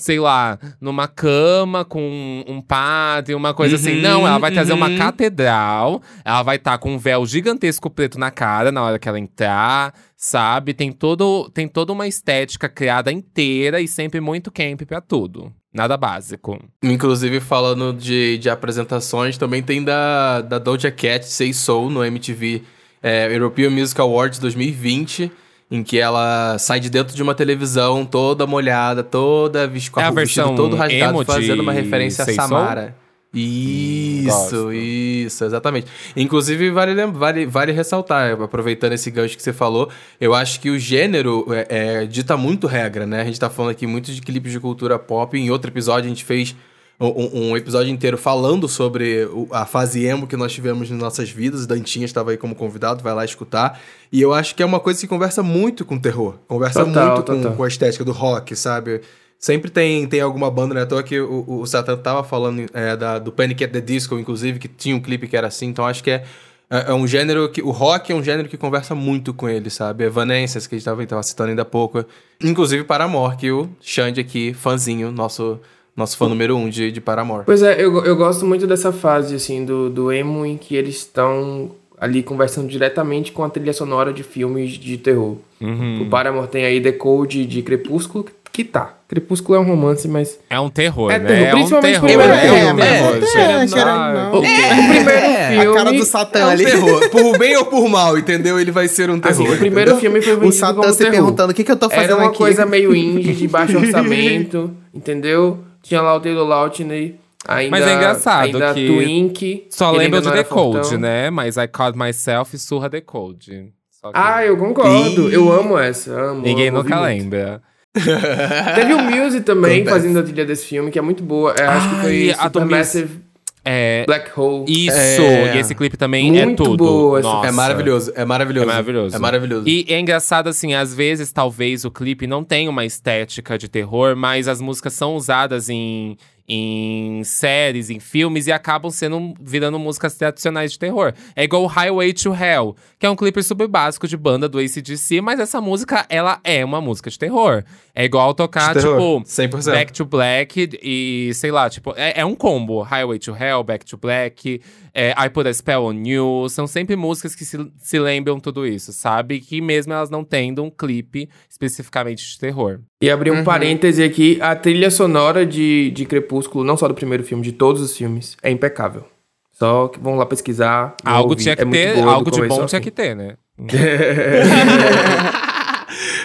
sei 0.00 0.18
lá, 0.18 0.58
numa 0.80 1.06
cama 1.06 1.84
com 1.84 2.42
um 2.48 2.62
padre, 2.62 3.34
uma 3.34 3.52
coisa 3.52 3.76
assim. 3.76 3.90
uhum, 3.90 3.96
assim. 3.98 4.02
Não, 4.02 4.26
ela 4.26 4.38
vai 4.38 4.50
trazer 4.50 4.72
uhum. 4.72 4.78
uma 4.78 4.96
catedral, 4.96 6.00
ela 6.24 6.42
vai 6.42 6.56
estar 6.56 6.72
tá 6.72 6.78
com 6.78 6.94
um 6.94 6.98
véu 6.98 7.26
gigantesco 7.26 7.90
preto 7.90 8.18
na 8.18 8.30
cara 8.30 8.72
na 8.72 8.82
hora 8.82 8.98
que 8.98 9.06
ela 9.06 9.20
entrar, 9.20 9.92
sabe? 10.20 10.74
Tem, 10.74 10.92
todo, 10.92 11.48
tem 11.48 11.66
toda 11.66 11.94
uma 11.94 12.06
estética 12.06 12.68
criada 12.68 13.10
inteira 13.10 13.80
e 13.80 13.88
sempre 13.88 14.20
muito 14.20 14.52
camp 14.52 14.82
pra 14.82 15.00
tudo. 15.00 15.50
Nada 15.72 15.96
básico. 15.96 16.62
Inclusive, 16.82 17.40
falando 17.40 17.94
de, 17.94 18.36
de 18.36 18.50
apresentações, 18.50 19.38
também 19.38 19.62
tem 19.62 19.82
da, 19.82 20.42
da 20.42 20.58
Doja 20.58 20.90
Cat 20.90 21.26
Say 21.26 21.54
Soul 21.54 21.88
no 21.88 22.04
MTV 22.04 22.62
é, 23.02 23.34
European 23.34 23.70
Music 23.70 23.98
Awards 23.98 24.38
2020 24.38 25.32
em 25.70 25.84
que 25.84 25.98
ela 25.98 26.58
sai 26.58 26.80
de 26.80 26.90
dentro 26.90 27.14
de 27.14 27.22
uma 27.22 27.32
televisão 27.32 28.04
toda 28.04 28.44
molhada, 28.44 29.04
toda 29.04 29.70
com 29.92 30.00
é 30.00 30.04
a 30.04 30.10
vestido 30.10 30.56
todo 30.56 30.74
rasgado, 30.74 31.24
fazendo 31.24 31.60
uma 31.60 31.72
referência 31.72 32.24
a 32.24 32.32
Samara. 32.34 32.96
Isso, 33.32 34.66
hum, 34.66 34.72
isso, 34.72 35.44
exatamente. 35.44 35.86
Inclusive, 36.16 36.70
vale, 36.70 37.06
vale, 37.06 37.46
vale 37.46 37.70
ressaltar, 37.70 38.32
aproveitando 38.40 38.92
esse 38.92 39.08
gancho 39.10 39.36
que 39.36 39.42
você 39.42 39.52
falou, 39.52 39.88
eu 40.20 40.34
acho 40.34 40.60
que 40.60 40.68
o 40.68 40.78
gênero 40.78 41.46
é, 41.50 41.66
é, 42.02 42.06
dita 42.06 42.36
muito 42.36 42.66
regra, 42.66 43.06
né? 43.06 43.22
A 43.22 43.24
gente 43.24 43.38
tá 43.38 43.48
falando 43.48 43.70
aqui 43.70 43.86
muito 43.86 44.12
de 44.12 44.20
clipes 44.20 44.50
de 44.50 44.58
cultura 44.58 44.98
pop. 44.98 45.38
Em 45.38 45.48
outro 45.48 45.70
episódio, 45.70 46.06
a 46.06 46.08
gente 46.08 46.24
fez 46.24 46.56
um, 46.98 47.50
um, 47.50 47.56
episódio 47.56 47.90
inteiro 47.90 48.18
falando 48.18 48.68
sobre 48.68 49.26
a 49.52 49.64
fase 49.64 50.04
emo 50.04 50.26
que 50.26 50.36
nós 50.36 50.52
tivemos 50.52 50.90
nas 50.90 50.98
nossas 50.98 51.30
vidas. 51.30 51.66
Dantinha 51.66 52.04
estava 52.04 52.32
aí 52.32 52.36
como 52.36 52.54
convidado, 52.56 53.02
vai 53.02 53.14
lá 53.14 53.24
escutar. 53.24 53.80
E 54.12 54.20
eu 54.20 54.34
acho 54.34 54.56
que 54.56 54.62
é 54.62 54.66
uma 54.66 54.80
coisa 54.80 55.00
que 55.00 55.06
conversa 55.06 55.40
muito 55.40 55.84
com 55.84 55.96
terror. 55.96 56.34
Conversa 56.48 56.84
total, 56.84 57.14
muito 57.14 57.26
total. 57.26 57.50
Com, 57.52 57.56
com 57.58 57.62
a 57.62 57.68
estética 57.68 58.04
do 58.04 58.12
rock, 58.12 58.56
sabe? 58.56 59.00
Sempre 59.40 59.70
tem, 59.70 60.06
tem 60.06 60.20
alguma 60.20 60.50
banda, 60.50 60.74
né? 60.74 60.82
À 60.82 60.86
toa 60.86 61.02
que 61.02 61.18
o, 61.18 61.44
o 61.48 61.66
Satan 61.66 61.96
tava 61.96 62.22
falando 62.22 62.66
é, 62.74 62.94
da, 62.94 63.18
do 63.18 63.32
Panic 63.32 63.64
at 63.64 63.72
the 63.72 63.80
Disco, 63.80 64.18
inclusive, 64.18 64.58
que 64.58 64.68
tinha 64.68 64.94
um 64.94 65.00
clipe 65.00 65.26
que 65.26 65.34
era 65.34 65.46
assim. 65.46 65.66
Então 65.68 65.86
acho 65.86 66.04
que 66.04 66.10
é, 66.10 66.24
é, 66.68 66.90
é 66.90 66.92
um 66.92 67.06
gênero 67.06 67.48
que. 67.48 67.62
O 67.62 67.70
rock 67.70 68.12
é 68.12 68.14
um 68.14 68.22
gênero 68.22 68.50
que 68.50 68.58
conversa 68.58 68.94
muito 68.94 69.32
com 69.32 69.48
ele, 69.48 69.70
sabe? 69.70 70.04
Evanescence, 70.04 70.68
que 70.68 70.74
a 70.74 70.78
gente 70.78 70.84
tava, 70.84 71.06
tava 71.06 71.22
citando 71.22 71.48
ainda 71.48 71.62
há 71.62 71.64
pouco. 71.64 72.04
Inclusive 72.44 72.84
Paramore, 72.84 73.38
que 73.38 73.50
o 73.50 73.70
Xande 73.80 74.20
aqui, 74.20 74.52
fãzinho, 74.52 75.10
nosso 75.10 75.58
nosso 75.96 76.16
fã 76.18 76.28
número 76.28 76.54
um 76.56 76.68
de, 76.68 76.92
de 76.92 77.00
Paramore. 77.00 77.44
Pois 77.46 77.62
é, 77.62 77.82
eu, 77.82 78.04
eu 78.04 78.16
gosto 78.16 78.44
muito 78.44 78.66
dessa 78.66 78.92
fase, 78.92 79.34
assim, 79.34 79.64
do, 79.64 79.88
do 79.88 80.12
emo 80.12 80.46
em 80.46 80.56
que 80.56 80.76
eles 80.76 80.96
estão 80.96 81.72
ali 81.98 82.22
conversando 82.22 82.68
diretamente 82.68 83.32
com 83.32 83.44
a 83.44 83.50
trilha 83.50 83.72
sonora 83.72 84.12
de 84.12 84.22
filmes 84.22 84.72
de 84.72 84.96
terror. 84.96 85.36
Uhum. 85.60 86.02
O 86.02 86.10
Paramore 86.10 86.48
tem 86.48 86.64
aí 86.64 86.80
Decode 86.80 87.44
de 87.44 87.62
Crepúsculo, 87.62 88.24
que 88.24 88.32
tá. 88.64 88.94
Crepúsculo 89.08 89.58
é 89.58 89.60
um 89.60 89.64
romance, 89.64 90.06
mas. 90.06 90.38
É 90.48 90.60
um 90.60 90.70
terror, 90.70 91.10
é 91.10 91.18
né? 91.18 91.26
Terror, 91.26 91.46
é 91.46 91.50
principalmente 91.50 91.98
um 91.98 92.06
terror. 92.06 92.22
É, 92.22 92.46
é, 92.46 92.66
é, 92.66 92.72
um 92.72 92.76
terror. 92.76 94.36
O 94.36 94.40
primeiro 94.40 95.20
filme. 95.26 95.58
A 95.58 95.74
cara 95.74 95.92
do 95.92 96.04
Satã 96.04 96.38
é 96.38 96.44
um 96.44 96.48
ali. 96.48 96.64
terror. 96.64 97.08
Por 97.10 97.38
bem 97.38 97.56
ou 97.56 97.64
por 97.64 97.88
mal, 97.88 98.16
entendeu? 98.16 98.60
Ele 98.60 98.70
vai 98.70 98.86
ser 98.86 99.10
um 99.10 99.18
terror. 99.18 99.46
Assim, 99.46 99.54
o 99.54 99.58
primeiro 99.58 99.96
filme 99.96 100.20
foi 100.20 100.36
O 100.36 100.52
Satã 100.52 100.92
se 100.92 101.10
perguntando 101.10 101.50
o 101.52 101.54
que, 101.54 101.64
que 101.64 101.72
eu 101.72 101.76
tô 101.76 101.88
fazendo 101.88 102.04
aqui. 102.04 102.12
Era 102.12 102.22
uma 102.22 102.28
aqui? 102.28 102.38
coisa 102.38 102.64
meio 102.66 102.94
indie, 102.94 103.34
de 103.34 103.48
baixo 103.48 103.78
orçamento, 103.78 104.76
entendeu? 104.94 105.58
Tinha 105.82 106.02
lá 106.02 106.14
o 106.14 106.20
Taylor 106.20 106.46
Lautner. 106.46 107.14
Ainda, 107.48 107.70
Mas 107.70 107.86
é 107.86 107.94
engraçado 107.94 108.44
ainda 108.44 108.74
que 108.74 108.86
Twink, 108.86 109.66
só 109.70 109.90
lembra 109.92 110.20
de 110.20 110.30
The 110.30 110.44
Code, 110.44 110.98
né? 110.98 111.30
Mas 111.30 111.56
I 111.56 111.66
Caught 111.66 111.98
Myself 111.98 112.54
e 112.54 112.58
Surra 112.58 112.90
The 112.90 113.00
Code. 113.00 113.72
Ah, 114.14 114.44
eu 114.44 114.56
concordo. 114.56 115.30
Eu 115.30 115.50
amo 115.52 115.78
essa. 115.78 116.12
Amo, 116.12 116.42
Ninguém 116.42 116.70
nunca 116.70 117.00
lembra. 117.00 117.62
Teve 118.74 118.94
o 118.94 119.02
Muse 119.02 119.40
também 119.40 119.84
fazendo 119.84 120.18
a 120.18 120.22
trilha 120.22 120.44
desse 120.44 120.66
filme, 120.66 120.90
que 120.90 120.98
é 120.98 121.02
muito 121.02 121.22
boa. 121.22 121.54
É, 121.58 121.64
acho 121.64 121.88
que 121.90 121.96
foi 121.96 122.30
a 122.30 122.42
Supermassive 122.44 123.30
é, 123.64 124.04
Black 124.06 124.30
Hole. 124.38 124.64
Isso! 124.66 124.96
É, 124.96 125.56
e 125.56 125.58
esse 125.58 125.74
clipe 125.74 125.96
também 125.96 126.38
é 126.38 126.46
muito 126.46 126.64
tudo. 126.64 126.84
Boa, 126.84 127.20
Nossa. 127.20 127.48
É 127.48 127.52
maravilhoso, 127.52 128.12
é 128.14 128.24
maravilhoso. 128.24 128.64
É 128.64 128.72
maravilhoso. 128.72 129.16
É 129.16 129.18
maravilhoso. 129.18 129.68
E 129.68 129.84
é 129.88 129.98
engraçado, 129.98 130.48
assim, 130.48 130.74
às 130.74 130.94
vezes, 130.94 131.30
talvez, 131.30 131.84
o 131.84 131.90
clipe 131.90 132.26
não 132.26 132.42
tenha 132.42 132.70
uma 132.70 132.84
estética 132.84 133.58
de 133.58 133.68
terror, 133.68 134.16
mas 134.16 134.48
as 134.48 134.60
músicas 134.60 134.94
são 134.94 135.14
usadas 135.14 135.68
em 135.68 136.16
em 136.48 137.22
séries, 137.24 137.90
em 137.90 138.00
filmes 138.00 138.46
e 138.46 138.52
acabam 138.52 138.90
sendo 138.90 139.34
virando 139.40 139.78
músicas 139.78 140.14
tradicionais 140.16 140.72
de 140.72 140.78
terror. 140.78 141.12
É 141.36 141.44
igual 141.44 141.66
Highway 141.66 142.12
to 142.12 142.34
Hell, 142.34 142.74
que 142.98 143.06
é 143.06 143.10
um 143.10 143.16
clipe 143.16 143.42
super 143.42 143.68
básico 143.68 144.08
de 144.08 144.16
banda 144.16 144.48
do 144.48 144.58
ACDC, 144.58 145.20
mas 145.20 145.38
essa 145.40 145.60
música, 145.60 146.04
ela 146.08 146.40
é 146.44 146.64
uma 146.64 146.80
música 146.80 147.10
de 147.10 147.18
terror. 147.18 147.64
É 147.94 148.04
igual 148.04 148.34
tocar, 148.34 148.74
tipo, 148.74 149.22
100%. 149.22 149.72
Back 149.72 149.92
to 149.92 150.04
Black 150.04 150.70
e, 150.82 151.32
sei 151.34 151.50
lá, 151.50 151.68
tipo, 151.68 151.92
é, 151.96 152.20
é 152.20 152.24
um 152.24 152.34
combo. 152.34 152.82
Highway 152.82 153.18
to 153.18 153.34
Hell, 153.34 153.62
Back 153.62 153.84
to 153.84 153.96
Black, 153.96 154.60
é, 154.94 155.10
I 155.16 155.28
Put 155.30 155.48
a 155.48 155.52
Spell 155.52 155.84
on 155.84 156.02
You. 156.04 156.48
São 156.48 156.66
sempre 156.66 156.96
músicas 156.96 157.34
que 157.34 157.44
se, 157.44 157.58
se 157.78 157.98
lembram 157.98 158.40
tudo 158.40 158.66
isso, 158.66 158.92
sabe? 158.92 159.40
Que 159.40 159.60
mesmo 159.60 159.92
elas 159.92 160.10
não 160.10 160.24
tendo 160.24 160.62
um 160.62 160.70
clipe 160.70 161.28
especificamente 161.48 162.26
de 162.26 162.38
terror. 162.38 162.80
E 163.02 163.10
abrir 163.10 163.30
um 163.30 163.38
uhum. 163.38 163.44
parêntese 163.44 164.02
aqui, 164.02 164.38
a 164.40 164.54
trilha 164.54 164.90
sonora 164.90 165.46
de, 165.46 165.90
de 165.90 166.04
Crepúsculo, 166.04 166.64
não 166.64 166.76
só 166.76 166.88
do 166.88 166.94
primeiro 166.94 167.24
filme, 167.24 167.42
de 167.42 167.52
todos 167.52 167.80
os 167.80 167.96
filmes, 167.96 168.36
é 168.42 168.50
impecável. 168.50 169.04
Só 169.52 169.88
que 169.88 170.00
vão 170.00 170.16
lá 170.16 170.24
pesquisar. 170.24 170.94
Algo 171.04 171.30
ouvir. 171.30 171.42
tinha 171.42 171.56
que 171.56 171.62
é 171.62 171.66
ter, 171.66 172.02
algo 172.02 172.30
de 172.30 172.42
bom 172.46 172.64
tinha 172.66 172.80
que 172.80 172.90
ter, 172.90 173.14
né? 173.14 173.36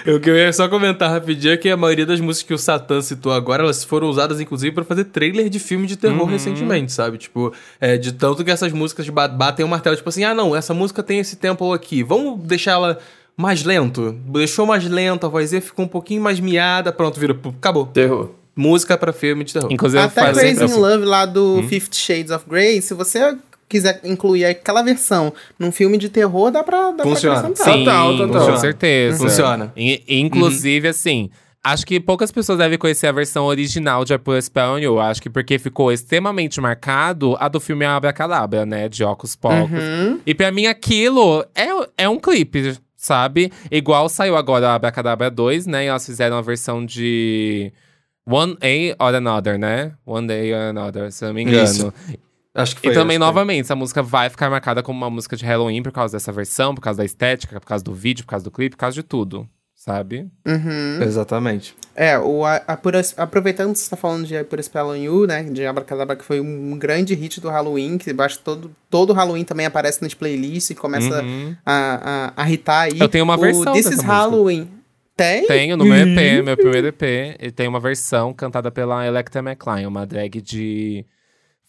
O 0.16 0.20
que 0.20 0.30
eu 0.30 0.36
ia 0.36 0.54
só 0.54 0.68
comentar 0.68 1.10
rapidinho 1.10 1.54
é 1.54 1.58
que 1.58 1.70
a 1.70 1.76
maioria 1.76 2.06
das 2.06 2.20
músicas 2.20 2.48
que 2.48 2.54
o 2.54 2.58
Satã 2.58 3.02
citou 3.02 3.32
agora, 3.32 3.64
elas 3.64 3.84
foram 3.84 4.08
usadas, 4.08 4.40
inclusive, 4.40 4.74
para 4.74 4.84
fazer 4.84 5.06
trailer 5.06 5.50
de 5.50 5.60
filme 5.60 5.88
de 5.88 5.98
terror 5.98 6.22
uhum. 6.22 6.26
recentemente, 6.26 6.92
sabe? 6.92 7.18
Tipo, 7.18 7.52
é, 7.82 7.98
de 7.98 8.12
tanto 8.12 8.44
que 8.44 8.52
essas 8.52 8.72
músicas 8.72 9.10
batem 9.10 9.66
o 9.66 9.68
martelo, 9.68 9.96
tipo 9.96 10.08
assim, 10.08 10.24
ah, 10.24 10.34
não, 10.34 10.56
essa 10.56 10.74
música 10.74 11.02
tem 11.02 11.20
esse 11.20 11.36
tempo 11.36 11.74
aqui, 11.74 12.04
vamos 12.04 12.40
deixar 12.46 12.74
ela 12.74 13.00
mais 13.36 13.64
lento. 13.64 14.16
Deixou 14.28 14.66
mais 14.66 14.88
lento, 14.88 15.26
a 15.26 15.30
vozinha 15.30 15.62
ficou 15.62 15.86
um 15.86 15.88
pouquinho 15.88 16.22
mais 16.22 16.40
miada, 16.40 16.92
pronto, 16.92 17.20
vira. 17.20 17.38
Acabou. 17.58 17.88
Terror. 17.88 18.32
Música 18.56 18.98
pra 18.98 19.12
filme 19.12 19.44
de 19.44 19.54
terror. 19.54 19.70
Inclusive, 19.72 20.02
Até 20.02 20.32
Crazy 20.32 20.64
in 20.64 20.74
Love 20.76 21.04
lá 21.04 21.26
do 21.26 21.58
hum? 21.58 21.68
Fifty 21.68 21.98
Shades 21.98 22.32
of 22.32 22.46
Grey, 22.48 22.82
se 22.82 22.94
você 22.94 23.36
quiser 23.68 24.02
incluir 24.04 24.46
aquela 24.46 24.82
versão 24.82 25.34
num 25.58 25.72
filme 25.72 25.98
de 25.98 26.10
terror, 26.10 26.52
dá 26.52 26.64
pra, 26.64 26.92
dá 26.92 27.04
Funciona. 27.04 27.42
pra 27.42 27.56
Sim, 27.56 27.86
total, 27.86 28.18
total. 28.18 28.52
Com 28.52 28.58
certeza. 28.58 29.18
Funciona. 29.18 29.74
E, 29.76 30.04
inclusive, 30.08 30.88
uhum. 30.88 30.92
assim, 30.92 31.30
Acho 31.66 31.84
que 31.84 32.00
poucas 32.00 32.32
pessoas 32.32 32.60
devem 32.60 32.78
conhecer 32.78 33.08
a 33.08 33.12
versão 33.12 33.46
original 33.46 34.06
de 34.06 34.14
a 34.14 34.20
Spell 34.40 34.74
on 34.74 34.78
You. 34.78 35.00
Acho 35.00 35.20
que 35.20 35.32
porque 35.32 35.58
ficou 35.58 35.92
extremamente 35.92 36.62
marcado 36.62 37.36
a 37.40 37.48
do 37.48 37.60
filme 37.60 37.84
Abracadabra, 37.84 38.68
né? 38.68 38.88
De 38.88 39.04
Ocus 39.04 39.36
Pocus. 39.36 39.72
Uhum. 39.72 40.20
E 40.28 40.36
pra 40.36 40.52
mim 40.52 40.68
aquilo 40.68 41.44
é, 41.56 41.70
é 41.98 42.08
um 42.08 42.20
clipe, 42.20 42.78
sabe? 42.96 43.52
Igual 43.72 44.08
saiu 44.10 44.38
agora 44.38 44.70
a 44.70 44.76
Abracadabra 44.76 45.32
2, 45.32 45.66
né? 45.66 45.86
E 45.86 45.88
elas 45.88 46.06
fizeram 46.06 46.38
a 46.38 46.42
versão 46.44 46.86
de 46.86 47.74
One 48.28 48.56
A 48.62 49.04
or 49.04 49.16
Another, 49.16 49.58
né? 49.58 49.94
One 50.06 50.28
Day 50.28 50.54
or 50.54 50.70
Another, 50.70 51.12
se 51.12 51.26
eu 51.26 51.30
não 51.30 51.34
me 51.34 51.42
engano. 51.42 51.64
Isso. 51.64 51.94
Acho 52.56 52.76
que 52.76 52.82
foi. 52.82 52.92
E 52.92 52.94
também, 52.94 53.20
novamente, 53.20 53.62
essa 53.62 53.76
música 53.76 54.02
vai 54.02 54.30
ficar 54.30 54.50
marcada 54.50 54.82
como 54.82 54.98
uma 54.98 55.10
música 55.10 55.36
de 55.36 55.46
Halloween 55.46 55.84
por 55.84 55.92
causa 55.92 56.16
dessa 56.16 56.32
versão, 56.32 56.74
por 56.74 56.82
causa 56.82 57.00
da 57.00 57.06
estética, 57.06 57.60
por 57.60 57.68
causa 57.68 57.84
do 57.84 57.94
vídeo, 57.94 58.24
por 58.24 58.30
causa 58.32 58.46
do 58.46 58.52
clipe, 58.52 58.76
por 58.76 58.80
causa 58.80 58.96
de 58.96 59.04
tudo 59.04 59.48
sabe? 59.86 60.28
Uhum. 60.48 61.04
Exatamente. 61.04 61.76
É, 61.96 62.18
o, 62.18 62.44
a, 62.44 62.56
a 62.56 62.76
Pura, 62.76 63.02
aproveitando 63.18 63.72
que 63.74 63.78
você 63.78 63.90
tá 63.90 63.96
falando 63.96 64.26
de 64.26 64.44
Pura 64.46 64.64
Spell 64.64 64.88
on 64.88 64.96
You, 64.96 65.28
né? 65.28 65.44
De 65.44 65.64
Abracadabra, 65.64 66.16
que 66.16 66.26
foi 66.26 66.40
um 66.40 66.76
grande 66.76 67.14
hit 67.14 67.40
do 67.40 67.50
Halloween, 67.50 68.00
que 68.00 68.12
baixa 68.12 68.40
todo, 68.44 68.76
todo 68.90 69.14
Halloween 69.14 69.44
também 69.44 69.68
aparece 69.68 70.02
nas 70.02 70.16
playlists 70.16 70.72
e 70.72 70.76
começa 70.76 71.22
uhum. 71.22 71.56
a, 71.64 72.34
a, 72.36 72.44
a 72.44 72.52
hitar 72.52 72.86
aí. 72.86 73.00
Eu 73.00 73.08
tenho 73.08 73.24
uma 73.24 73.38
versão. 73.38 73.72
O 73.72 73.76
This 73.76 73.86
is 73.86 74.02
Halloween. 74.02 74.68
Tem? 75.16 75.46
Tenho 75.46 75.78
no 75.78 75.86
meu 75.86 75.96
EP, 75.96 76.44
meu 76.44 76.58
primeiro 76.58 76.88
EP. 76.88 77.04
Ele 77.40 77.52
tem 77.52 77.68
uma 77.68 77.80
versão 77.80 78.34
cantada 78.34 78.72
pela 78.72 79.06
Electra 79.06 79.40
McLean, 79.40 79.88
uma 79.88 80.06
drag 80.06 80.42
de 80.42 81.06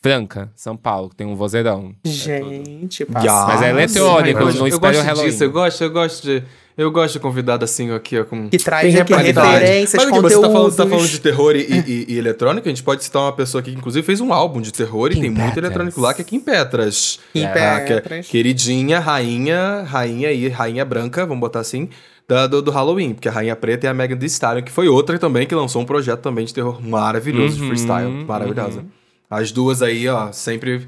Franca, 0.01 0.51
São 0.55 0.77
Paulo, 0.77 1.11
que 1.11 1.17
tem 1.17 1.27
um 1.27 1.35
vozeirão. 1.35 1.95
Gente, 2.05 3.03
é 3.03 3.07
Mas 3.09 3.63
é 3.63 3.71
eletrônico, 3.71 4.45
não 4.53 4.67
espera 4.67 4.99
o 4.99 5.03
Halloween. 5.03 5.31
Disso, 5.31 5.45
eu 5.45 5.51
gosto, 5.51 5.83
eu 5.83 5.91
gosto 5.91 6.23
de 6.25 6.43
eu 6.77 6.91
gosto 6.91 7.15
de 7.15 7.21
convidado 7.21 7.65
assim 7.65 7.91
aqui, 7.91 8.19
ó, 8.19 8.25
com. 8.25 8.51
Que 8.51 8.59
traz 8.59 8.95
aqui 8.95 9.15
referências, 9.15 9.95
Mas, 9.95 10.11
conteúdos. 10.11 10.33
Você 10.33 10.41
tá 10.43 10.53
falando, 10.53 10.77
tá 10.77 10.87
falando 10.87 11.09
de 11.09 11.21
terror 11.21 11.57
e, 11.57 11.61
e, 11.61 12.07
e, 12.13 12.19
eletrônico, 12.19 12.69
a 12.69 12.71
gente 12.71 12.83
pode 12.83 13.03
citar 13.03 13.23
uma 13.23 13.33
pessoa 13.33 13.63
aqui 13.63 13.73
que, 13.73 13.79
inclusive, 13.79 14.05
fez 14.05 14.21
um 14.21 14.31
álbum 14.31 14.61
de 14.61 14.71
terror 14.71 15.09
Kim 15.09 15.19
e 15.19 15.21
tem 15.23 15.31
Petras. 15.31 15.47
muito 15.47 15.59
eletrônico 15.59 16.01
lá, 16.03 16.13
que 16.13 16.21
é 16.21 16.25
Kim 16.25 16.39
Petras. 16.39 17.19
Kim 17.33 17.45
é, 17.45 17.49
Petras. 17.49 18.27
É, 18.27 18.31
queridinha, 18.31 19.01
rainha, 19.01 19.85
rainha 19.85 20.31
e 20.31 20.49
rainha 20.51 20.85
branca, 20.85 21.25
vamos 21.25 21.41
botar 21.41 21.61
assim. 21.61 21.89
Da, 22.29 22.47
do, 22.47 22.61
do, 22.61 22.71
Halloween, 22.71 23.15
porque 23.15 23.29
a 23.29 23.33
Rainha 23.33 23.55
Preta 23.55 23.87
é 23.87 23.91
a 23.91 23.95
Megan 23.95 24.19
Thee 24.19 24.27
Stallion, 24.27 24.63
que 24.63 24.73
foi 24.73 24.89
outra 24.89 25.17
também 25.17 25.47
que 25.47 25.55
lançou 25.55 25.81
um 25.81 25.85
projeto 25.85 26.21
também 26.21 26.45
de 26.45 26.53
terror 26.53 26.83
maravilhoso, 26.83 27.55
uhum, 27.55 27.61
de 27.61 27.67
freestyle, 27.69 28.11
maravilhosa. 28.27 28.81
Uhum. 28.81 28.87
As 29.31 29.51
duas 29.51 29.83
aí, 29.83 30.09
ó, 30.09 30.33
sempre 30.33 30.87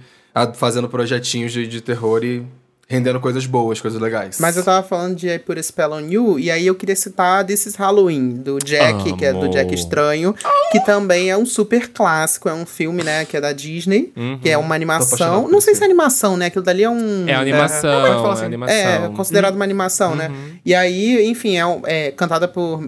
fazendo 0.55 0.89
projetinhos 0.89 1.53
de, 1.53 1.67
de 1.67 1.81
terror 1.81 2.25
e 2.25 2.47
rendendo 2.89 3.21
coisas 3.21 3.45
boas, 3.45 3.79
coisas 3.81 4.01
legais. 4.01 4.39
Mas 4.41 4.57
eu 4.57 4.65
tava 4.65 4.87
falando 4.87 5.15
de 5.15 5.29
I 5.29 5.39
Put 5.39 5.61
a 5.61 5.63
Spell 5.63 5.93
on 5.93 6.01
You, 6.01 6.39
e 6.39 6.51
aí 6.51 6.67
eu 6.67 6.75
queria 6.75 6.97
citar 6.97 7.45
desses 7.45 7.75
Halloween, 7.75 8.31
do 8.31 8.59
Jack, 8.59 9.11
Amo. 9.11 9.17
que 9.17 9.27
é 9.27 9.33
do 9.33 9.47
Jack 9.51 9.75
Estranho, 9.75 10.35
que 10.73 10.81
também 10.81 11.31
é 11.31 11.37
um 11.37 11.45
super 11.45 11.89
clássico, 11.91 12.49
é 12.49 12.55
um 12.55 12.65
filme, 12.65 13.05
né, 13.05 13.27
que 13.27 13.37
é 13.37 13.41
da 13.43 13.53
Disney, 13.53 14.11
uhum. 14.17 14.39
que 14.39 14.49
é 14.49 14.57
uma 14.57 14.75
animação. 14.75 15.47
Não 15.49 15.61
sei 15.61 15.75
se 15.75 15.83
é 15.83 15.85
animação, 15.85 16.39
né? 16.39 16.47
Aquilo 16.47 16.65
dali 16.65 16.83
é 16.83 16.89
um. 16.89 17.29
É 17.29 17.35
animação. 17.35 17.91
É, 17.91 18.09
é, 18.09 18.31
assim, 18.31 18.43
é, 18.43 18.47
animação. 18.47 18.77
é 18.77 19.09
considerado 19.15 19.55
uma 19.55 19.65
animação, 19.65 20.17
né? 20.17 20.29
uhum. 20.29 20.35
né? 20.35 20.53
E 20.65 20.75
aí, 20.75 21.29
enfim, 21.29 21.59
é, 21.59 21.63
é 21.85 22.11
cantada 22.11 22.49
por, 22.49 22.83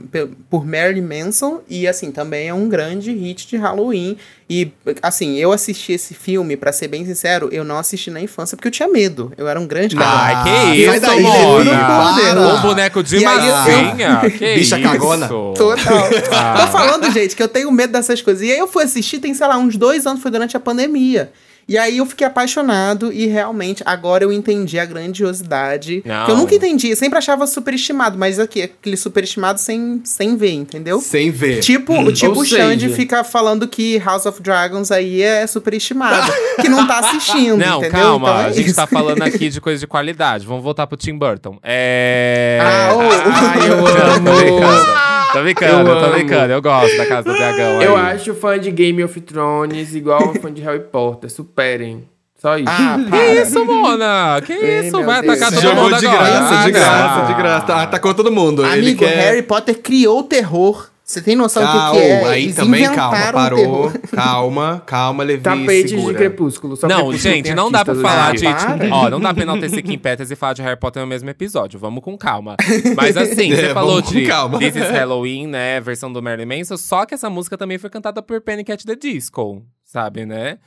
por 0.49 0.67
Marilyn 0.67 1.03
Manson, 1.03 1.61
e 1.69 1.87
assim, 1.87 2.11
também 2.11 2.49
é 2.49 2.55
um 2.55 2.71
grande 2.71 3.13
hit 3.13 3.47
de 3.47 3.59
Halloween. 3.59 4.17
E, 4.51 4.73
assim, 5.01 5.37
eu 5.37 5.53
assisti 5.53 5.93
esse 5.93 6.13
filme, 6.13 6.57
para 6.57 6.73
ser 6.73 6.89
bem 6.89 7.07
sincero, 7.07 7.49
eu 7.53 7.63
não 7.63 7.79
assisti 7.79 8.11
na 8.11 8.21
infância 8.21 8.57
porque 8.57 8.67
eu 8.67 8.73
tinha 8.73 8.89
medo. 8.89 9.33
Eu 9.39 9.47
era 9.47 9.61
um 9.61 9.67
grande 9.67 9.95
cara. 9.95 10.43
Ai, 10.43 10.75
que 10.75 10.83
isso, 10.83 11.01
daí, 11.01 11.23
Mona! 11.23 12.57
Um 12.57 12.61
boneco 12.61 13.01
de 13.01 13.21
massinha. 13.21 14.23
Eu... 14.25 14.31
Que 14.33 14.55
Bicha 14.57 14.77
isso? 14.77 14.89
cagona. 14.89 15.29
Total. 15.29 16.11
Ah. 16.33 16.67
Tô 16.67 16.73
falando, 16.73 17.13
gente, 17.13 17.37
que 17.37 17.43
eu 17.43 17.47
tenho 17.47 17.71
medo 17.71 17.93
dessas 17.93 18.21
coisas. 18.21 18.43
E 18.43 18.51
aí 18.51 18.59
eu 18.59 18.67
fui 18.67 18.83
assistir, 18.83 19.21
tem, 19.21 19.33
sei 19.33 19.47
lá, 19.47 19.57
uns 19.57 19.77
dois 19.77 20.05
anos, 20.05 20.21
foi 20.21 20.33
durante 20.33 20.57
a 20.57 20.61
pandemia. 20.61 21.31
E 21.69 21.79
aí 21.79 21.99
eu 21.99 22.07
fiquei 22.07 22.27
apaixonado 22.27 23.13
e 23.13 23.27
realmente 23.27 23.83
agora 23.87 24.25
eu 24.25 24.33
entendi 24.33 24.79
a 24.79 24.85
grandiosidade. 24.85 26.03
Não. 26.05 26.25
Que 26.25 26.31
eu 26.33 26.37
nunca 26.37 26.55
entendi, 26.55 26.91
eu 26.91 26.97
sempre 26.97 27.19
achava 27.19 27.47
superestimado, 27.47 28.19
mas 28.19 28.39
aqui, 28.39 28.63
aquele 28.63 28.97
superestimado 28.97 29.61
sem, 29.61 30.01
sem 30.05 30.37
ver, 30.37 30.53
entendeu? 30.53 31.01
Sem 31.01 31.31
ver. 31.31 31.61
Tipo, 31.61 31.95
hum. 31.95 32.13
tipo 32.13 32.41
o 32.41 32.45
Xande 32.45 32.89
fica 32.93 33.23
falando 33.23 33.69
que 33.69 33.99
House 33.99 34.27
of 34.27 34.43
Dragons 34.43 34.91
aí 34.91 35.23
é 35.23 35.47
superestimado, 35.47 36.33
que 36.61 36.69
não 36.69 36.87
tá 36.87 36.99
assistindo, 36.99 37.57
não, 37.57 37.79
entendeu? 37.79 38.01
calma, 38.01 38.29
então 38.29 38.41
é 38.41 38.47
a 38.47 38.53
gente 38.53 38.75
tá 38.75 38.87
falando 38.87 39.23
aqui 39.23 39.49
de 39.49 39.61
coisa 39.61 39.79
de 39.79 39.87
qualidade. 39.87 40.47
Vamos 40.47 40.65
voltar 40.65 40.87
pro 40.87 40.97
Tim 40.97 41.17
Burton. 41.17 41.59
É... 41.63 42.59
Ah, 42.61 42.95
oh, 42.95 43.01
ah 43.01 43.67
eu 43.67 43.87
amo! 43.87 45.10
Tô 45.33 45.43
brincando, 45.43 45.91
eu 45.91 46.01
tô 46.01 46.11
brincando. 46.11 46.53
Eu 46.53 46.63
gosto 46.63 46.97
da 46.97 47.07
Casa 47.07 47.31
do 47.31 47.37
Dragão. 47.37 47.83
Eu 47.83 47.97
aí. 47.97 48.15
acho 48.15 48.35
fã 48.35 48.59
de 48.59 48.71
Game 48.71 49.03
of 49.05 49.21
Thrones 49.21 49.95
igual 49.95 50.35
fã 50.41 50.53
de 50.53 50.63
Harry 50.63 50.81
Potter. 50.81 51.31
Superem. 51.31 52.09
Só 52.41 52.57
isso. 52.57 52.69
Ah, 52.69 52.97
que 53.11 53.41
isso, 53.41 53.65
Mona? 53.65 54.41
Que 54.41 54.55
isso? 54.55 55.03
Vai 55.05 55.19
atacar 55.21 55.53
todo 55.53 55.75
mundo 55.75 55.99
de 55.99 56.07
agora. 56.07 56.25
Graça, 56.25 56.65
de 56.65 56.73
graça, 56.73 57.27
de 57.27 57.35
graça. 57.35 57.67
Tá, 57.67 57.83
atacou 57.83 58.15
todo 58.15 58.33
mundo. 58.33 58.65
Amigo, 58.65 59.01
quer... 59.01 59.15
Harry 59.15 59.43
Potter 59.43 59.79
criou 59.79 60.21
o 60.21 60.23
terror. 60.23 60.90
Você 61.11 61.21
tem 61.21 61.35
noção 61.35 61.61
do 61.65 61.73
que, 61.73 61.99
que 61.99 62.05
é? 62.05 62.25
Aí 62.25 62.45
Eles 62.45 62.55
também, 62.55 62.85
calma, 62.85 63.33
parou. 63.33 63.93
Calma, 64.15 64.81
calma, 64.87 65.25
Levi, 65.25 65.43
Tapete 65.43 65.89
segura. 65.89 66.13
de 66.13 66.19
crepúsculo. 66.19 66.77
Só 66.77 66.87
não, 66.87 67.13
gente, 67.13 67.53
não 67.53 67.69
dá 67.69 67.85
pra 67.85 67.97
falar 67.97 68.37
de... 68.37 68.47
Ó, 68.93 69.11
não 69.11 69.19
dá 69.19 69.35
pra 69.35 69.43
enaltecer 69.43 69.83
Kim 69.83 69.99
Petras 69.99 70.31
e 70.31 70.37
falar 70.37 70.53
de 70.53 70.63
Harry 70.63 70.79
Potter 70.79 71.03
no 71.03 71.09
mesmo 71.09 71.29
episódio. 71.29 71.81
Vamos 71.81 72.05
com 72.05 72.17
calma. 72.17 72.55
Mas 72.95 73.17
assim, 73.17 73.51
você 73.57 73.67
é, 73.67 73.75
falou 73.75 74.01
de 74.01 74.25
calma. 74.25 74.61
This 74.61 74.77
is 74.77 74.89
Halloween, 74.89 75.49
né? 75.49 75.81
Versão 75.81 76.13
do 76.13 76.23
Marilyn 76.23 76.59
Manson. 76.59 76.77
Só 76.77 77.05
que 77.05 77.13
essa 77.13 77.29
música 77.29 77.59
também 77.59 77.77
foi 77.77 77.91
cantada 77.91 78.23
por 78.23 78.41
Panic! 78.41 78.71
at 78.71 78.85
the 78.85 78.95
Disco, 78.95 79.65
sabe, 79.85 80.25
né? 80.25 80.59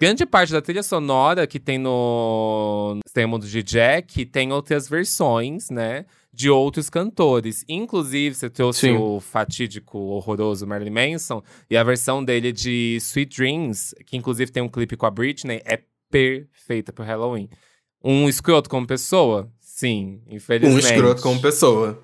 Grande 0.00 0.24
parte 0.24 0.50
da 0.50 0.62
trilha 0.62 0.82
sonora 0.82 1.46
que 1.46 1.60
tem 1.60 1.76
no 1.76 2.98
Tema 3.12 3.38
de 3.38 3.62
Jack 3.62 4.24
tem 4.24 4.50
outras 4.50 4.88
versões, 4.88 5.68
né? 5.68 6.06
De 6.32 6.48
outros 6.48 6.88
cantores. 6.88 7.64
Inclusive, 7.68 8.34
você 8.34 8.48
trouxe 8.48 8.80
Sim. 8.82 8.96
o 8.96 9.18
fatídico, 9.20 9.98
horroroso 9.98 10.66
Marilyn 10.66 10.92
Manson. 10.92 11.42
E 11.68 11.76
a 11.76 11.82
versão 11.82 12.24
dele 12.24 12.52
de 12.52 12.96
Sweet 13.00 13.36
Dreams, 13.36 13.94
que 14.06 14.16
inclusive 14.16 14.50
tem 14.50 14.62
um 14.62 14.68
clipe 14.68 14.96
com 14.96 15.06
a 15.06 15.10
Britney, 15.10 15.60
é 15.64 15.80
perfeita 16.10 16.92
pro 16.92 17.04
Halloween. 17.04 17.48
Um 18.02 18.28
escroto 18.28 18.70
como 18.70 18.86
pessoa? 18.86 19.50
Sim, 19.60 20.20
infelizmente. 20.28 20.84
Um 20.84 20.88
escroto 20.88 21.22
como 21.22 21.40
pessoa, 21.40 22.02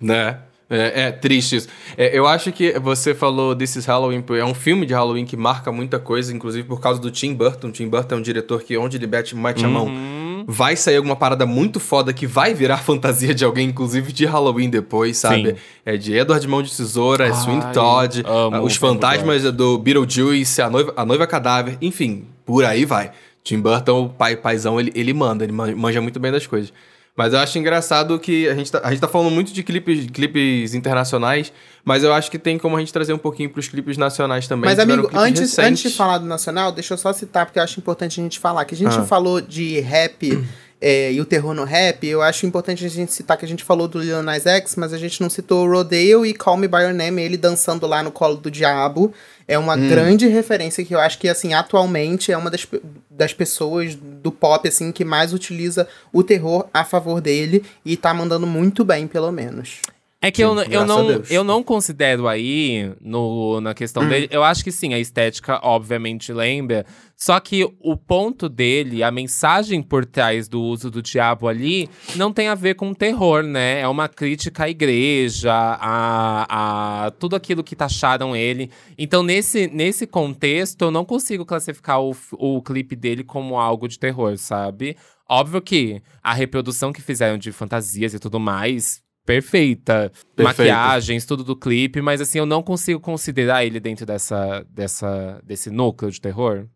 né? 0.00 0.42
É, 0.70 1.02
é, 1.02 1.12
triste 1.12 1.56
isso. 1.56 1.68
É, 1.96 2.16
eu 2.16 2.28
acho 2.28 2.52
que 2.52 2.78
você 2.78 3.12
falou 3.12 3.56
This 3.56 3.74
is 3.74 3.86
Halloween, 3.86 4.24
é 4.38 4.44
um 4.44 4.54
filme 4.54 4.86
de 4.86 4.94
Halloween 4.94 5.24
que 5.24 5.36
marca 5.36 5.72
muita 5.72 5.98
coisa, 5.98 6.32
inclusive 6.32 6.68
por 6.68 6.80
causa 6.80 7.00
do 7.00 7.10
Tim 7.10 7.34
Burton. 7.34 7.72
Tim 7.72 7.88
Burton 7.88 8.14
é 8.14 8.18
um 8.18 8.22
diretor 8.22 8.62
que, 8.62 8.76
onde 8.76 8.96
ele 8.96 9.08
mete, 9.08 9.34
mete 9.34 9.64
a 9.64 9.68
mão, 9.68 9.86
uhum. 9.86 10.19
Vai 10.46 10.76
sair 10.76 10.96
alguma 10.96 11.16
parada 11.16 11.46
muito 11.46 11.80
foda 11.80 12.12
que 12.12 12.26
vai 12.26 12.54
virar 12.54 12.78
fantasia 12.84 13.34
de 13.34 13.44
alguém, 13.44 13.68
inclusive 13.68 14.12
de 14.12 14.24
Halloween 14.26 14.70
depois, 14.70 15.16
sabe? 15.18 15.50
Sim. 15.50 15.56
É 15.84 15.96
de 15.96 16.14
Edward 16.14 16.46
Mão 16.48 16.62
de 16.62 16.74
Tesoura, 16.74 17.26
é 17.26 17.32
Swing 17.32 17.72
Todd, 17.72 18.22
amo, 18.26 18.62
os 18.62 18.76
fantasmas 18.76 19.42
do 19.52 19.78
Beetlejuice, 19.78 20.62
a 20.62 20.70
noiva, 20.70 20.92
a 20.96 21.04
noiva 21.04 21.26
cadáver, 21.26 21.76
enfim, 21.80 22.24
por 22.44 22.64
aí 22.64 22.84
vai. 22.84 23.12
Tim 23.42 23.60
Burton, 23.60 24.04
o 24.04 24.08
pai, 24.08 24.36
paizão, 24.36 24.78
ele, 24.78 24.92
ele 24.94 25.12
manda, 25.12 25.44
ele 25.44 25.52
manja 25.52 26.00
muito 26.00 26.20
bem 26.20 26.30
das 26.30 26.46
coisas. 26.46 26.72
Mas 27.20 27.34
eu 27.34 27.38
acho 27.38 27.58
engraçado 27.58 28.18
que 28.18 28.48
a 28.48 28.54
gente 28.54 28.72
tá, 28.72 28.80
a 28.82 28.88
gente 28.88 29.00
tá 29.00 29.06
falando 29.06 29.30
muito 29.30 29.52
de 29.52 29.62
clipes, 29.62 30.06
clipes 30.10 30.72
internacionais, 30.72 31.52
mas 31.84 32.02
eu 32.02 32.14
acho 32.14 32.30
que 32.30 32.38
tem 32.38 32.56
como 32.56 32.78
a 32.78 32.80
gente 32.80 32.90
trazer 32.94 33.12
um 33.12 33.18
pouquinho 33.18 33.50
pros 33.50 33.68
clipes 33.68 33.98
nacionais 33.98 34.48
também. 34.48 34.70
Mas, 34.70 34.78
amigo, 34.78 35.10
antes, 35.12 35.58
antes 35.58 35.90
de 35.90 35.94
falar 35.94 36.16
do 36.16 36.24
nacional, 36.24 36.72
deixa 36.72 36.94
eu 36.94 36.96
só 36.96 37.12
citar, 37.12 37.44
porque 37.44 37.58
eu 37.58 37.62
acho 37.62 37.78
importante 37.78 38.18
a 38.18 38.22
gente 38.22 38.38
falar, 38.38 38.64
que 38.64 38.74
a 38.74 38.78
gente 38.78 38.96
ah. 38.96 39.02
falou 39.02 39.38
de 39.38 39.80
rap. 39.80 40.46
É, 40.80 41.12
e 41.12 41.20
o 41.20 41.26
terror 41.26 41.52
no 41.52 41.64
rap, 41.64 42.06
eu 42.06 42.22
acho 42.22 42.46
importante 42.46 42.86
a 42.86 42.88
gente 42.88 43.12
citar 43.12 43.36
que 43.36 43.44
a 43.44 43.48
gente 43.48 43.62
falou 43.62 43.86
do 43.86 43.98
Lil 43.98 44.22
Nas 44.22 44.46
X, 44.46 44.76
mas 44.76 44.94
a 44.94 44.98
gente 44.98 45.20
não 45.20 45.28
citou 45.28 45.68
Rodeo 45.68 46.24
e 46.24 46.32
Call 46.32 46.56
Me 46.56 46.66
By 46.66 46.84
Your 46.84 46.94
Name, 46.94 47.20
ele 47.20 47.36
dançando 47.36 47.86
lá 47.86 48.02
no 48.02 48.10
colo 48.10 48.36
do 48.36 48.50
diabo 48.50 49.12
é 49.50 49.58
uma 49.58 49.74
hum. 49.74 49.88
grande 49.88 50.28
referência 50.28 50.84
que 50.84 50.94
eu 50.94 51.00
acho 51.00 51.18
que, 51.18 51.28
assim, 51.28 51.54
atualmente 51.54 52.30
é 52.30 52.36
uma 52.36 52.48
das, 52.48 52.64
das 53.10 53.34
pessoas 53.34 53.96
do 53.96 54.30
pop, 54.30 54.68
assim, 54.68 54.92
que 54.92 55.04
mais 55.04 55.32
utiliza 55.32 55.88
o 56.12 56.22
terror 56.22 56.68
a 56.72 56.84
favor 56.84 57.20
dele 57.20 57.64
e 57.84 57.96
tá 57.96 58.14
mandando 58.14 58.46
muito 58.46 58.84
bem, 58.84 59.08
pelo 59.08 59.32
menos. 59.32 59.80
É 60.22 60.30
que 60.30 60.36
sim, 60.36 60.42
eu, 60.42 60.62
eu, 60.64 60.84
não, 60.84 61.10
eu 61.30 61.42
não 61.42 61.62
considero 61.62 62.28
aí, 62.28 62.92
no, 63.00 63.58
na 63.62 63.72
questão 63.72 64.02
hum. 64.02 64.08
dele, 64.08 64.28
eu 64.30 64.44
acho 64.44 64.62
que 64.62 64.70
sim, 64.70 64.92
a 64.92 64.98
estética 64.98 65.58
obviamente 65.62 66.30
lembra, 66.30 66.84
só 67.16 67.40
que 67.40 67.64
o 67.80 67.96
ponto 67.96 68.46
dele, 68.46 69.02
a 69.02 69.10
mensagem 69.10 69.82
por 69.82 70.04
trás 70.04 70.46
do 70.46 70.60
uso 70.60 70.90
do 70.90 71.00
diabo 71.00 71.48
ali, 71.48 71.88
não 72.16 72.34
tem 72.34 72.48
a 72.48 72.54
ver 72.54 72.74
com 72.74 72.92
terror, 72.92 73.42
né? 73.42 73.80
É 73.80 73.88
uma 73.88 74.08
crítica 74.08 74.64
à 74.64 74.68
igreja, 74.68 75.52
a, 75.52 77.06
a 77.06 77.10
tudo 77.12 77.34
aquilo 77.34 77.64
que 77.64 77.74
taxaram 77.74 78.36
ele. 78.36 78.70
Então, 78.98 79.22
nesse, 79.22 79.68
nesse 79.68 80.06
contexto, 80.06 80.82
eu 80.82 80.90
não 80.90 81.04
consigo 81.04 81.46
classificar 81.46 81.98
o, 81.98 82.14
o 82.32 82.60
clipe 82.60 82.94
dele 82.94 83.24
como 83.24 83.58
algo 83.58 83.88
de 83.88 83.98
terror, 83.98 84.36
sabe? 84.36 84.98
Óbvio 85.26 85.62
que 85.62 86.02
a 86.22 86.34
reprodução 86.34 86.92
que 86.92 87.00
fizeram 87.00 87.38
de 87.38 87.52
fantasias 87.52 88.12
e 88.12 88.18
tudo 88.18 88.38
mais 88.38 89.02
perfeita. 89.30 90.12
Maquiagens, 90.38 91.24
tudo 91.24 91.44
do 91.44 91.56
clipe, 91.56 92.00
mas 92.00 92.20
assim, 92.20 92.38
eu 92.38 92.46
não 92.46 92.62
consigo 92.62 93.00
considerar 93.00 93.64
ele 93.64 93.78
dentro 93.78 94.04
dessa, 94.06 94.66
dessa, 94.70 95.40
desse 95.44 95.70
núcleo 95.70 96.10
de 96.10 96.20
terror. 96.20 96.66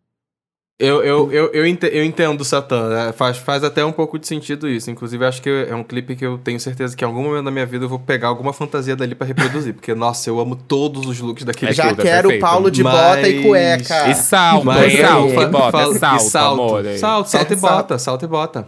Eu, 0.77 1.01
eu, 1.01 1.31
eu, 1.31 1.45
eu, 1.53 1.65
entendo, 2.03 2.43
Satã. 2.43 2.89
Né? 2.89 3.13
Faz, 3.13 3.37
faz 3.37 3.63
até 3.63 3.85
um 3.85 3.93
pouco 3.93 4.19
de 4.19 4.27
sentido 4.27 4.67
isso. 4.67 4.91
Inclusive, 4.91 5.23
acho 5.23 5.41
que 5.41 5.49
é 5.49 5.73
um 5.73 5.83
clipe 5.83 6.17
que 6.17 6.25
eu 6.25 6.37
tenho 6.37 6.59
certeza 6.59 6.97
que 6.97 7.05
em 7.05 7.07
algum 7.07 7.23
momento 7.23 7.45
da 7.45 7.51
minha 7.51 7.65
vida 7.65 7.85
eu 7.85 7.89
vou 7.89 7.97
pegar 7.97 8.27
alguma 8.27 8.51
fantasia 8.51 8.93
dali 8.93 9.15
para 9.15 9.25
reproduzir. 9.25 9.73
Porque, 9.73 9.95
nossa, 9.95 10.29
eu 10.29 10.37
amo 10.37 10.53
todos 10.53 11.05
os 11.05 11.17
looks 11.21 11.45
daquele 11.45 11.71
Já. 11.71 11.85
Já 11.85 11.95
quero 11.95 12.29
o 12.29 12.39
Paulo 12.39 12.69
de 12.69 12.83
Mas... 12.83 12.93
bota 12.93 13.29
e 13.29 13.43
cueca. 13.43 14.09
E 14.09 14.15
salto, 14.15 14.65
Mas, 14.65 14.93
e 14.93 14.97
salto, 14.97 15.41
e 15.41 15.47
bota, 15.47 15.71
fala, 15.71 15.95
salto, 15.95 16.21
e 16.21 16.29
salto, 16.29 16.61
amor. 16.61 16.85
Salto, 16.97 17.29
salto 17.29 17.53
e 17.53 17.55
bota, 17.55 17.97
salto 17.97 18.25
e 18.25 18.27
bota. 18.27 18.67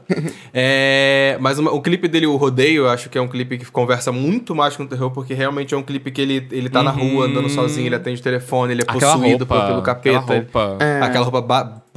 é, 0.54 1.38
mas 1.42 1.60
uma, 1.60 1.74
o 1.74 1.82
clipe 1.82 2.08
dele, 2.08 2.26
o 2.26 2.38
Rodeio, 2.38 2.84
eu 2.84 2.90
acho 2.90 3.10
que 3.10 3.18
é 3.18 3.22
um 3.22 3.28
clipe 3.28 3.58
que 3.58 3.66
conversa 3.70 4.14
muito 4.14 4.56
mais 4.56 4.78
com 4.78 4.84
o 4.84 4.88
terror, 4.88 5.12
porque 5.12 5.34
realmente 5.34 5.74
é 5.74 5.78
um 5.78 5.84
clipe 5.84 6.10
que 6.10 6.22
ele, 6.22 6.48
ele 6.52 6.70
tá 6.70 6.80
uhum. 6.80 6.86
na 6.86 6.92
rua, 6.92 7.26
andando 7.26 7.50
sozinho, 7.50 7.86
ele 7.86 7.96
atende 7.96 8.22
telefone, 8.22 8.72
ele 8.72 8.84
é 8.84 8.86
aquela 8.88 9.14
possuído 9.14 9.44
roupa, 9.44 9.68
pelo 9.68 9.82
capeta. 9.82 10.20
Aquela 10.20 10.40
roupa. 10.40 10.78
É. 10.80 11.02
Aquela 11.02 11.26
roupa 11.26 11.42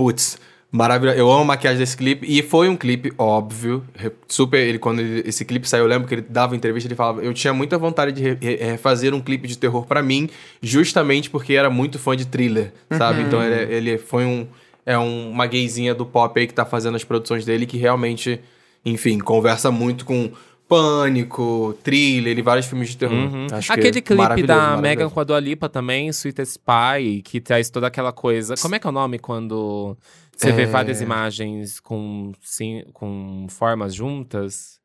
Putz, 0.01 0.39
maravilhoso. 0.73 1.19
Eu 1.19 1.31
amo 1.31 1.43
a 1.43 1.45
maquiagem 1.45 1.79
desse 1.79 1.95
clipe. 1.95 2.27
E 2.27 2.43
foi 2.43 2.71
um 2.71 2.77
clipe, 2.77 3.13
óbvio. 3.19 3.85
Super. 4.27 4.67
Ele, 4.67 4.79
quando 4.79 5.01
ele, 5.01 5.29
esse 5.29 5.45
clipe 5.45 5.69
saiu, 5.69 5.85
eu 5.85 5.89
lembro 5.89 6.09
que 6.09 6.15
ele 6.15 6.23
dava 6.27 6.57
entrevista, 6.57 6.89
ele 6.89 6.95
falava: 6.95 7.21
Eu 7.23 7.35
tinha 7.35 7.53
muita 7.53 7.77
vontade 7.77 8.13
de 8.13 8.39
refazer 8.65 9.13
um 9.13 9.21
clipe 9.21 9.47
de 9.47 9.59
terror 9.59 9.85
para 9.85 10.03
mim, 10.03 10.31
justamente 10.63 11.29
porque 11.29 11.53
era 11.53 11.69
muito 11.69 11.99
fã 11.99 12.17
de 12.17 12.25
thriller, 12.25 12.73
sabe? 12.97 13.21
Uhum. 13.21 13.27
Então 13.27 13.43
ele, 13.43 13.75
ele 13.75 13.99
foi 13.99 14.25
um. 14.25 14.47
é 14.87 14.99
um, 14.99 15.29
uma 15.29 15.47
gayzinha 15.47 15.95
do 15.95 16.07
pop 16.07 16.41
aí 16.41 16.47
que 16.47 16.55
tá 16.55 16.65
fazendo 16.65 16.97
as 16.97 17.05
produções 17.05 17.45
dele 17.45 17.67
que 17.67 17.77
realmente, 17.77 18.41
enfim, 18.83 19.19
conversa 19.19 19.71
muito 19.71 20.07
com 20.07 20.33
Pânico, 20.71 21.77
Thriller 21.83 22.39
e 22.39 22.43
vários 22.43 22.67
filmes 22.67 22.91
de 22.91 22.97
terror. 22.97 23.17
Uhum. 23.17 23.49
Aquele 23.69 24.01
clipe 24.01 24.45
da 24.45 24.77
Megan 24.77 25.11
com 25.11 25.19
a 25.19 25.25
Dua 25.25 25.41
Lipa 25.41 25.69
também, 25.69 26.07
Sweet 26.11 26.43
Spy, 26.43 27.23
que 27.25 27.41
traz 27.41 27.69
toda 27.71 27.89
aquela 27.89 28.13
coisa. 28.13 28.55
Como 28.57 28.77
é 28.77 28.79
que 28.79 28.87
é 28.87 28.91
o 28.91 28.93
nome 28.93 29.19
quando 29.19 29.97
você 30.37 30.51
é... 30.51 30.53
vê 30.53 30.67
várias 30.67 31.01
imagens 31.01 31.81
com, 31.81 32.31
sim, 32.41 32.85
com 32.93 33.49
formas 33.51 33.93
juntas? 33.93 34.79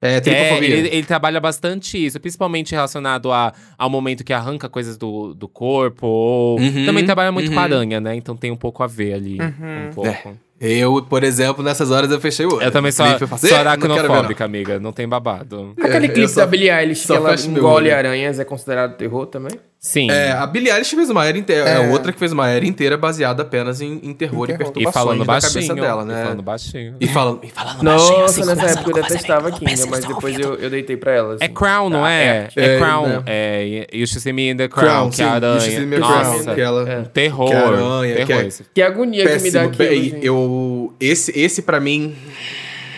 É, 0.00 0.16
é 0.26 0.56
ele, 0.58 0.88
ele, 0.88 1.02
trabalha 1.04 1.40
bastante 1.40 2.02
isso, 2.04 2.20
principalmente 2.20 2.72
relacionado 2.72 3.32
a, 3.32 3.54
ao 3.78 3.88
momento 3.88 4.22
que 4.22 4.34
arranca 4.34 4.68
coisas 4.68 4.98
do, 4.98 5.34
do 5.34 5.48
corpo. 5.48 6.06
Ou... 6.06 6.60
Uhum, 6.60 6.84
também 6.86 7.04
trabalha 7.04 7.32
muito 7.32 7.48
uhum. 7.48 7.54
com 7.54 7.60
aranha, 7.60 8.00
né? 8.00 8.14
Então 8.14 8.36
tem 8.36 8.50
um 8.50 8.56
pouco 8.56 8.82
a 8.82 8.86
ver 8.86 9.14
ali. 9.14 9.38
Uhum. 9.38 9.88
Um 9.88 9.90
pouco. 9.94 10.28
É. 10.28 10.34
Eu, 10.60 11.02
por 11.02 11.24
exemplo, 11.24 11.64
nessas 11.64 11.90
horas 11.90 12.10
eu 12.10 12.20
fechei 12.20 12.46
o 12.46 12.54
olho. 12.54 12.62
Eu 12.62 12.70
também 12.70 12.92
sou, 12.92 13.06
eu 13.06 13.28
faço, 13.28 13.46
sou 13.46 13.56
aracnofóbica, 13.56 14.44
amiga. 14.44 14.78
Não 14.78 14.92
tem 14.92 15.08
babado. 15.08 15.74
Aquele 15.80 16.08
clipe 16.08 16.28
só, 16.28 16.40
da 16.40 16.46
Billie 16.46 16.70
Eilish 16.70 17.06
que 17.06 17.12
ela 17.12 17.34
engole 17.34 17.90
aranhas 17.90 18.38
é 18.38 18.44
considerado 18.44 18.96
terror 18.96 19.26
também? 19.26 19.52
Sim. 19.84 20.10
É, 20.10 20.32
a 20.32 20.46
Billie 20.46 20.72
Eilish 20.72 20.96
fez 20.96 21.10
uma 21.10 21.26
era 21.26 21.36
inteira. 21.36 21.68
É. 21.68 21.74
é. 21.74 21.92
outra 21.92 22.10
que 22.10 22.18
fez 22.18 22.32
uma 22.32 22.48
era 22.48 22.64
inteira 22.64 22.96
baseada 22.96 23.42
apenas 23.42 23.82
em, 23.82 24.00
em 24.02 24.14
terror, 24.14 24.44
em 24.44 24.46
terror. 24.46 24.48
e 24.48 24.56
perturbações 24.56 24.88
e 24.88 24.92
falando 24.98 25.24
baixinho, 25.26 25.52
cabeça 25.52 25.74
dela, 25.74 26.04
né? 26.06 26.14
E 26.14 26.24
falando 26.24 26.42
baixinho. 26.42 26.96
E 26.98 27.06
falando, 27.06 27.40
e 27.42 27.50
falando 27.50 27.82
Nossa, 27.82 27.98
baixinho. 27.98 28.20
Nossa, 28.20 28.40
assim, 28.40 28.62
nessa 28.62 28.80
época 28.80 28.98
eu 28.98 29.02
detestava 29.02 29.52
Kinga, 29.52 29.86
mas 29.90 30.04
depois 30.06 30.38
eu, 30.38 30.54
eu 30.54 30.70
deitei 30.70 30.96
pra 30.96 31.12
ela. 31.12 31.34
Assim. 31.34 31.44
É 31.44 31.48
Crown, 31.48 31.90
não 31.90 32.06
é? 32.06 32.24
É, 32.24 32.48
é, 32.56 32.64
é 32.64 32.78
Crown. 32.78 33.06
Né? 33.08 33.22
É, 33.26 33.86
You 33.92 34.06
Should 34.06 34.20
See 34.22 34.32
Me 34.32 34.52
in 34.52 34.56
the 34.56 34.68
Crown, 34.68 34.86
Crown 34.86 35.10
que 35.10 35.20
é 35.20 35.24
a 35.26 35.32
aranha. 35.32 35.98
Nossa, 35.98 36.54
que 36.54 36.60
ela, 36.62 36.90
é. 36.90 37.02
terror. 37.02 37.50
Que, 37.50 37.54
aranha, 37.54 38.14
terror. 38.14 38.26
Que, 38.26 38.32
é, 38.32 38.64
que 38.72 38.82
agonia 38.82 39.24
péssimo, 39.24 39.42
que 39.42 39.44
me 39.44 39.50
dá 39.50 39.84
aquilo. 39.84 40.18
Eu, 40.24 40.94
esse, 40.98 41.38
esse 41.38 41.60
pra 41.60 41.78
mim... 41.78 42.16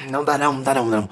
Não 0.08 0.24
dá 0.24 0.38
não, 0.38 0.52
não 0.52 0.62
dá 0.62 0.72
não, 0.72 0.86
não. 0.86 1.08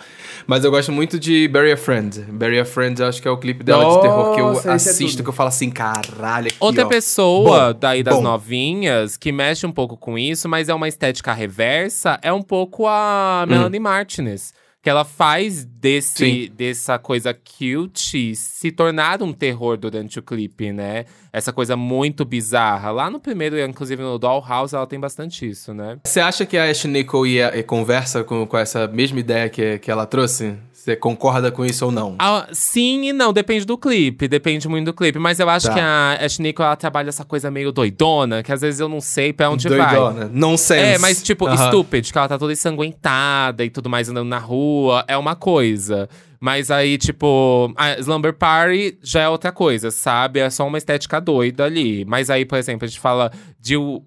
Mas 0.47 0.65
eu 0.65 0.71
gosto 0.71 0.93
muito 0.93 1.19
de 1.19 1.49
Bury 1.49 1.73
a 1.73 1.77
Friend. 1.77 2.21
Bury 2.33 2.61
a 2.61 2.65
Friend, 2.65 3.03
acho 3.03 3.21
que 3.23 3.29
é 3.29 3.31
o 3.31 3.37
clipe 3.37 3.65
dela 3.65 3.83
Nossa, 3.83 3.97
de 3.97 4.03
terror 4.03 4.35
que 4.35 4.41
eu 4.41 4.71
é 4.71 4.75
assisto, 4.75 5.23
é 5.23 5.25
que 5.25 5.29
eu 5.29 5.33
falo 5.33 5.49
assim, 5.49 5.71
caralho, 5.71 6.49
aqui, 6.49 6.57
Outra 6.61 6.85
ó. 6.85 6.89
pessoa 6.89 7.73
bom, 7.73 7.79
daí 7.81 8.03
das 8.03 8.17
bom. 8.17 8.23
novinhas 8.23 9.17
que 9.17 9.33
mexe 9.33 9.67
um 9.67 9.73
pouco 9.73 9.97
com 9.97 10.19
isso, 10.19 10.49
mas 10.49 10.69
é 10.69 10.75
uma 10.75 10.89
estética 10.89 11.33
reversa, 11.33 12.19
é 12.23 12.33
um 12.33 12.43
pouco 12.43 12.87
a 12.87 13.45
Melanie 13.49 13.81
hum. 13.81 13.83
Martinez 13.83 14.53
que 14.85 14.91
ela 14.91 15.03
faz 15.03 15.65
desse, 15.65 16.51
dessa 16.51 16.99
coisa 16.99 17.33
cute 17.33 18.37
se 18.37 18.71
tornar 18.71 19.23
um 19.23 19.33
terror 19.33 19.79
durante 19.79 20.19
o 20.19 20.23
clipe, 20.23 20.75
né? 20.75 21.07
Essa 21.33 21.55
coisa 21.55 21.75
muito 21.75 22.23
bizarra. 22.23 22.91
Lá 22.91 23.09
no 23.09 23.19
primeiro, 23.19 23.59
inclusive 23.59 24.03
no 24.03 24.19
Dollhouse, 24.19 24.75
ela 24.75 24.87
tem 24.87 25.01
bastante 25.01 25.49
isso, 25.49 25.73
né? 25.73 25.97
Você 26.05 26.21
acha 26.21 26.45
que 26.45 26.59
a 26.59 26.69
Ashley 26.69 26.93
Nicole 26.93 27.31
ia, 27.31 27.57
ia 27.57 27.63
conversa 27.65 28.23
com, 28.23 28.47
com 28.47 28.59
essa 28.59 28.87
mesma 28.87 29.19
ideia 29.21 29.49
que, 29.49 29.79
que 29.79 29.91
ela 29.91 30.05
trouxe? 30.05 30.55
Você 30.85 30.95
concorda 30.95 31.51
com 31.51 31.65
isso 31.65 31.87
ou 31.87 31.91
não? 31.91 32.15
Ah, 32.19 32.47
sim 32.53 33.09
e 33.09 33.13
não, 33.15 33.33
depende 33.33 33.65
do 33.65 33.79
clipe, 33.79 34.29
depende 34.29 34.69
muito 34.69 34.85
do 34.85 34.93
clipe. 34.93 35.19
Mas 35.19 35.41
eu 35.41 35.49
acho 35.49 35.69
tá. 35.69 35.73
que 35.73 35.81
a 35.81 36.19
Ashley 36.21 36.49
Nicole, 36.49 36.67
ela 36.67 36.77
trabalha 36.77 37.09
essa 37.09 37.25
coisa 37.25 37.51
meio 37.51 37.73
doidona, 37.73 38.43
que 38.43 38.53
às 38.53 38.61
vezes 38.61 38.81
eu 38.81 38.89
não 38.89 39.01
sei 39.01 39.33
pra 39.33 39.49
onde 39.49 39.67
doidona. 39.67 40.27
vai. 40.27 40.31
Não 40.31 40.59
sei. 40.59 40.79
É, 40.81 40.99
mas 40.99 41.23
tipo, 41.23 41.47
uh 41.47 41.53
-huh. 41.53 41.69
stupid, 41.69 42.13
que 42.13 42.19
ela 42.19 42.29
tá 42.29 42.39
toda 42.39 42.53
ensanguentada 42.53 43.65
e 43.65 43.71
tudo 43.71 43.89
mais 43.89 44.11
andando 44.11 44.29
na 44.29 44.37
rua, 44.39 45.07
é 45.09 45.17
uma 45.17 45.35
coisa. 45.35 46.07
Mas 46.45 46.71
aí, 46.71 46.99
tipo, 46.99 47.73
a 47.75 47.99
Slumber 48.01 48.35
Party 48.35 48.99
já 49.03 49.23
é 49.23 49.29
outra 49.31 49.51
coisa, 49.51 49.91
sabe? 49.91 50.41
É 50.41 50.51
só 50.51 50.67
uma 50.67 50.77
estética 50.77 51.19
doida 51.19 51.65
ali. 51.65 52.05
Mas 52.05 52.29
aí, 52.29 52.45
por 52.45 52.59
exemplo, 52.59 52.85
a 52.85 52.87
gente 52.87 53.01
fala 53.01 53.33
Jill 53.65 54.05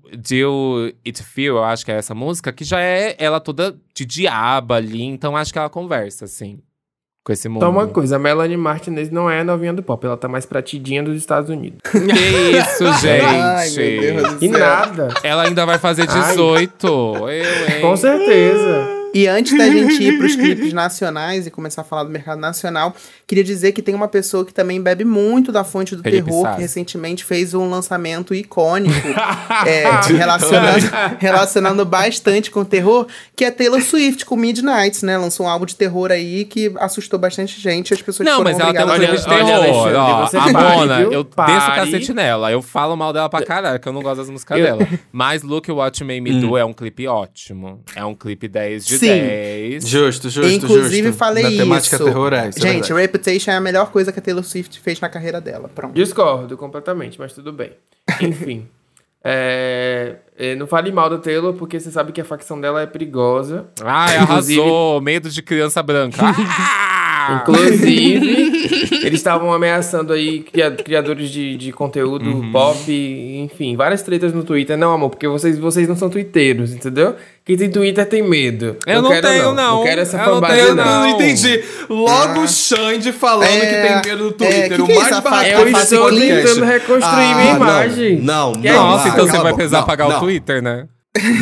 It 1.03 1.23
Feel, 1.23 1.55
eu 1.55 1.63
acho 1.63 1.83
que 1.83 1.91
é 1.91 1.95
essa 1.95 2.13
música, 2.13 2.53
que 2.53 2.63
já 2.63 2.79
é 2.79 3.15
ela 3.17 3.39
toda 3.39 3.75
de 3.91 4.05
diaba 4.05 4.75
ali. 4.75 5.01
Então 5.01 5.35
acho 5.35 5.51
que 5.51 5.57
ela 5.57 5.67
conversa, 5.67 6.25
assim 6.25 6.59
com 7.23 7.33
esse 7.33 7.49
mundo. 7.49 7.59
Só 7.61 7.69
uma 7.69 7.87
coisa, 7.87 8.15
a 8.15 8.19
Melanie 8.19 8.55
Martinez 8.55 9.09
não 9.09 9.29
é 9.29 9.41
a 9.41 9.43
novinha 9.43 9.73
do 9.73 9.83
pop, 9.83 10.05
ela 10.05 10.15
tá 10.15 10.29
mais 10.29 10.45
pra 10.45 10.61
tidinha 10.61 11.03
dos 11.03 11.17
Estados 11.17 11.49
Unidos. 11.49 11.79
que 11.91 11.97
isso, 11.97 12.85
gente! 13.01 13.25
Ai, 13.35 13.69
meu 13.71 13.99
Deus 13.99 14.41
e 14.41 14.47
nada. 14.47 15.09
Ela 15.23 15.43
ainda 15.43 15.65
vai 15.65 15.77
fazer 15.77 16.07
18. 16.07 16.87
Eu, 16.87 17.29
hein? 17.29 17.81
Com 17.81 17.97
certeza. 17.97 18.96
E 19.13 19.27
antes 19.27 19.57
da 19.57 19.67
gente 19.69 20.03
ir 20.03 20.17
para 20.17 20.27
os 20.27 20.35
clipes 20.37 20.73
nacionais 20.73 21.47
e 21.47 21.51
começar 21.51 21.81
a 21.81 21.83
falar 21.83 22.03
do 22.03 22.09
mercado 22.09 22.39
nacional, 22.39 22.95
queria 23.25 23.43
dizer 23.43 23.71
que 23.71 23.81
tem 23.81 23.95
uma 23.95 24.07
pessoa 24.07 24.45
que 24.45 24.53
também 24.53 24.81
bebe 24.81 25.03
muito 25.03 25.51
da 25.51 25.63
fonte 25.63 25.95
do 25.95 26.03
Felipe 26.03 26.25
terror, 26.25 26.55
que 26.55 26.61
recentemente 26.61 27.23
fez 27.23 27.53
um 27.53 27.69
lançamento 27.69 28.33
icônico, 28.33 29.07
é, 29.65 29.83
relacionando, 30.13 30.85
relacionando 31.19 31.85
bastante 31.85 32.51
com 32.51 32.61
o 32.61 32.65
terror, 32.65 33.07
que 33.35 33.45
é 33.45 33.51
Taylor 33.51 33.81
Swift 33.81 34.25
com 34.25 34.35
Midnights, 34.35 35.03
né? 35.03 35.17
Lançou 35.17 35.45
um 35.45 35.49
álbum 35.49 35.65
de 35.65 35.75
terror 35.75 36.11
aí 36.11 36.45
que 36.45 36.71
assustou 36.77 37.17
bastante 37.17 37.59
gente. 37.59 37.93
As 37.93 38.01
pessoas 38.01 38.27
Não, 38.27 38.43
mas 38.43 38.59
ela 38.59 38.73
tem 38.73 38.85
um 38.85 38.95
clipe 38.95 39.17
de 39.17 39.25
terror. 39.25 39.65
Ó, 39.95 40.37
a 40.37 40.53
Mona, 40.53 41.01
eu 41.01 41.25
pare. 41.25 41.53
desço 41.53 41.71
o 41.71 41.75
cacete 41.75 42.13
nela. 42.13 42.51
Eu 42.51 42.61
falo 42.61 42.95
mal 42.95 43.13
dela 43.13 43.29
pra 43.29 43.43
caralho, 43.43 43.79
que 43.79 43.87
eu 43.87 43.93
não 43.93 44.01
gosto 44.01 44.17
das 44.17 44.29
músicas 44.29 44.61
dela. 44.61 44.87
Mas 45.11 45.43
Look 45.43 45.71
What 45.71 46.01
You 46.01 46.07
Made 46.07 46.21
Me 46.21 46.41
Do 46.41 46.51
hum. 46.51 46.57
é 46.57 46.65
um 46.65 46.73
clipe 46.73 47.07
ótimo. 47.07 47.81
É 47.95 48.03
um 48.03 48.13
clipe 48.13 48.47
10 48.47 48.85
de 48.85 48.96
Sim. 48.99 49.07
10. 49.07 49.87
Justo, 49.87 50.29
justo, 50.29 50.51
Inclusive, 50.51 51.07
justo. 51.07 51.17
falei 51.17 51.43
Na 51.43 51.49
isso. 51.49 51.57
temática 51.57 51.97
terror 51.97 52.33
é, 52.33 52.49
isso 52.49 52.59
é 52.59 52.61
Gente, 52.61 52.91
é 52.91 52.95
Reputation 52.95 53.51
é 53.51 53.55
a 53.55 53.61
melhor 53.61 53.91
coisa 53.91 54.11
que 54.11 54.19
a 54.19 54.21
Taylor 54.21 54.43
Swift 54.43 54.79
fez 54.79 54.99
na 54.99 55.09
carreira 55.09 55.39
dela. 55.39 55.69
Pronto. 55.73 55.93
Discordo 55.93 56.57
completamente, 56.57 57.19
mas 57.19 57.33
tudo 57.33 57.51
bem. 57.53 57.71
Enfim. 58.21 58.67
É, 59.29 60.17
é, 60.37 60.55
não 60.55 60.67
fale 60.67 60.89
mal 60.89 61.09
da 61.09 61.17
Taylor, 61.17 61.53
porque 61.53 61.77
você 61.77 61.91
sabe 61.91 62.13
que 62.13 62.21
a 62.21 62.23
facção 62.23 62.61
dela 62.61 62.81
é 62.81 62.85
perigosa. 62.85 63.65
Ai, 63.83 64.15
arrasou! 64.15 65.01
Medo 65.01 65.29
de 65.29 65.41
criança 65.41 65.83
branca. 65.83 66.21
Inclusive, 67.35 68.99
eles 69.05 69.19
estavam 69.19 69.53
ameaçando 69.53 70.13
aí 70.13 70.45
criadores 70.83 71.29
de, 71.29 71.57
de 71.57 71.71
conteúdo 71.71 72.29
uhum. 72.29 72.51
pop, 72.51 72.91
enfim, 72.91 73.75
várias 73.75 74.01
tretas 74.01 74.33
no 74.33 74.43
Twitter. 74.43 74.77
Não, 74.77 74.93
amor, 74.93 75.09
porque 75.09 75.27
vocês, 75.27 75.57
vocês 75.57 75.87
não 75.87 75.95
são 75.95 76.09
twitteiros, 76.09 76.73
entendeu? 76.73 77.15
Quem 77.45 77.55
tem 77.55 77.69
Twitter 77.69 78.05
tem 78.05 78.21
medo. 78.21 78.75
Eu 78.85 79.01
não, 79.01 79.09
não 79.09 79.21
tenho, 79.21 79.43
não. 79.45 79.53
não. 79.53 79.75
Não 79.77 79.83
quero 79.83 80.01
essa 80.01 80.19
fanbase, 80.19 80.67
não. 80.73 80.75
não. 80.75 80.99
não 81.01 81.07
entendi. 81.07 81.63
Logo 81.89 82.41
o 82.41 82.43
ah. 82.43 82.47
Xande 82.47 83.13
falando 83.13 83.49
é, 83.49 83.59
que 83.59 84.03
tem 84.03 84.11
medo 84.11 84.23
do 84.25 84.31
Twitter. 84.33 84.63
É, 84.63 84.69
que 84.69 84.81
o 84.81 84.87
mais 84.87 85.17
é 85.17 85.21
barato. 85.21 85.47
Eu 85.47 85.67
estou 85.69 86.09
tentando 86.09 86.65
reconstruir 86.65 87.31
ah, 87.31 87.35
minha 87.35 87.55
imagem. 87.55 88.17
Não, 88.21 88.51
não. 88.51 88.65
É 88.65 88.73
Nossa, 88.73 89.07
então 89.09 89.27
você 89.27 89.37
vai 89.37 89.53
precisar 89.53 89.83
pagar 89.83 90.07
o 90.09 90.19
Twitter, 90.19 90.61
né? 90.61 90.87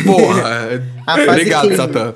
Porra, 0.05 0.83
obrigado, 1.07 1.75
Satã. 1.75 2.13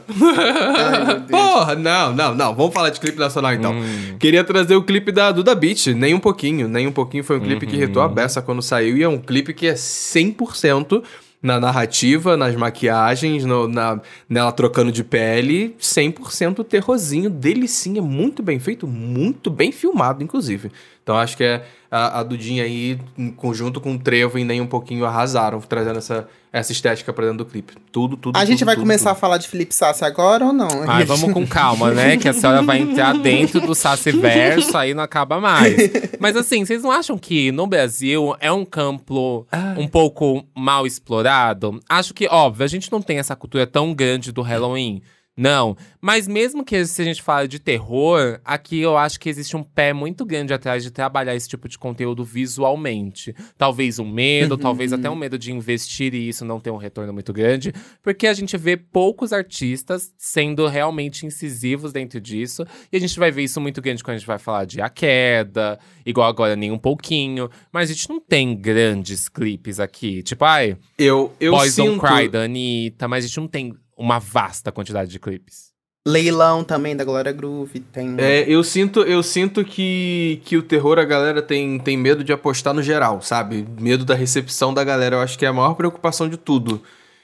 Porra, 1.29 1.75
não, 1.75 2.13
não, 2.13 2.35
não. 2.35 2.55
Vamos 2.55 2.73
falar 2.73 2.89
de 2.89 2.99
clipe 2.99 3.17
nacional 3.17 3.53
então. 3.53 3.73
Hum. 3.73 4.17
Queria 4.19 4.43
trazer 4.43 4.75
o 4.75 4.83
clipe 4.83 5.11
da 5.11 5.31
Duda 5.31 5.53
Beat, 5.55 5.87
nem 5.87 6.13
um 6.13 6.19
pouquinho, 6.19 6.67
nem 6.67 6.87
um 6.87 6.91
pouquinho. 6.91 7.23
Foi 7.23 7.37
um 7.37 7.41
clipe 7.41 7.65
uhum. 7.65 7.71
que 7.71 7.77
retou 7.77 8.01
a 8.01 8.07
beça 8.07 8.41
quando 8.41 8.61
saiu 8.61 8.97
e 8.97 9.03
é 9.03 9.09
um 9.09 9.17
clipe 9.17 9.53
que 9.53 9.67
é 9.67 9.73
100% 9.73 11.03
na 11.41 11.59
narrativa, 11.59 12.35
nas 12.35 12.55
maquiagens, 12.55 13.45
no, 13.45 13.67
na, 13.67 14.01
nela 14.27 14.51
trocando 14.51 14.91
de 14.91 15.03
pele, 15.03 15.73
100% 15.79 16.65
terrorzinho, 16.65 17.29
delicinha, 17.29 18.01
muito 18.01 18.43
bem 18.43 18.59
feito, 18.59 18.85
muito 18.85 19.49
bem 19.49 19.71
filmado, 19.71 20.21
inclusive. 20.21 20.69
Então 21.09 21.17
acho 21.17 21.35
que 21.35 21.43
é 21.43 21.63
a, 21.89 22.19
a 22.19 22.23
Dudinha 22.23 22.63
aí, 22.63 22.99
em 23.17 23.31
conjunto 23.31 23.81
com 23.81 23.95
o 23.95 23.97
Trevo 23.97 24.37
e 24.37 24.43
nem 24.43 24.61
um 24.61 24.67
pouquinho 24.67 25.05
arrasaram, 25.05 25.59
trazendo 25.59 25.97
essa, 25.97 26.27
essa 26.53 26.71
estética 26.71 27.11
pra 27.11 27.25
dentro 27.25 27.39
do 27.39 27.45
clipe. 27.47 27.73
Tudo, 27.91 28.15
tudo. 28.15 28.35
A 28.35 28.41
tudo, 28.41 28.47
gente 28.47 28.63
vai 28.63 28.75
tudo, 28.75 28.83
começar 28.83 29.09
tudo. 29.09 29.17
a 29.17 29.19
falar 29.19 29.37
de 29.39 29.47
Felipe 29.47 29.73
Sassi 29.73 30.05
agora 30.05 30.45
ou 30.45 30.53
não? 30.53 30.67
Ai, 30.87 31.05
vamos 31.05 31.33
com 31.33 31.47
calma, 31.47 31.89
né? 31.89 32.15
Que 32.15 32.29
a 32.29 32.33
senhora 32.33 32.61
vai 32.61 32.77
entrar 32.77 33.17
dentro 33.17 33.59
do 33.59 33.73
Sassi 33.73 34.11
verso, 34.11 34.77
aí 34.77 34.93
não 34.93 35.01
acaba 35.01 35.39
mais. 35.39 35.75
Mas 36.19 36.35
assim, 36.35 36.63
vocês 36.63 36.83
não 36.83 36.91
acham 36.91 37.17
que 37.17 37.51
no 37.51 37.65
Brasil 37.65 38.35
é 38.39 38.51
um 38.51 38.63
campo 38.63 39.47
um 39.79 39.87
pouco 39.87 40.45
mal 40.55 40.85
explorado? 40.85 41.79
Acho 41.89 42.13
que, 42.13 42.27
óbvio, 42.27 42.65
a 42.65 42.67
gente 42.69 42.91
não 42.91 43.01
tem 43.01 43.17
essa 43.17 43.35
cultura 43.35 43.65
tão 43.65 43.95
grande 43.95 44.31
do 44.31 44.43
Halloween. 44.43 45.01
Não, 45.39 45.77
mas 46.01 46.27
mesmo 46.27 46.65
que 46.65 46.85
se 46.85 47.01
a 47.01 47.05
gente 47.05 47.23
fala 47.23 47.47
de 47.47 47.59
terror, 47.59 48.41
aqui 48.43 48.81
eu 48.81 48.97
acho 48.97 49.17
que 49.17 49.29
existe 49.29 49.55
um 49.55 49.63
pé 49.63 49.93
muito 49.93 50.25
grande 50.25 50.53
atrás 50.53 50.83
de 50.83 50.91
trabalhar 50.91 51.33
esse 51.33 51.47
tipo 51.47 51.69
de 51.69 51.77
conteúdo 51.77 52.25
visualmente. 52.25 53.33
Talvez 53.57 53.99
um 53.99 54.09
medo, 54.11 54.55
uhum. 54.55 54.57
talvez 54.59 54.91
até 54.91 55.09
um 55.09 55.15
medo 55.15 55.39
de 55.39 55.53
investir 55.53 56.13
e 56.13 56.27
isso 56.27 56.43
não 56.43 56.59
ter 56.59 56.71
um 56.71 56.75
retorno 56.75 57.13
muito 57.13 57.31
grande, 57.31 57.73
porque 58.03 58.27
a 58.27 58.33
gente 58.33 58.57
vê 58.57 58.75
poucos 58.75 59.31
artistas 59.31 60.13
sendo 60.17 60.67
realmente 60.67 61.25
incisivos 61.25 61.93
dentro 61.93 62.19
disso, 62.19 62.65
e 62.91 62.97
a 62.97 62.99
gente 62.99 63.17
vai 63.17 63.31
ver 63.31 63.43
isso 63.43 63.61
muito 63.61 63.81
grande 63.81 64.03
quando 64.03 64.15
a 64.15 64.17
gente 64.17 64.27
vai 64.27 64.39
falar 64.39 64.65
de 64.65 64.81
A 64.81 64.89
Queda, 64.89 65.79
igual 66.05 66.27
agora 66.27 66.53
nem 66.57 66.69
um 66.69 66.77
pouquinho, 66.77 67.49
mas 67.71 67.89
a 67.89 67.93
gente 67.93 68.09
não 68.09 68.19
tem 68.19 68.53
grandes 68.57 69.29
clipes 69.29 69.79
aqui, 69.79 70.21
tipo, 70.21 70.43
ai, 70.43 70.75
eu, 70.97 71.33
eu 71.39 71.53
Boys 71.53 71.75
sinto... 71.75 71.95
Don't 71.95 72.01
Cry 72.01 72.27
da 72.27 72.41
Anitta, 72.41 73.07
mas 73.07 73.23
a 73.23 73.27
gente 73.29 73.39
não 73.39 73.47
tem 73.47 73.73
uma 73.99 74.17
vasta 74.17 74.71
quantidade 74.71 75.11
de 75.11 75.19
clipes. 75.19 75.69
Leilão 76.07 76.63
também 76.63 76.95
da 76.95 77.03
Glória 77.03 77.31
Groove 77.31 77.81
tem. 77.81 78.15
É, 78.17 78.45
eu 78.47 78.63
sinto, 78.63 79.01
eu 79.01 79.21
sinto 79.21 79.63
que, 79.65 80.41
que 80.45 80.57
o 80.57 80.63
terror 80.63 80.97
a 80.97 81.03
galera 81.03 81.41
tem, 81.41 81.77
tem 81.77 81.97
medo 81.97 82.23
de 82.23 82.31
apostar 82.31 82.73
no 82.73 82.81
geral, 82.81 83.21
sabe? 83.21 83.67
Medo 83.79 84.05
da 84.05 84.15
recepção 84.15 84.73
da 84.73 84.83
galera. 84.83 85.17
Eu 85.17 85.21
acho 85.21 85.37
que 85.37 85.45
é 85.45 85.49
a 85.49 85.53
maior 85.53 85.73
preocupação 85.73 86.29
de 86.29 86.37
tudo. 86.37 86.81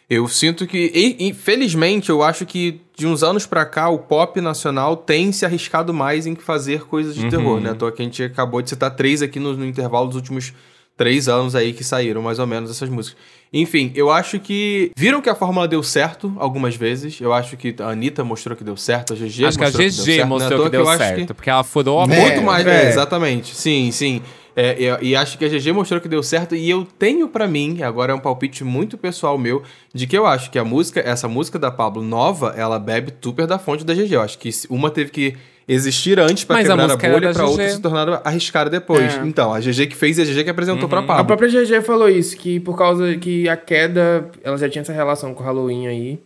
Eu 0.08 0.28
sinto 0.28 0.68
que, 0.68 1.16
infelizmente, 1.20 2.12
eu 2.12 2.22
acho 2.22 2.46
que 2.46 2.82
de 2.96 3.08
uns 3.08 3.24
anos 3.24 3.48
para 3.48 3.66
cá 3.66 3.90
o 3.90 3.98
pop 3.98 4.40
nacional 4.40 4.96
tem 4.96 5.32
se 5.32 5.46
arriscado 5.46 5.92
mais 5.92 6.28
em 6.28 6.36
fazer 6.36 6.86
coisas 6.86 7.16
de 7.16 7.24
uhum. 7.24 7.30
terror, 7.30 7.60
né? 7.60 7.74
Tô 7.74 7.92
que 7.92 8.02
a 8.04 8.06
gente 8.06 8.22
acabou 8.22 8.62
de 8.62 8.70
citar 8.70 8.96
três 8.96 9.24
aqui 9.24 9.40
no, 9.40 9.56
no 9.56 9.66
intervalo 9.66 10.08
dos 10.08 10.18
últimos 10.18 10.54
três 10.98 11.28
anos 11.28 11.56
aí 11.56 11.74
que 11.74 11.84
saíram 11.84 12.22
mais 12.22 12.40
ou 12.40 12.48
menos 12.48 12.70
essas 12.70 12.90
músicas. 12.90 13.18
Enfim, 13.54 13.92
eu 13.96 14.12
acho 14.12 14.40
que 14.40 14.92
viram 14.98 15.22
que 15.22 15.30
a 15.30 15.36
fórmula 15.36 15.68
deu 15.68 15.82
certo 15.82 16.34
algumas 16.38 16.76
vezes. 16.76 17.20
Eu 17.22 17.34
acho 17.34 17.56
que 17.56 17.76
a 17.80 17.90
Anitta 17.90 18.24
mostrou 18.24 18.56
que 18.56 18.64
deu 18.64 18.76
certo, 18.76 19.14
a 19.14 19.16
GG 19.16 19.46
acho 19.46 19.60
mostrou 19.60 19.60
que, 19.60 19.66
a 19.66 19.70
GG 19.70 19.76
que 19.76 19.80
deu 19.80 19.92
certo. 19.92 20.28
Mostrou 20.28 20.60
né? 20.60 20.66
que 20.66 20.72
deu 20.72 20.86
certo, 20.86 21.28
que... 21.28 21.34
porque 21.34 21.50
ela 21.50 21.64
furou 21.64 22.02
a 22.02 22.08
Muito 22.08 22.42
mais, 22.42 22.66
é. 22.66 22.86
É, 22.86 22.90
exatamente. 22.90 23.56
Sim, 23.56 23.92
sim. 23.92 24.22
É, 24.58 24.78
e, 25.02 25.10
e, 25.10 25.16
acho 25.16 25.38
que 25.38 25.44
a 25.44 25.50
GG 25.50 25.74
mostrou 25.74 26.00
que 26.00 26.08
deu 26.08 26.24
certo. 26.24 26.56
E 26.56 26.70
eu 26.70 26.86
tenho 26.98 27.28
para 27.28 27.48
mim, 27.48 27.82
agora 27.82 28.14
é 28.14 28.16
um 28.16 28.20
palpite 28.20 28.64
muito 28.64 28.98
pessoal 28.98 29.38
meu, 29.38 29.64
de 29.94 30.08
que 30.08 30.18
eu 30.18 30.26
acho 30.26 30.50
que 30.50 30.58
a 30.58 30.64
música, 30.64 31.02
essa 31.02 31.28
música 31.28 31.60
da 31.60 31.70
Pablo 31.70 32.02
nova, 32.02 32.54
ela 32.58 32.80
bebe 32.80 33.14
super 33.22 33.46
da 33.46 33.60
fonte 33.60 33.84
da 33.84 33.94
GG. 33.94 34.14
Eu 34.14 34.22
acho 34.22 34.38
que 34.38 34.50
uma 34.70 34.90
teve 34.90 35.12
que 35.12 35.36
existir 35.68 36.20
antes 36.20 36.44
para 36.44 36.62
quebrar 36.62 36.90
a, 36.90 36.94
a 36.94 36.98
bolha 36.98 37.34
para 37.34 37.46
outra 37.46 37.70
se 37.70 37.82
tornar 37.82 38.22
arriscada 38.24 38.70
depois. 38.70 39.16
É. 39.16 39.26
Então, 39.26 39.54
a 39.54 39.60
GG 39.60 39.88
que 39.88 39.96
fez 39.96 40.18
e 40.18 40.22
a 40.22 40.26
GG 40.26 40.44
que 40.44 40.50
apresentou 40.50 40.84
uhum. 40.84 40.90
pra 40.90 41.02
Pablo. 41.02 41.22
A 41.22 41.26
própria 41.26 41.50
GG 41.50 41.82
falou 41.82 42.10
isso, 42.10 42.38
que 42.38 42.60
por 42.60 42.78
causa 42.78 43.16
que 43.16 43.50
a 43.50 43.58
queda, 43.58 44.30
ela 44.44 44.58
já 44.58 44.70
tinha 44.70 44.82
essa 44.82 44.94
relação 44.94 45.34
com 45.34 45.44
o 45.44 45.46
Halloween 45.46 45.88
aí. 45.88 46.20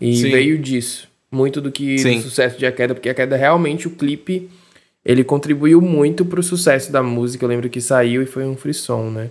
E 0.00 0.16
Sim. 0.16 0.30
veio 0.30 0.58
disso. 0.58 1.08
Muito 1.30 1.60
do 1.60 1.70
que 1.70 1.96
Sim. 1.98 2.16
do 2.16 2.22
sucesso 2.24 2.58
de 2.58 2.66
A 2.66 2.72
Queda, 2.72 2.92
porque 2.92 3.08
A 3.08 3.14
Queda 3.14 3.36
realmente, 3.36 3.86
o 3.86 3.90
clipe, 3.90 4.50
ele 5.04 5.22
contribuiu 5.22 5.80
muito 5.80 6.24
pro 6.24 6.42
sucesso 6.42 6.90
da 6.90 7.02
música. 7.02 7.44
Eu 7.44 7.48
lembro 7.48 7.68
que 7.70 7.80
saiu 7.80 8.20
e 8.22 8.26
foi 8.26 8.44
um 8.44 8.56
frisson, 8.56 9.10
né? 9.10 9.28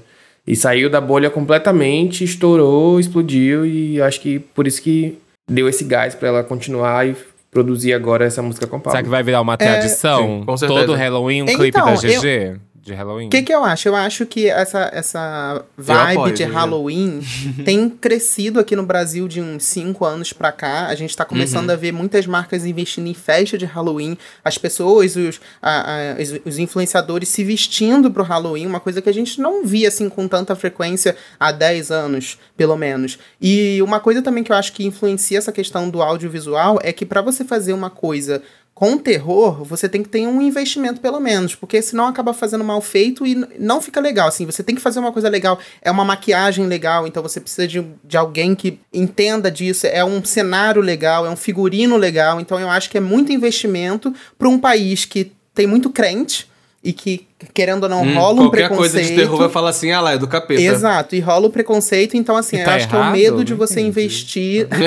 E 0.48 0.56
saiu 0.56 0.90
da 0.90 1.02
bolha 1.02 1.30
completamente, 1.30 2.24
estourou, 2.24 3.00
explodiu 3.00 3.66
e 3.66 4.02
acho 4.02 4.22
que 4.22 4.40
por 4.40 4.66
isso 4.66 4.82
que 4.82 5.18
deu 5.50 5.68
esse 5.68 5.84
gás 5.84 6.16
para 6.16 6.30
ela 6.30 6.44
continuar 6.44 7.08
e 7.08 7.16
produzir 7.52 7.94
agora 7.94 8.26
essa 8.26 8.42
música 8.42 8.68
com 8.68 8.80
Pablo. 8.80 8.92
Será 8.92 9.04
que 9.04 9.10
vai 9.10 9.24
virar 9.24 9.42
uma 9.42 9.58
tradição? 9.58 10.46
É, 10.48 10.58
sim, 10.58 10.68
Todo 10.68 10.94
Halloween 10.94 11.42
um 11.42 11.46
então, 11.46 11.56
clipe 11.56 11.78
da 11.78 11.96
GG? 11.96 12.06
Eu 12.06 12.60
de 12.90 12.96
Halloween. 12.96 13.28
O 13.28 13.30
que, 13.30 13.44
que 13.44 13.54
eu 13.54 13.64
acho? 13.64 13.88
Eu 13.88 13.96
acho 13.96 14.26
que 14.26 14.50
essa, 14.50 14.90
essa 14.94 15.64
vibe 15.78 16.18
apoio, 16.18 16.34
de 16.34 16.44
Halloween 16.44 17.22
tem 17.64 17.90
crescido 17.90 18.60
aqui 18.60 18.76
no 18.76 18.84
Brasil 18.84 19.28
de 19.28 19.40
uns 19.42 19.64
5 19.66 20.04
anos 20.04 20.34
pra 20.34 20.52
cá. 20.52 20.88
A 20.88 20.96
gente 20.96 21.16
tá 21.16 21.24
começando 21.24 21.70
uhum. 21.70 21.76
a 21.76 21.78
ver 21.78 21.92
muitas 21.92 22.26
marcas 22.26 22.66
investindo 22.66 23.08
em 23.08 23.14
festa 23.14 23.58
de 23.58 23.66
Halloween. 23.66 24.18
As 24.44 24.58
pessoas, 24.58 25.16
os, 25.16 25.40
a, 25.62 26.14
a, 26.18 26.22
os, 26.22 26.34
os, 26.46 26.60
influenciadores 26.60 27.30
se 27.30 27.44
vestindo 27.44 28.12
pro 28.12 28.24
Halloween, 28.24 28.66
uma 28.66 28.80
coisa 28.80 29.02
que 29.02 29.10
a 29.10 29.14
gente 29.14 29.40
não 29.40 29.66
via 29.66 29.88
assim 29.88 30.10
com 30.10 30.28
tanta 30.28 30.56
frequência 30.56 31.16
há 31.40 31.52
10 31.52 31.92
anos, 31.92 32.40
pelo 32.58 32.76
menos. 32.76 33.20
E 33.40 33.82
uma 33.82 34.00
coisa 34.00 34.22
também 34.22 34.44
que 34.44 34.52
eu 34.52 34.56
acho 34.56 34.74
que 34.74 34.86
influencia 34.86 35.38
essa 35.38 35.52
questão 35.52 35.90
do 35.90 36.02
audiovisual 36.02 36.80
é 36.82 36.92
que 36.92 37.06
para 37.06 37.22
você 37.22 37.44
fazer 37.44 37.74
uma 37.74 37.90
coisa 37.90 38.42
com 38.80 38.98
terror, 38.98 39.62
você 39.66 39.90
tem 39.90 40.02
que 40.02 40.08
ter 40.08 40.26
um 40.26 40.42
investimento 40.42 41.02
pelo 41.02 41.20
menos, 41.20 41.54
porque 41.54 41.82
senão 41.82 42.08
acaba 42.08 42.34
fazendo 42.34 42.64
mal 42.64 42.80
feito 42.80 43.28
e 43.28 43.36
não 43.60 43.82
fica 43.82 44.00
legal. 44.00 44.30
Assim, 44.30 44.46
você 44.46 44.64
tem 44.64 44.74
que 44.74 44.82
fazer 44.82 45.02
uma 45.02 45.12
coisa 45.12 45.28
legal, 45.28 45.60
é 45.82 45.92
uma 45.92 46.06
maquiagem 46.06 46.66
legal, 46.66 47.06
então 47.06 47.22
você 47.22 47.42
precisa 47.42 47.68
de, 47.68 47.86
de 48.06 48.16
alguém 48.16 48.56
que 48.56 48.80
entenda 48.94 49.52
disso, 49.52 49.86
é 49.86 50.02
um 50.06 50.24
cenário 50.24 50.82
legal, 50.82 51.26
é 51.26 51.30
um 51.30 51.36
figurino 51.36 51.98
legal. 51.98 52.40
Então 52.40 52.58
eu 52.58 52.70
acho 52.70 52.90
que 52.90 52.98
é 52.98 53.02
muito 53.02 53.34
investimento 53.34 54.14
para 54.38 54.48
um 54.48 54.58
país 54.58 55.04
que 55.04 55.34
tem 55.54 55.68
muito 55.68 55.90
crente 55.90 56.48
e 56.82 56.94
que, 56.94 57.28
querendo 57.54 57.84
ou 57.84 57.90
não, 57.90 58.04
hum, 58.04 58.16
rola 58.16 58.44
um 58.44 58.50
preconceito. 58.50 58.78
Qualquer 58.78 58.78
coisa 58.78 59.04
de 59.04 59.14
terror 59.14 59.40
vai 59.40 59.50
falar 59.50 59.72
assim, 59.72 59.92
ah 59.92 60.00
lá, 60.00 60.14
é 60.14 60.18
do 60.18 60.26
capeta. 60.26 60.62
Exato, 60.62 61.18
e 61.18 61.20
rola 61.20 61.48
o 61.48 61.50
preconceito, 61.50 62.16
então 62.16 62.38
assim, 62.38 62.56
eu 62.56 62.64
tá 62.64 62.76
acho 62.76 62.88
errado? 62.88 62.92
que 62.92 62.96
é 62.96 63.30
o 63.30 63.34
medo 63.34 63.44
de 63.44 63.54
você 63.54 63.82
Entendi. 63.82 63.90
investir. 63.90 64.70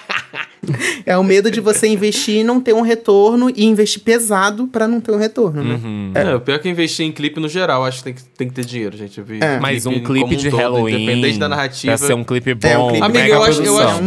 é 1.06 1.16
o 1.16 1.24
medo 1.24 1.50
de 1.50 1.60
você 1.60 1.86
investir 1.86 2.36
e 2.36 2.44
não 2.44 2.60
ter 2.60 2.74
um 2.74 2.82
retorno 2.82 3.50
e 3.54 3.64
investir 3.64 4.02
pesado 4.02 4.66
para 4.66 4.86
não 4.86 5.00
ter 5.00 5.12
um 5.12 5.16
retorno, 5.16 5.62
né? 5.64 5.80
Uhum. 5.82 6.12
É. 6.14 6.22
é, 6.22 6.34
o 6.34 6.40
pior 6.40 6.56
é 6.56 6.58
que 6.58 6.68
investir 6.68 7.06
em 7.06 7.12
clipe 7.12 7.40
no 7.40 7.48
geral, 7.48 7.84
acho 7.84 7.98
que 7.98 8.04
tem 8.04 8.14
que, 8.14 8.22
tem 8.22 8.48
que 8.48 8.54
ter 8.54 8.64
dinheiro, 8.64 8.96
gente. 8.96 9.18
Eu 9.18 9.24
vi 9.24 9.38
é. 9.42 9.58
Mas 9.58 9.86
um 9.86 10.00
clipe 10.00 10.36
de 10.36 10.48
um 10.48 10.50
todo, 10.50 10.60
Halloween. 10.60 11.02
Independente 11.02 11.38
da 11.38 11.48
narrativa. 11.48 11.96
Pra 11.96 12.06
ser 12.06 12.14
um 12.14 12.24
clipe 12.24 12.54
bom, 12.54 12.68
é, 12.68 12.78
um 12.78 12.88
clipe 12.88 13.04
Amigo, 13.04 13.28
eu 13.28 13.42
acho, 13.42 13.62
eu 13.62 13.78
acho, 13.78 14.02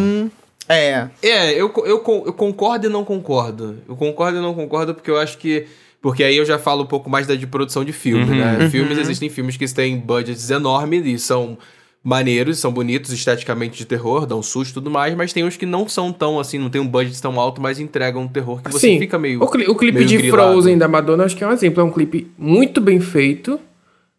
é. 0.69 1.09
É, 1.21 1.51
eu, 1.51 1.71
eu, 1.85 2.03
eu 2.25 2.33
concordo 2.33 2.87
e 2.87 2.89
não 2.89 3.03
concordo. 3.03 3.79
Eu 3.87 3.95
concordo 3.95 4.37
e 4.37 4.41
não 4.41 4.53
concordo 4.53 4.93
porque 4.93 5.11
eu 5.11 5.17
acho 5.17 5.37
que. 5.37 5.65
Porque 6.01 6.23
aí 6.23 6.35
eu 6.35 6.45
já 6.45 6.59
falo 6.59 6.83
um 6.83 6.85
pouco 6.85 7.09
mais 7.09 7.25
da 7.25 7.33
de 7.33 7.47
produção 7.47 7.83
de 7.83 7.93
filme, 7.93 8.29
uhum. 8.29 8.35
né? 8.35 8.69
Filmes, 8.69 8.97
uhum. 8.97 9.03
existem 9.03 9.29
filmes 9.29 9.55
que 9.55 9.65
têm 9.73 9.97
budgets 9.97 10.49
enormes 10.49 11.05
e 11.05 11.17
são 11.17 11.57
maneiros, 12.03 12.59
são 12.59 12.71
bonitos 12.71 13.11
esteticamente 13.13 13.77
de 13.77 13.85
terror, 13.85 14.25
dão 14.25 14.43
susto 14.43 14.71
e 14.71 14.73
tudo 14.73 14.91
mais, 14.91 15.15
mas 15.15 15.31
tem 15.31 15.45
uns 15.45 15.55
que 15.55 15.65
não 15.65 15.87
são 15.87 16.11
tão 16.11 16.37
assim, 16.39 16.57
não 16.57 16.69
tem 16.69 16.81
um 16.81 16.87
budget 16.87 17.19
tão 17.21 17.39
alto, 17.39 17.61
mas 17.61 17.79
entregam 17.79 18.23
um 18.23 18.27
terror 18.27 18.61
que 18.61 18.71
você 18.71 18.87
Sim. 18.87 18.99
fica 18.99 19.17
meio. 19.17 19.41
O, 19.41 19.47
cli 19.47 19.65
o 19.67 19.75
clipe 19.75 19.99
meio 19.99 20.07
de 20.07 20.17
grilado. 20.17 20.51
Frozen 20.51 20.77
da 20.77 20.87
Madonna, 20.87 21.23
acho 21.23 21.37
que 21.37 21.43
é 21.43 21.47
um 21.47 21.53
exemplo. 21.53 21.79
É 21.79 21.83
um 21.83 21.91
clipe 21.91 22.29
muito 22.37 22.81
bem 22.81 22.99
feito, 22.99 23.57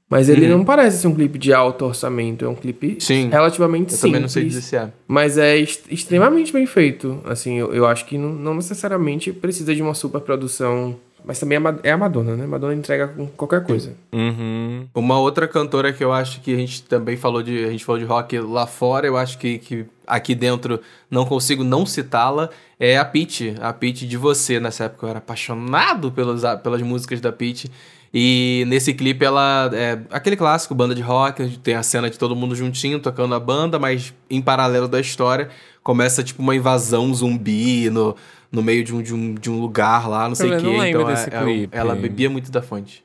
mas 0.08 0.30
ele 0.30 0.46
uhum. 0.46 0.58
não 0.58 0.64
parece 0.64 0.98
ser 0.98 1.08
um 1.08 1.14
clipe 1.14 1.38
de 1.38 1.52
alto 1.52 1.84
orçamento. 1.84 2.46
É 2.46 2.48
um 2.48 2.54
clipe 2.54 2.96
Sim. 3.00 3.28
relativamente 3.28 3.92
eu 3.92 3.98
simples. 3.98 4.00
Também 4.00 4.20
não 4.22 4.28
sei 4.28 4.44
dizer 4.44 4.62
se 4.62 4.76
é. 4.76 4.90
Mas 5.06 5.36
é 5.36 5.58
extremamente 5.58 6.54
bem 6.54 6.64
feito. 6.64 7.20
Assim, 7.26 7.58
eu, 7.58 7.74
eu 7.74 7.86
acho 7.86 8.06
que 8.06 8.16
não, 8.16 8.30
não 8.30 8.54
necessariamente 8.54 9.30
precisa 9.30 9.74
de 9.74 9.82
uma 9.82 9.92
super 9.92 10.22
produção 10.22 10.96
mas 11.24 11.38
também 11.38 11.58
é 11.82 11.90
a 11.90 11.96
Madonna, 11.96 12.36
né? 12.36 12.46
Madonna 12.46 12.74
entrega 12.74 13.08
com 13.08 13.26
qualquer 13.28 13.64
coisa. 13.64 13.94
Uhum. 14.12 14.86
Uma 14.94 15.18
outra 15.18 15.48
cantora 15.48 15.90
que 15.90 16.04
eu 16.04 16.12
acho 16.12 16.40
que 16.42 16.52
a 16.52 16.56
gente 16.56 16.82
também 16.82 17.16
falou 17.16 17.42
de. 17.42 17.64
A 17.64 17.70
gente 17.70 17.84
falou 17.84 17.98
de 17.98 18.04
rock 18.04 18.38
lá 18.38 18.66
fora, 18.66 19.06
eu 19.06 19.16
acho 19.16 19.38
que, 19.38 19.58
que 19.58 19.86
aqui 20.06 20.34
dentro 20.34 20.80
não 21.10 21.24
consigo 21.24 21.64
não 21.64 21.86
citá-la. 21.86 22.50
É 22.78 22.98
a 22.98 23.04
Pete. 23.04 23.54
A 23.60 23.72
Pete 23.72 24.06
de 24.06 24.18
você. 24.18 24.60
Nessa 24.60 24.84
época 24.84 25.06
eu 25.06 25.10
era 25.10 25.18
apaixonado 25.18 26.12
pelas, 26.12 26.42
pelas 26.60 26.82
músicas 26.82 27.22
da 27.22 27.32
Pete. 27.32 27.70
E 28.12 28.64
nesse 28.68 28.92
clipe 28.94 29.24
ela 29.24 29.70
é 29.72 29.98
aquele 30.10 30.36
clássico, 30.36 30.72
banda 30.72 30.94
de 30.94 31.02
rock, 31.02 31.58
tem 31.64 31.74
a 31.74 31.82
cena 31.82 32.08
de 32.08 32.16
todo 32.16 32.36
mundo 32.36 32.54
juntinho 32.54 33.00
tocando 33.00 33.34
a 33.34 33.40
banda, 33.40 33.76
mas 33.76 34.14
em 34.30 34.40
paralelo 34.40 34.86
da 34.86 35.00
história 35.00 35.48
começa 35.82 36.22
tipo 36.22 36.40
uma 36.40 36.54
invasão 36.54 37.12
zumbi 37.12 37.90
no, 37.90 38.14
no 38.54 38.62
meio 38.62 38.84
de 38.84 38.94
um, 38.94 39.02
de 39.02 39.12
um, 39.12 39.34
de 39.34 39.50
um 39.50 39.60
lugar 39.60 40.08
lá, 40.08 40.28
não 40.28 40.34
sei 40.34 40.54
o 40.54 40.60
quê. 40.60 40.88
Então 40.88 41.10
é, 41.10 41.14
é, 41.14 41.68
ela 41.72 41.94
bebia 41.94 42.30
muito 42.30 42.50
da 42.50 42.62
fonte. 42.62 43.04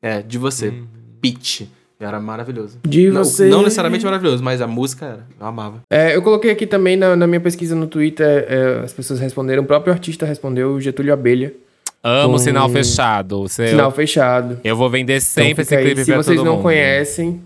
É, 0.00 0.22
de 0.22 0.38
você. 0.38 0.70
Hum. 0.70 0.86
Pitch. 1.20 1.62
Era 1.98 2.20
maravilhoso. 2.20 2.78
De 2.86 3.10
não, 3.10 3.24
você. 3.24 3.48
Não 3.48 3.62
necessariamente 3.62 4.04
maravilhoso, 4.04 4.42
mas 4.42 4.60
a 4.60 4.66
música 4.66 5.06
era. 5.06 5.26
Eu 5.38 5.46
amava. 5.46 5.82
É, 5.90 6.14
eu 6.14 6.20
coloquei 6.22 6.50
aqui 6.50 6.66
também 6.66 6.96
na, 6.96 7.16
na 7.16 7.26
minha 7.26 7.40
pesquisa 7.40 7.74
no 7.74 7.86
Twitter, 7.86 8.46
é, 8.48 8.80
as 8.84 8.92
pessoas 8.92 9.18
responderam, 9.18 9.62
o 9.62 9.66
próprio 9.66 9.92
artista 9.92 10.26
respondeu, 10.26 10.72
o 10.72 10.80
Getúlio 10.80 11.12
Abelha. 11.12 11.54
Amo 12.02 12.32
com... 12.34 12.38
sinal 12.38 12.68
fechado. 12.68 13.48
Sinal 13.48 13.90
fechado. 13.90 14.60
Eu 14.62 14.76
vou 14.76 14.90
vender 14.90 15.20
sempre 15.20 15.52
então, 15.52 15.62
esse 15.62 15.76
clipe 15.76 16.00
aí. 16.00 16.04
Se 16.04 16.14
vocês 16.14 16.42
não 16.42 16.52
mundo. 16.52 16.62
conhecem, 16.62 17.40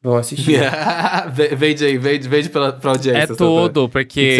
Vão 0.00 0.16
assistir. 0.16 0.60
vende 1.56 1.84
aí, 1.84 1.98
vende, 1.98 2.28
vende 2.28 2.48
pela, 2.50 2.72
pra 2.72 2.92
audiência. 2.92 3.32
É 3.32 3.36
tudo, 3.36 3.88
porque 3.88 4.38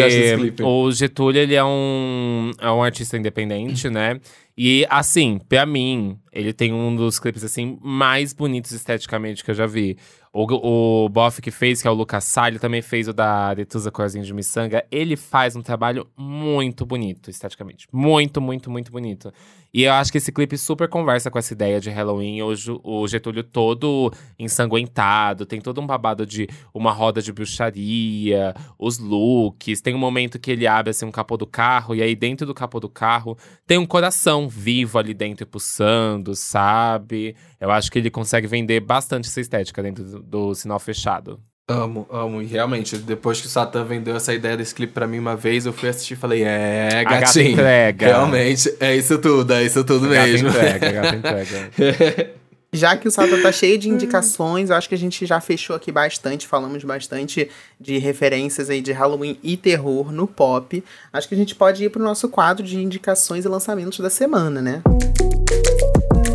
o 0.63 0.91
Getúlio, 0.91 1.41
ele 1.41 1.53
é 1.53 1.63
um, 1.63 2.51
é 2.59 2.71
um 2.71 2.81
artista 2.81 3.17
independente, 3.17 3.89
né? 3.89 4.19
E, 4.57 4.85
assim, 4.89 5.39
pra 5.47 5.65
mim, 5.65 6.17
ele 6.33 6.53
tem 6.53 6.73
um 6.73 6.95
dos 6.95 7.19
clipes, 7.19 7.43
assim, 7.43 7.77
mais 7.81 8.33
bonitos 8.33 8.71
esteticamente 8.71 9.43
que 9.43 9.51
eu 9.51 9.55
já 9.55 9.65
vi. 9.65 9.97
O, 10.39 11.05
o 11.05 11.09
Boff 11.09 11.41
que 11.41 11.51
fez, 11.51 11.81
que 11.81 11.87
é 11.87 11.91
o 11.91 11.93
Lucas 11.93 12.23
Salles, 12.23 12.61
também 12.61 12.81
fez 12.81 13.09
o 13.09 13.13
da 13.13 13.53
Detusa 13.53 13.91
Corzinho 13.91 14.23
de 14.23 14.33
Missanga. 14.33 14.85
Ele 14.89 15.17
faz 15.17 15.53
um 15.53 15.61
trabalho 15.61 16.07
muito 16.15 16.85
bonito, 16.85 17.29
esteticamente. 17.29 17.87
Muito, 17.91 18.39
muito, 18.39 18.71
muito 18.71 18.89
bonito. 18.89 19.33
E 19.73 19.83
eu 19.83 19.93
acho 19.93 20.11
que 20.11 20.17
esse 20.17 20.31
clipe 20.31 20.57
super 20.57 20.87
conversa 20.87 21.29
com 21.29 21.37
essa 21.37 21.53
ideia 21.53 21.79
de 21.79 21.89
Halloween. 21.89 22.41
Hoje 22.41 22.71
o 22.83 23.07
Getúlio 23.07 23.43
todo 23.43 24.11
ensanguentado, 24.37 25.45
tem 25.45 25.61
todo 25.61 25.79
um 25.79 25.85
babado 25.85 26.25
de 26.25 26.47
uma 26.73 26.91
roda 26.91 27.21
de 27.21 27.31
bruxaria, 27.31 28.55
os 28.79 28.97
looks. 28.97 29.81
Tem 29.81 29.93
um 29.93 29.99
momento 29.99 30.39
que 30.39 30.49
ele 30.49 30.65
abre 30.65 30.89
assim 30.89 31.05
um 31.05 31.11
capô 31.11 31.37
do 31.37 31.45
carro, 31.45 31.93
e 31.93 32.01
aí 32.01 32.15
dentro 32.15 32.47
do 32.47 32.53
capô 32.53 32.79
do 32.79 32.89
carro 32.89 33.37
tem 33.67 33.77
um 33.77 33.85
coração 33.85 34.49
vivo 34.49 34.97
ali 34.97 35.13
dentro 35.13 35.45
pulsando, 35.45 36.33
sabe? 36.33 37.35
Eu 37.59 37.71
acho 37.71 37.91
que 37.91 37.99
ele 37.99 38.09
consegue 38.09 38.47
vender 38.47 38.79
bastante 38.79 39.27
essa 39.27 39.41
estética 39.41 39.83
dentro 39.83 40.03
do, 40.03 40.19
do 40.21 40.55
sinal 40.55 40.79
fechado. 40.79 41.39
Amo, 41.69 42.07
amo. 42.09 42.41
E 42.41 42.45
realmente, 42.45 42.97
depois 42.97 43.39
que 43.39 43.45
o 43.45 43.49
Satã 43.49 43.83
vendeu 43.83 44.15
essa 44.15 44.33
ideia 44.33 44.57
desse 44.57 44.73
clipe 44.73 44.91
pra 44.91 45.05
mim 45.05 45.19
uma 45.19 45.35
vez, 45.35 45.67
eu 45.67 45.73
fui 45.73 45.87
assistir 45.87 46.15
e 46.15 46.17
falei, 46.17 46.43
é, 46.43 47.03
gatinho. 47.03 47.51
entrega. 47.51 48.07
Realmente, 48.07 48.73
é 48.79 48.95
isso 48.95 49.19
tudo, 49.19 49.53
é 49.53 49.63
isso 49.63 49.83
tudo 49.83 50.07
a 50.07 50.09
mesmo. 50.09 50.51
Gata 50.51 50.77
entrega, 50.77 50.91
gata 51.01 51.15
entrega. 51.15 52.39
Já 52.73 52.95
que 52.95 53.07
o 53.07 53.11
Satã 53.11 53.39
tá 53.41 53.51
cheio 53.51 53.77
de 53.77 53.89
indicações, 53.89 54.69
eu 54.69 54.75
acho 54.75 54.89
que 54.89 54.95
a 54.95 54.97
gente 54.97 55.25
já 55.25 55.39
fechou 55.39 55.75
aqui 55.75 55.91
bastante, 55.91 56.47
falamos 56.47 56.83
bastante 56.83 57.49
de 57.79 57.97
referências 57.97 58.69
aí 58.69 58.81
de 58.81 58.91
Halloween 58.91 59.37
e 59.43 59.57
terror 59.57 60.11
no 60.11 60.27
pop. 60.27 60.83
Acho 61.13 61.27
que 61.27 61.35
a 61.35 61.37
gente 61.37 61.55
pode 61.55 61.83
ir 61.83 61.89
pro 61.89 62.01
nosso 62.01 62.29
quadro 62.29 62.65
de 62.65 62.81
indicações 62.81 63.45
e 63.45 63.47
lançamentos 63.47 63.99
da 63.99 64.09
semana, 64.09 64.61
né? 64.61 64.81
Música 64.87 66.28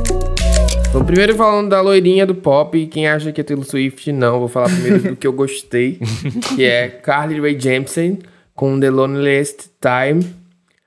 Bom, 0.94 1.04
primeiro 1.04 1.34
falando 1.34 1.70
da 1.70 1.80
loirinha 1.80 2.24
do 2.24 2.36
pop, 2.36 2.86
quem 2.86 3.08
acha 3.08 3.32
que 3.32 3.40
é 3.40 3.44
Taylor 3.44 3.64
Swift, 3.64 4.12
não. 4.12 4.38
Vou 4.38 4.46
falar 4.46 4.68
primeiro 4.68 5.10
do 5.10 5.16
que 5.16 5.26
eu 5.26 5.32
gostei, 5.32 5.98
que 6.54 6.62
é 6.62 6.88
Carly 6.88 7.40
Rae 7.40 7.58
Jepsen 7.58 8.20
com 8.54 8.78
The 8.78 8.90
Loneliest 8.90 9.70
Time. 9.80 10.24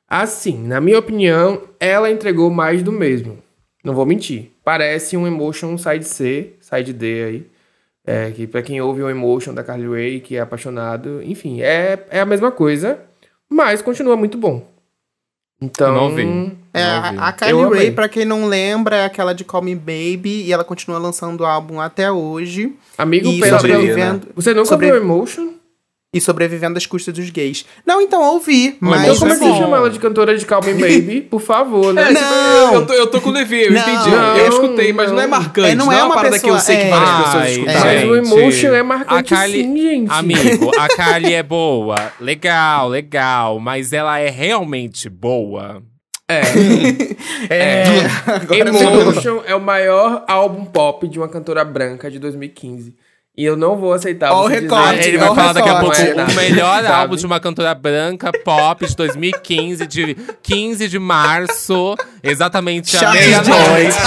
Assim, 0.08 0.66
na 0.66 0.80
minha 0.80 0.98
opinião, 0.98 1.62
ela 1.78 2.10
entregou 2.10 2.50
mais 2.50 2.82
do 2.82 2.90
mesmo. 2.90 3.40
Não 3.84 3.94
vou 3.94 4.06
mentir. 4.06 4.54
Parece 4.64 5.18
um 5.18 5.28
Emotion 5.28 5.78
Side 5.78 6.06
C, 6.06 6.54
Side 6.62 6.94
D 6.94 7.24
aí. 7.26 7.46
É, 8.06 8.32
que 8.32 8.48
pra 8.48 8.62
quem 8.62 8.80
ouve 8.80 9.04
o 9.04 9.10
Emotion 9.10 9.54
da 9.54 9.62
Carly 9.62 9.90
Rae, 9.90 10.22
que 10.22 10.38
é 10.38 10.40
apaixonado, 10.40 11.22
enfim, 11.22 11.60
é, 11.62 12.06
é 12.10 12.22
a 12.22 12.26
mesma 12.26 12.50
coisa, 12.50 12.98
mas 13.50 13.82
continua 13.82 14.16
muito 14.16 14.38
bom. 14.38 14.66
Então. 15.62 15.94
Não 15.94 16.04
ouvi. 16.06 16.24
É, 16.80 16.84
a, 16.84 17.28
a 17.28 17.32
Kylie 17.32 17.70
Ray, 17.70 17.92
pra 17.92 18.08
quem 18.08 18.26
não 18.26 18.48
lembra, 18.48 18.98
é 18.98 19.06
aquela 19.06 19.34
de 19.34 19.44
Call 19.44 19.62
Me 19.62 19.76
Baby 19.76 20.44
e 20.46 20.54
ela 20.54 20.64
continua 20.64 20.98
lançando 20.98 21.42
o 21.42 21.46
álbum 21.46 21.80
até 21.80 22.12
hoje. 22.12 22.74
Amigo, 22.98 23.28
e 23.28 23.48
sobrevivendo. 23.48 24.28
Né? 24.28 24.34
Você 24.36 24.54
nunca 24.54 24.70
sobre... 24.70 24.88
viu 24.88 24.98
Emotion? 24.98 25.58
E 26.14 26.22
sobrevivendo 26.22 26.78
às 26.78 26.86
custas 26.86 27.14
dos 27.14 27.30
gays. 27.30 27.66
Não, 27.86 28.02
então 28.02 28.24
ouvi. 28.24 28.78
Mas, 28.80 29.04
então 29.04 29.18
como 29.18 29.32
é 29.32 29.36
que 29.36 29.44
você 29.44 29.58
chama 29.58 29.78
ela 29.78 29.90
de 29.90 30.00
cantora 30.00 30.38
de 30.38 30.46
Call 30.46 30.64
Me 30.64 30.74
Baby? 30.80 31.22
Por 31.22 31.42
favor, 31.42 31.94
né? 31.94 32.02
É, 32.02 32.08
tipo, 32.08 32.22
não. 32.22 32.74
Eu, 32.74 32.86
tô, 32.86 32.94
eu 32.94 33.08
tô 33.08 33.20
com 33.20 33.30
o 33.30 33.34
Levi, 33.34 33.64
eu 33.64 33.74
não, 33.74 33.82
entendi. 33.82 34.10
Não, 34.10 34.38
eu 34.38 34.50
escutei, 34.50 34.94
mas 34.94 35.12
não 35.12 35.20
é 35.20 35.28
marcante. 35.28 35.72
É, 35.72 35.76
não, 35.76 35.88
não 35.88 35.92
é, 35.92 36.00
é 36.00 36.04
uma, 36.04 36.16
parada 36.16 36.36
pessoa, 36.36 36.54
que 36.54 36.58
eu 36.58 36.62
sei 36.62 36.78
é, 36.78 36.84
que 36.86 36.90
várias 36.90 37.10
ai, 37.10 37.24
pessoas 37.24 37.50
escutaram. 37.50 37.84
Mas 37.84 38.04
o 38.04 38.16
Emotion 38.16 38.74
é 38.74 38.84
marcante 38.84 39.34
a 39.34 39.38
Kylie, 39.38 39.64
sim, 39.64 39.78
gente. 39.78 40.12
Amigo, 40.12 40.72
a 40.80 40.88
Kylie 40.96 41.34
é 41.34 41.44
boa. 41.44 42.14
Legal, 42.22 42.88
legal. 42.88 43.60
Mas 43.60 43.92
ela 43.92 44.18
é 44.18 44.30
realmente 44.30 45.10
boa? 45.10 45.84
É. 46.30 46.42
é. 47.50 47.88
é. 48.52 48.60
Emotion 48.60 49.44
é 49.46 49.56
o 49.56 49.62
maior 49.62 50.26
álbum 50.28 50.66
pop 50.66 51.08
de 51.08 51.18
uma 51.18 51.30
cantora 51.30 51.64
branca 51.64 52.12
de 52.12 52.20
2015. 52.20 52.94
E 53.38 53.46
eu 53.46 53.56
não 53.56 53.78
vou 53.78 53.94
aceitar. 53.94 54.32
Ó, 54.32 54.46
o 54.46 54.48
recorte. 54.48 55.08
Ele 55.08 55.20
vai 55.20 55.28
falar 55.28 55.54
daqui 55.54 55.70
a 55.70 55.80
pouco 55.80 55.96
é, 55.96 56.14
o 56.16 56.36
melhor 56.36 56.84
álbum 56.86 57.16
de 57.16 57.26
uma 57.26 57.40
cantora 57.40 57.74
branca 57.76 58.32
pop 58.44 58.84
de 58.86 58.96
2015, 58.96 59.86
de 59.86 60.18
15 60.42 60.88
de 60.88 60.98
março, 60.98 61.96
exatamente 62.24 62.98
à 62.98 63.12
meia-noite. 63.12 63.98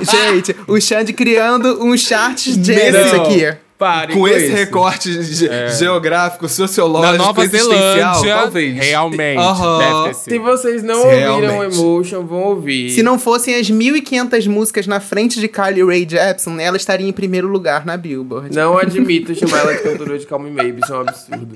Gente, 0.08 0.56
o 0.68 0.80
Xande 0.80 1.12
criando 1.12 1.84
um 1.84 1.96
chart 1.96 2.46
desse 2.56 3.16
aqui. 3.16 3.67
Pare 3.78 4.12
com, 4.12 4.20
com 4.20 4.28
esse 4.28 4.46
isso. 4.46 4.56
recorte 4.56 5.22
ge 5.22 5.48
é. 5.48 5.68
geográfico, 5.68 6.48
sociológico, 6.48 7.12
Na 7.12 7.24
Nova 7.26 7.46
Zelândia, 7.46 8.34
talvez. 8.34 8.76
Realmente, 8.76 9.38
uhum. 9.38 9.78
deve 9.78 10.08
ter 10.08 10.14
sido. 10.14 10.32
Se 10.32 10.38
vocês 10.40 10.82
não 10.82 11.00
Se 11.00 11.06
ouviram 11.06 11.38
realmente. 11.38 11.78
Emotion, 11.78 12.26
vão 12.26 12.42
ouvir. 12.42 12.90
Se 12.90 13.04
não 13.04 13.20
fossem 13.20 13.54
as 13.54 13.70
1.500 13.70 14.48
músicas 14.48 14.88
na 14.88 14.98
frente 14.98 15.38
de 15.38 15.46
Carly 15.46 15.84
Rae 15.84 16.04
Jepsen, 16.10 16.60
ela 16.60 16.76
estaria 16.76 17.08
em 17.08 17.12
primeiro 17.12 17.46
lugar 17.46 17.86
na 17.86 17.96
Billboard. 17.96 18.52
Não 18.52 18.76
admito 18.76 19.32
chamar 19.32 19.58
ela 19.60 19.74
de 19.74 19.82
cantora 19.84 20.18
de 20.18 20.26
Calm 20.26 20.42
Me 20.42 20.50
Maybe, 20.50 20.80
isso 20.82 20.92
é 20.92 20.96
um 20.96 21.00
absurdo. 21.02 21.54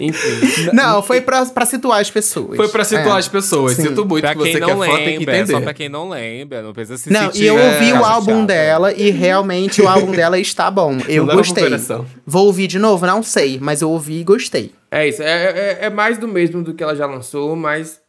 Enfim. 0.00 0.70
Não, 0.72 1.02
foi 1.02 1.20
pra, 1.20 1.44
pra 1.46 1.64
situar 1.66 2.00
as 2.00 2.10
pessoas. 2.10 2.56
Foi 2.56 2.68
pra 2.68 2.84
situar 2.84 3.16
é. 3.16 3.18
as 3.18 3.28
pessoas. 3.28 3.72
Sim. 3.72 3.82
Sinto 3.84 4.04
muito 4.04 4.22
pra 4.22 4.32
que 4.34 4.38
você 4.38 4.58
é 4.58 4.60
fã 4.60 4.96
tem 4.96 5.18
que 5.18 5.22
entender. 5.22 5.46
Só 5.46 5.60
pra 5.60 5.74
quem 5.74 5.88
não 5.88 6.08
lembra, 6.08 6.62
não 6.62 6.72
precisa 6.72 6.98
se 6.98 7.12
Não, 7.12 7.30
e 7.34 7.44
eu 7.44 7.54
ouvi 7.54 7.90
é, 7.90 8.00
o 8.00 8.04
álbum 8.04 8.44
dela 8.44 8.92
e 8.92 9.10
realmente 9.10 9.80
o 9.82 9.88
álbum 9.88 10.12
dela 10.12 10.38
está 10.38 10.70
bom. 10.70 10.98
Eu 11.08 11.26
gostei. 11.26 11.64
Vou 12.26 12.46
ouvir 12.46 12.66
de 12.66 12.78
novo? 12.78 13.06
Não 13.06 13.22
sei, 13.22 13.58
mas 13.60 13.82
eu 13.82 13.90
ouvi 13.90 14.20
e 14.20 14.24
gostei. 14.24 14.72
É 14.90 15.08
isso, 15.08 15.22
é, 15.22 15.26
é, 15.26 15.78
é 15.82 15.90
mais 15.90 16.18
do 16.18 16.26
mesmo 16.26 16.62
do 16.62 16.74
que 16.74 16.82
ela 16.82 16.94
já 16.94 17.06
lançou, 17.06 17.54
mas 17.54 18.00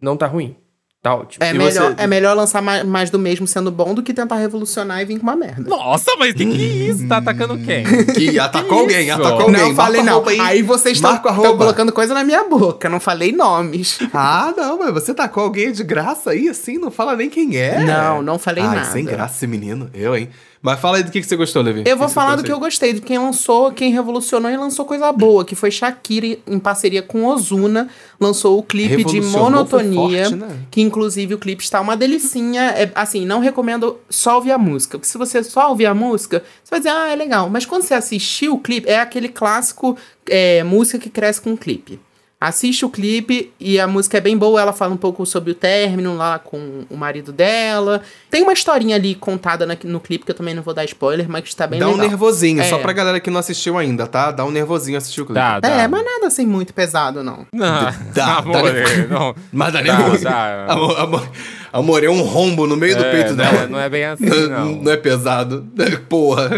não 0.00 0.16
tá 0.16 0.26
ruim. 0.26 0.56
Tá 1.04 1.16
ótimo. 1.16 1.44
É, 1.44 1.52
melhor, 1.52 1.94
você... 1.94 2.02
é 2.02 2.06
melhor 2.06 2.34
lançar 2.34 2.62
mais, 2.62 2.82
mais, 2.82 3.10
do 3.10 3.18
mesmo 3.18 3.46
sendo 3.46 3.70
bom 3.70 3.92
do 3.92 4.02
que 4.02 4.14
tentar 4.14 4.36
revolucionar 4.36 5.02
e 5.02 5.04
vir 5.04 5.18
com 5.18 5.24
uma 5.24 5.36
merda. 5.36 5.68
Nossa, 5.68 6.10
mas 6.18 6.32
que 6.32 6.46
que 6.46 6.62
é 6.62 6.88
isso? 6.88 7.06
Tá 7.06 7.18
atacando 7.18 7.58
quem? 7.58 7.84
Que 8.14 8.38
atacou 8.38 8.78
alguém, 8.78 9.10
atacou 9.10 9.42
alguém. 9.42 9.68
Não, 9.68 9.74
falei 9.74 10.02
não. 10.02 10.26
Aí, 10.26 10.40
aí 10.40 10.62
vocês 10.62 10.96
estão 10.96 11.18
colocando 11.18 11.92
coisa 11.92 12.14
na 12.14 12.24
minha 12.24 12.44
boca, 12.44 12.88
não 12.88 12.98
falei 12.98 13.32
nomes. 13.32 13.98
Ah, 14.16 14.54
não, 14.56 14.78
mas 14.78 14.92
você 14.94 15.12
tacou 15.12 15.42
alguém 15.42 15.72
de 15.72 15.82
graça 15.82 16.30
aí, 16.30 16.48
assim, 16.48 16.78
não 16.78 16.90
fala 16.90 17.16
nem 17.16 17.28
quem 17.28 17.56
é. 17.56 17.80
Não, 17.80 18.22
não 18.22 18.38
falei 18.38 18.62
Ai, 18.62 18.76
nada. 18.76 18.90
sem 18.90 19.04
graça 19.04 19.34
esse 19.34 19.46
menino. 19.46 19.90
Eu, 19.92 20.16
hein? 20.16 20.30
Mas 20.64 20.80
fala 20.80 20.96
aí 20.96 21.02
do 21.02 21.10
que, 21.10 21.20
que 21.20 21.26
você 21.26 21.36
gostou, 21.36 21.60
Levi. 21.60 21.82
Eu 21.84 21.94
vou 21.94 22.08
falar 22.08 22.36
do 22.36 22.42
que 22.42 22.50
eu 22.50 22.58
gostei, 22.58 22.94
de 22.94 23.02
quem 23.02 23.18
lançou, 23.18 23.70
quem 23.70 23.92
revolucionou 23.92 24.50
e 24.50 24.56
lançou 24.56 24.86
coisa 24.86 25.12
boa, 25.12 25.44
que 25.44 25.54
foi 25.54 25.70
Shakira 25.70 26.38
em 26.46 26.58
parceria 26.58 27.02
com 27.02 27.26
Ozuna, 27.26 27.86
lançou 28.18 28.58
o 28.58 28.62
clipe 28.62 29.04
de 29.04 29.20
Monotonia, 29.20 30.24
forte, 30.24 30.36
né? 30.36 30.48
que 30.70 30.80
inclusive 30.80 31.34
o 31.34 31.38
clipe 31.38 31.62
está 31.62 31.82
uma 31.82 31.94
delicinha. 31.94 32.62
É, 32.62 32.90
assim, 32.94 33.26
não 33.26 33.40
recomendo 33.40 33.98
só 34.08 34.36
ouvir 34.36 34.52
a 34.52 34.58
música, 34.58 34.96
porque 34.96 35.06
se 35.06 35.18
você 35.18 35.44
só 35.44 35.68
ouvir 35.68 35.84
a 35.84 35.92
música, 35.92 36.42
você 36.62 36.70
vai 36.70 36.80
dizer, 36.80 36.92
ah, 36.92 37.10
é 37.10 37.14
legal. 37.14 37.50
Mas 37.50 37.66
quando 37.66 37.82
você 37.82 37.92
assistir 37.92 38.48
o 38.48 38.56
clipe, 38.56 38.88
é 38.88 38.98
aquele 38.98 39.28
clássico 39.28 39.98
é, 40.26 40.64
música 40.64 40.98
que 40.98 41.10
cresce 41.10 41.42
com 41.42 41.52
o 41.52 41.58
clipe. 41.58 42.00
Assiste 42.44 42.84
o 42.84 42.90
clipe 42.90 43.54
e 43.58 43.80
a 43.80 43.86
música 43.86 44.18
é 44.18 44.20
bem 44.20 44.36
boa. 44.36 44.60
Ela 44.60 44.74
fala 44.74 44.92
um 44.92 44.98
pouco 44.98 45.24
sobre 45.24 45.52
o 45.52 45.54
término 45.54 46.14
lá 46.14 46.38
com 46.38 46.84
o 46.90 46.94
marido 46.94 47.32
dela. 47.32 48.02
Tem 48.30 48.42
uma 48.42 48.52
historinha 48.52 48.96
ali 48.96 49.14
contada 49.14 49.66
no 49.82 49.98
clipe 49.98 50.26
que 50.26 50.30
eu 50.30 50.34
também 50.34 50.52
não 50.52 50.62
vou 50.62 50.74
dar 50.74 50.84
spoiler, 50.84 51.26
mas 51.26 51.40
que 51.40 51.48
está 51.48 51.66
bem 51.66 51.80
dá 51.80 51.86
legal. 51.86 52.00
Dá 52.00 52.04
um 52.04 52.10
nervosinho, 52.10 52.60
é. 52.60 52.64
só 52.64 52.76
pra 52.76 52.92
galera 52.92 53.18
que 53.18 53.30
não 53.30 53.40
assistiu 53.40 53.78
ainda, 53.78 54.06
tá? 54.06 54.30
Dá 54.30 54.44
um 54.44 54.50
nervosinho 54.50 54.98
assistir 54.98 55.22
o 55.22 55.24
clipe. 55.24 55.40
Dá, 55.40 55.58
dá. 55.58 55.70
É, 55.70 55.88
mas 55.88 56.04
nada 56.04 56.26
assim 56.26 56.44
muito 56.44 56.74
pesado, 56.74 57.24
não. 57.24 57.46
Não, 57.50 57.94
dá, 58.14 58.36
amor, 58.44 58.62
dá, 58.62 59.06
não. 59.08 59.34
Mas 59.50 59.72
dá, 59.72 59.80
nervoso. 59.80 60.24
Dá, 60.24 60.66
amor, 60.68 61.00
amor, 61.00 61.28
amor, 61.72 62.04
é 62.04 62.10
um 62.10 62.20
rombo 62.20 62.66
no 62.66 62.76
meio 62.76 62.92
é, 62.92 62.96
do 62.96 63.04
peito 63.04 63.30
não, 63.30 63.36
dela. 63.36 63.66
Não 63.68 63.80
é 63.80 63.88
bem 63.88 64.04
assim, 64.04 64.26
não. 64.50 64.66
Não, 64.66 64.82
não 64.82 64.92
é 64.92 64.98
pesado. 64.98 65.66
Porra. 66.10 66.50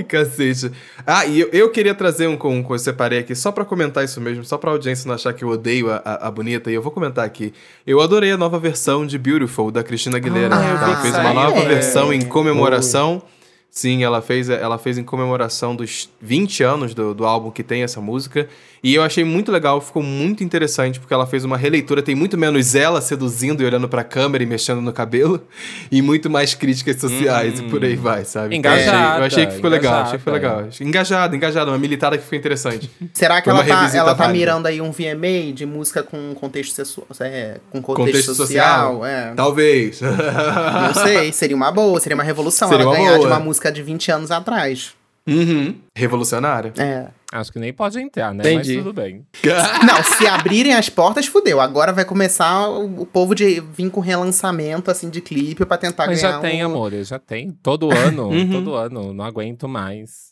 Ai, 0.00 0.04
cacete. 0.04 0.72
Ah, 1.06 1.26
e 1.26 1.40
eu, 1.40 1.48
eu 1.52 1.70
queria 1.70 1.94
trazer 1.94 2.26
um 2.26 2.36
com 2.36 2.64
que 2.64 2.72
eu 2.72 2.78
separei 2.78 3.18
aqui, 3.18 3.34
só 3.34 3.52
para 3.52 3.64
comentar 3.64 4.04
isso 4.04 4.20
mesmo, 4.20 4.44
só 4.44 4.56
pra 4.56 4.70
audiência 4.70 5.06
não 5.06 5.14
achar 5.14 5.32
que 5.32 5.44
eu 5.44 5.48
odeio 5.48 5.90
a, 5.90 5.96
a, 6.04 6.28
a, 6.28 6.30
bonita, 6.30 6.70
e 6.70 6.74
eu 6.74 6.82
vou 6.82 6.90
comentar 6.90 7.24
aqui. 7.24 7.52
Eu 7.86 8.00
adorei 8.00 8.32
a 8.32 8.36
nova 8.36 8.58
versão 8.58 9.06
de 9.06 9.18
Beautiful, 9.18 9.70
da 9.70 9.82
Cristina 9.82 10.16
Aguilera. 10.16 10.56
Ah, 10.56 10.64
ela 10.64 10.96
fez 10.96 11.14
uma 11.14 11.34
nova 11.34 11.58
é. 11.58 11.68
versão 11.68 12.12
em 12.12 12.22
comemoração. 12.22 13.22
Sim, 13.70 14.02
ela 14.02 14.20
fez, 14.20 14.48
ela 14.48 14.78
fez 14.78 14.98
em 14.98 15.04
comemoração 15.04 15.76
dos 15.76 16.10
20 16.20 16.62
anos 16.64 16.92
do, 16.92 17.14
do 17.14 17.24
álbum 17.24 17.52
que 17.52 17.62
tem 17.62 17.82
essa 17.82 18.00
música. 18.00 18.48
E 18.82 18.94
eu 18.94 19.02
achei 19.02 19.24
muito 19.24 19.52
legal, 19.52 19.80
ficou 19.80 20.02
muito 20.02 20.42
interessante, 20.42 20.98
porque 20.98 21.14
ela 21.14 21.26
fez 21.26 21.44
uma 21.44 21.56
releitura. 21.56 22.02
Tem 22.02 22.14
muito 22.14 22.36
menos 22.36 22.74
ela 22.74 23.00
seduzindo 23.00 23.62
e 23.62 23.66
olhando 23.66 23.88
pra 23.88 24.02
câmera 24.02 24.42
e 24.42 24.46
mexendo 24.46 24.80
no 24.80 24.92
cabelo, 24.92 25.42
e 25.90 26.02
muito 26.02 26.28
mais 26.28 26.54
críticas 26.54 27.00
sociais 27.00 27.60
hum, 27.60 27.66
e 27.66 27.70
por 27.70 27.84
aí 27.84 27.96
vai, 27.96 28.24
sabe? 28.24 28.56
Engajada. 28.56 29.20
eu 29.20 29.24
achei 29.24 29.46
que 29.46 29.52
ficou 29.52 29.70
legal, 29.70 30.02
achei 30.02 30.18
que 30.18 30.24
foi 30.24 30.32
legal. 30.32 30.68
Engajada, 30.80 31.36
engajada, 31.36 31.70
uma 31.70 31.78
militada 31.78 32.18
que 32.18 32.24
ficou 32.24 32.38
interessante. 32.38 32.90
Será 33.12 33.40
que 33.40 33.48
ela 33.48 33.64
tá, 33.64 33.90
ela 33.94 34.14
tá 34.14 34.28
mirando 34.28 34.66
aí 34.66 34.80
um 34.80 34.90
VMA 34.90 35.52
de 35.54 35.64
música 35.64 36.02
com 36.02 36.34
contexto 36.34 36.74
sexual? 36.74 37.06
É, 37.20 37.58
com 37.70 37.80
contexto, 37.80 38.06
contexto 38.06 38.34
social? 38.34 38.94
social? 38.94 39.06
É. 39.06 39.32
Talvez. 39.34 40.00
Não 40.00 40.94
sei, 40.94 41.30
seria 41.32 41.56
uma 41.56 41.70
boa, 41.70 42.00
seria 42.00 42.16
uma 42.16 42.24
revolução 42.24 42.68
seria 42.68 42.82
ela 42.82 42.90
uma 42.90 42.96
ganhar 42.96 43.16
boa. 43.16 43.20
de 43.20 43.26
uma 43.26 43.40
música 43.40 43.60
música 43.60 43.70
de 43.70 43.82
20 43.82 44.12
anos 44.12 44.30
atrás. 44.30 44.94
Uhum. 45.26 45.76
Revolucionária. 45.94 46.72
É. 46.78 47.08
Acho 47.32 47.52
que 47.52 47.60
nem 47.60 47.72
pode 47.72 48.00
entrar, 48.00 48.34
né? 48.34 48.42
Entendi. 48.42 48.74
Mas 48.74 48.84
tudo 48.84 48.92
bem. 48.92 49.24
Não, 49.86 50.02
se 50.02 50.26
abrirem 50.26 50.74
as 50.74 50.88
portas, 50.88 51.26
fudeu. 51.26 51.60
Agora 51.60 51.92
vai 51.92 52.04
começar 52.04 52.68
o, 52.68 53.06
povo 53.06 53.34
de 53.34 53.60
vir 53.60 53.88
com 53.90 54.00
relançamento, 54.00 54.90
assim, 54.90 55.08
de 55.08 55.20
clipe 55.20 55.64
pra 55.64 55.76
tentar 55.76 56.06
Mas 56.06 56.20
ganhar 56.20 56.32
já 56.32 56.40
tem, 56.40 56.64
um... 56.64 56.66
amor. 56.66 56.92
Já 57.04 57.18
tem. 57.18 57.52
Todo 57.62 57.90
ano. 57.90 58.28
uhum. 58.28 58.50
Todo 58.50 58.74
ano. 58.74 59.12
Não 59.12 59.24
aguento 59.24 59.68
mais. 59.68 60.30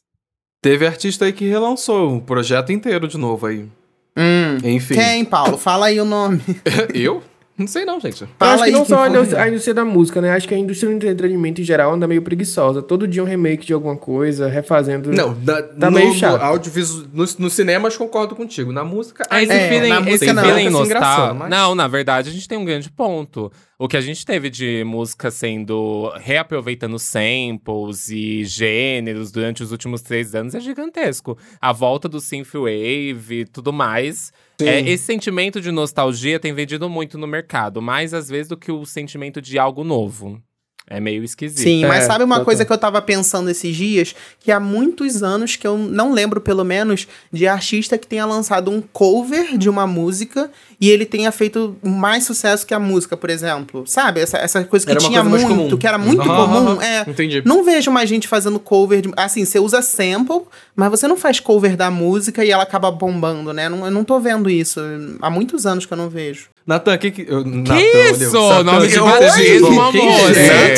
Teve 0.61 0.87
artista 0.87 1.25
aí 1.25 1.33
que 1.33 1.47
relançou 1.47 2.17
o 2.17 2.21
projeto 2.21 2.73
inteiro 2.73 3.07
de 3.07 3.17
novo 3.17 3.47
aí. 3.47 3.69
Hum. 4.17 4.59
Enfim. 4.65 4.95
Quem, 4.95 5.25
Paulo? 5.25 5.57
Fala 5.57 5.87
aí 5.87 6.01
o 6.01 6.05
nome. 6.05 6.43
Eu? 6.93 7.23
Não 7.59 7.67
sei 7.67 7.85
não, 7.85 7.99
gente. 8.01 8.25
Fala 8.39 8.55
acho 8.55 8.65
que 8.65 8.71
não 8.71 8.85
só 8.85 9.03
a 9.03 9.09
indústria, 9.09 9.43
a 9.43 9.49
indústria 9.49 9.75
da 9.75 9.85
música, 9.85 10.21
né? 10.21 10.31
Acho 10.31 10.47
que 10.47 10.55
a 10.55 10.59
indústria 10.59 10.89
do 10.97 11.07
entretenimento 11.07 11.61
em 11.61 11.65
geral 11.65 11.93
anda 11.93 12.07
meio 12.07 12.23
preguiçosa. 12.23 12.81
Todo 12.81 13.09
dia 13.09 13.21
um 13.21 13.27
remake 13.27 13.67
de 13.67 13.73
alguma 13.73 13.97
coisa, 13.97 14.47
refazendo. 14.47 15.11
Não, 15.11 15.35
da, 15.35 15.61
tá 15.61 15.91
no, 15.91 15.99
meio 15.99 16.15
chato. 16.15 16.39
No, 16.39 16.45
audiovisual, 16.45 17.09
no, 17.13 17.25
no 17.39 17.51
cinema, 17.51 17.89
acho 17.89 17.99
concordo 17.99 18.37
contigo. 18.37 18.73
Na 18.73 18.85
música, 18.85 19.27
é, 19.29 19.43
esse 19.43 19.53
é, 19.53 19.69
feeling, 19.69 19.89
na 19.89 20.01
música 20.01 20.25
esse 20.25 20.33
não. 20.33 20.45
feeling 20.45 20.71
nostal... 20.71 21.35
mas... 21.35 21.51
Não, 21.51 21.75
na 21.75 21.89
verdade, 21.89 22.31
a 22.31 22.33
gente 22.33 22.47
tem 22.47 22.57
um 22.57 22.65
grande 22.65 22.89
ponto. 22.89 23.51
O 23.81 23.87
que 23.87 23.97
a 23.97 24.01
gente 24.01 24.27
teve 24.27 24.51
de 24.51 24.83
música 24.83 25.31
sendo 25.31 26.11
reaproveitando 26.17 26.99
samples 26.99 28.09
e 28.09 28.43
gêneros 28.43 29.31
durante 29.31 29.63
os 29.63 29.71
últimos 29.71 30.03
três 30.03 30.35
anos 30.35 30.53
é 30.57 30.59
gigantesco. 30.59 31.39
A 31.61 31.73
volta 31.73 32.09
do 32.09 32.21
synthwave 32.21 33.41
e 33.43 33.45
tudo 33.45 33.73
mais 33.73 34.33
é, 34.61 34.81
esse 34.81 35.05
sentimento 35.05 35.61
de 35.61 35.71
nostalgia 35.71 36.41
tem 36.41 36.53
vendido 36.53 36.91
muito 36.91 37.17
no 37.17 37.29
mercado, 37.29 37.81
mais 37.81 38.13
às 38.13 38.29
vezes 38.29 38.49
do 38.49 38.57
que 38.57 38.73
o 38.73 38.85
sentimento 38.85 39.41
de 39.41 39.57
algo 39.61 39.85
novo. 39.85 40.43
É 40.91 41.01
meio 41.01 41.23
esquisito. 41.23 41.61
Sim, 41.61 41.85
mas 41.85 42.05
é, 42.05 42.07
sabe 42.07 42.25
uma 42.25 42.43
coisa 42.43 42.65
que 42.65 42.73
eu 42.73 42.79
tava 42.79 43.03
pensando 43.03 43.51
esses 43.51 43.77
dias? 43.77 44.15
Que 44.41 44.51
há 44.51 44.59
muitos 44.59 45.23
anos 45.23 45.55
que 45.55 45.67
eu 45.67 45.77
não 45.77 46.13
lembro, 46.13 46.41
pelo 46.41 46.65
menos, 46.65 47.07
de 47.31 47.47
artista 47.47 47.99
que 47.99 48.07
tenha 48.07 48.25
lançado 48.25 48.71
um 48.71 48.81
cover 48.81 49.59
de 49.59 49.69
uma 49.69 49.87
música 49.87 50.51
e 50.81 50.89
ele 50.89 51.05
tenha 51.05 51.31
feito 51.31 51.77
mais 51.83 52.25
sucesso 52.25 52.67
que 52.67 52.73
a 52.73 52.79
música, 52.79 53.17
por 53.17 53.29
exemplo. 53.29 53.85
Sabe? 53.87 54.21
Essa, 54.21 54.39
essa 54.39 54.65
coisa 54.65 54.87
que 54.87 54.97
tinha 54.97 55.23
muito, 55.23 55.77
que 55.77 55.87
era 55.87 55.99
muito 55.99 56.23
comum. 56.23 56.81
É, 56.81 57.05
Entendi. 57.09 57.43
Não 57.45 57.65
vejo 57.65 57.91
mais 57.91 58.09
gente 58.09 58.27
fazendo 58.27 58.59
cover. 58.59 59.03
De, 59.03 59.13
assim, 59.17 59.45
você 59.45 59.59
usa 59.59 59.83
sample, 59.83 60.43
mas 60.75 60.89
você 60.91 61.07
não 61.07 61.17
faz 61.17 61.39
cover 61.39 61.77
da 61.77 61.91
música 61.91 62.45
e 62.45 62.51
ela 62.51 62.63
acaba 62.63 62.91
bombando, 62.91 63.53
né? 63.53 63.69
Não, 63.69 63.85
eu 63.85 63.91
não 63.91 64.05
tô 64.05 64.19
vendo 64.19 64.49
isso. 64.49 64.81
Há 65.21 65.29
muitos 65.29 65.67
anos 65.67 65.85
que 65.85 65.93
eu 65.93 65.99
não 65.99 66.09
vejo. 66.09 66.49
Natan, 66.67 66.99
que 66.99 67.11
que. 67.11 67.23
Eu, 67.23 67.43
que 67.43 67.51
Natan, 67.51 67.81
isso? 68.11 68.63
Nome 68.63 68.89
de 68.89 69.01
batismo, 69.01 69.81
amor. 69.81 70.37
É. 70.37 70.78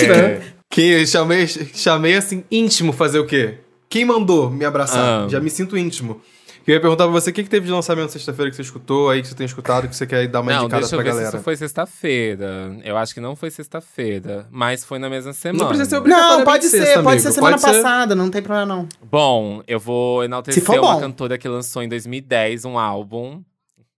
Que 0.71 1.05
chamei, 1.07 1.47
chamei 1.49 2.17
assim, 2.17 2.45
íntimo 2.51 2.93
fazer 2.93 3.19
o 3.19 3.27
quê? 3.27 3.59
Quem 3.89 4.05
mandou 4.05 4.49
me 4.49 4.65
abraçar? 4.65 5.25
Ah. 5.25 5.29
Já 5.29 5.41
me 5.41 5.51
sinto 5.51 5.77
íntimo. 5.77 6.21
Eu 6.67 6.75
ia 6.75 6.81
perguntar 6.81 7.05
pra 7.05 7.13
você 7.13 7.31
o 7.31 7.33
que, 7.33 7.43
que 7.43 7.51
teve 7.51 7.67
de 7.67 7.73
lançamento 7.73 8.11
sexta-feira 8.11 8.49
que 8.49 8.55
você 8.55 8.63
escutou 8.63 9.11
aí, 9.11 9.23
que 9.23 9.27
você 9.27 9.35
tem 9.35 9.47
escutado, 9.47 9.89
que 9.89 9.97
você 9.97 10.07
quer 10.07 10.29
dar 10.29 10.41
uma 10.41 10.53
não, 10.53 10.61
indicada 10.61 10.83
deixa 10.83 10.95
eu 10.95 10.99
pra 10.99 11.05
ver 11.05 11.11
galera. 11.11 11.31
Se 11.31 11.37
isso 11.37 11.45
foi 11.45 11.57
sexta-feira. 11.57 12.79
Eu 12.85 12.97
acho 12.97 13.13
que 13.13 13.21
não 13.21 13.35
foi 13.35 13.51
sexta-feira, 13.51 14.47
mas 14.51 14.85
foi 14.85 15.01
na 15.01 15.11
mesma 15.11 15.33
semana. 15.33 15.65
Não 15.65 15.69
precisa 15.69 15.91
ser 15.91 16.09
Não, 16.09 16.45
pode 16.45 16.67
ser, 16.67 16.85
sexta, 16.85 17.03
pode 17.03 17.21
ser 17.21 17.33
semana 17.33 17.59
pode 17.59 17.77
passada, 17.77 18.15
ser... 18.15 18.15
não 18.15 18.31
tem 18.31 18.41
problema 18.41 18.67
não. 18.67 18.89
Bom, 19.11 19.63
eu 19.67 19.81
vou 19.81 20.23
enaltecer 20.23 20.63
uma 20.71 21.01
cantora 21.01 21.37
que 21.37 21.49
lançou 21.49 21.83
em 21.83 21.89
2010 21.89 22.65
um 22.65 22.79
álbum 22.79 23.43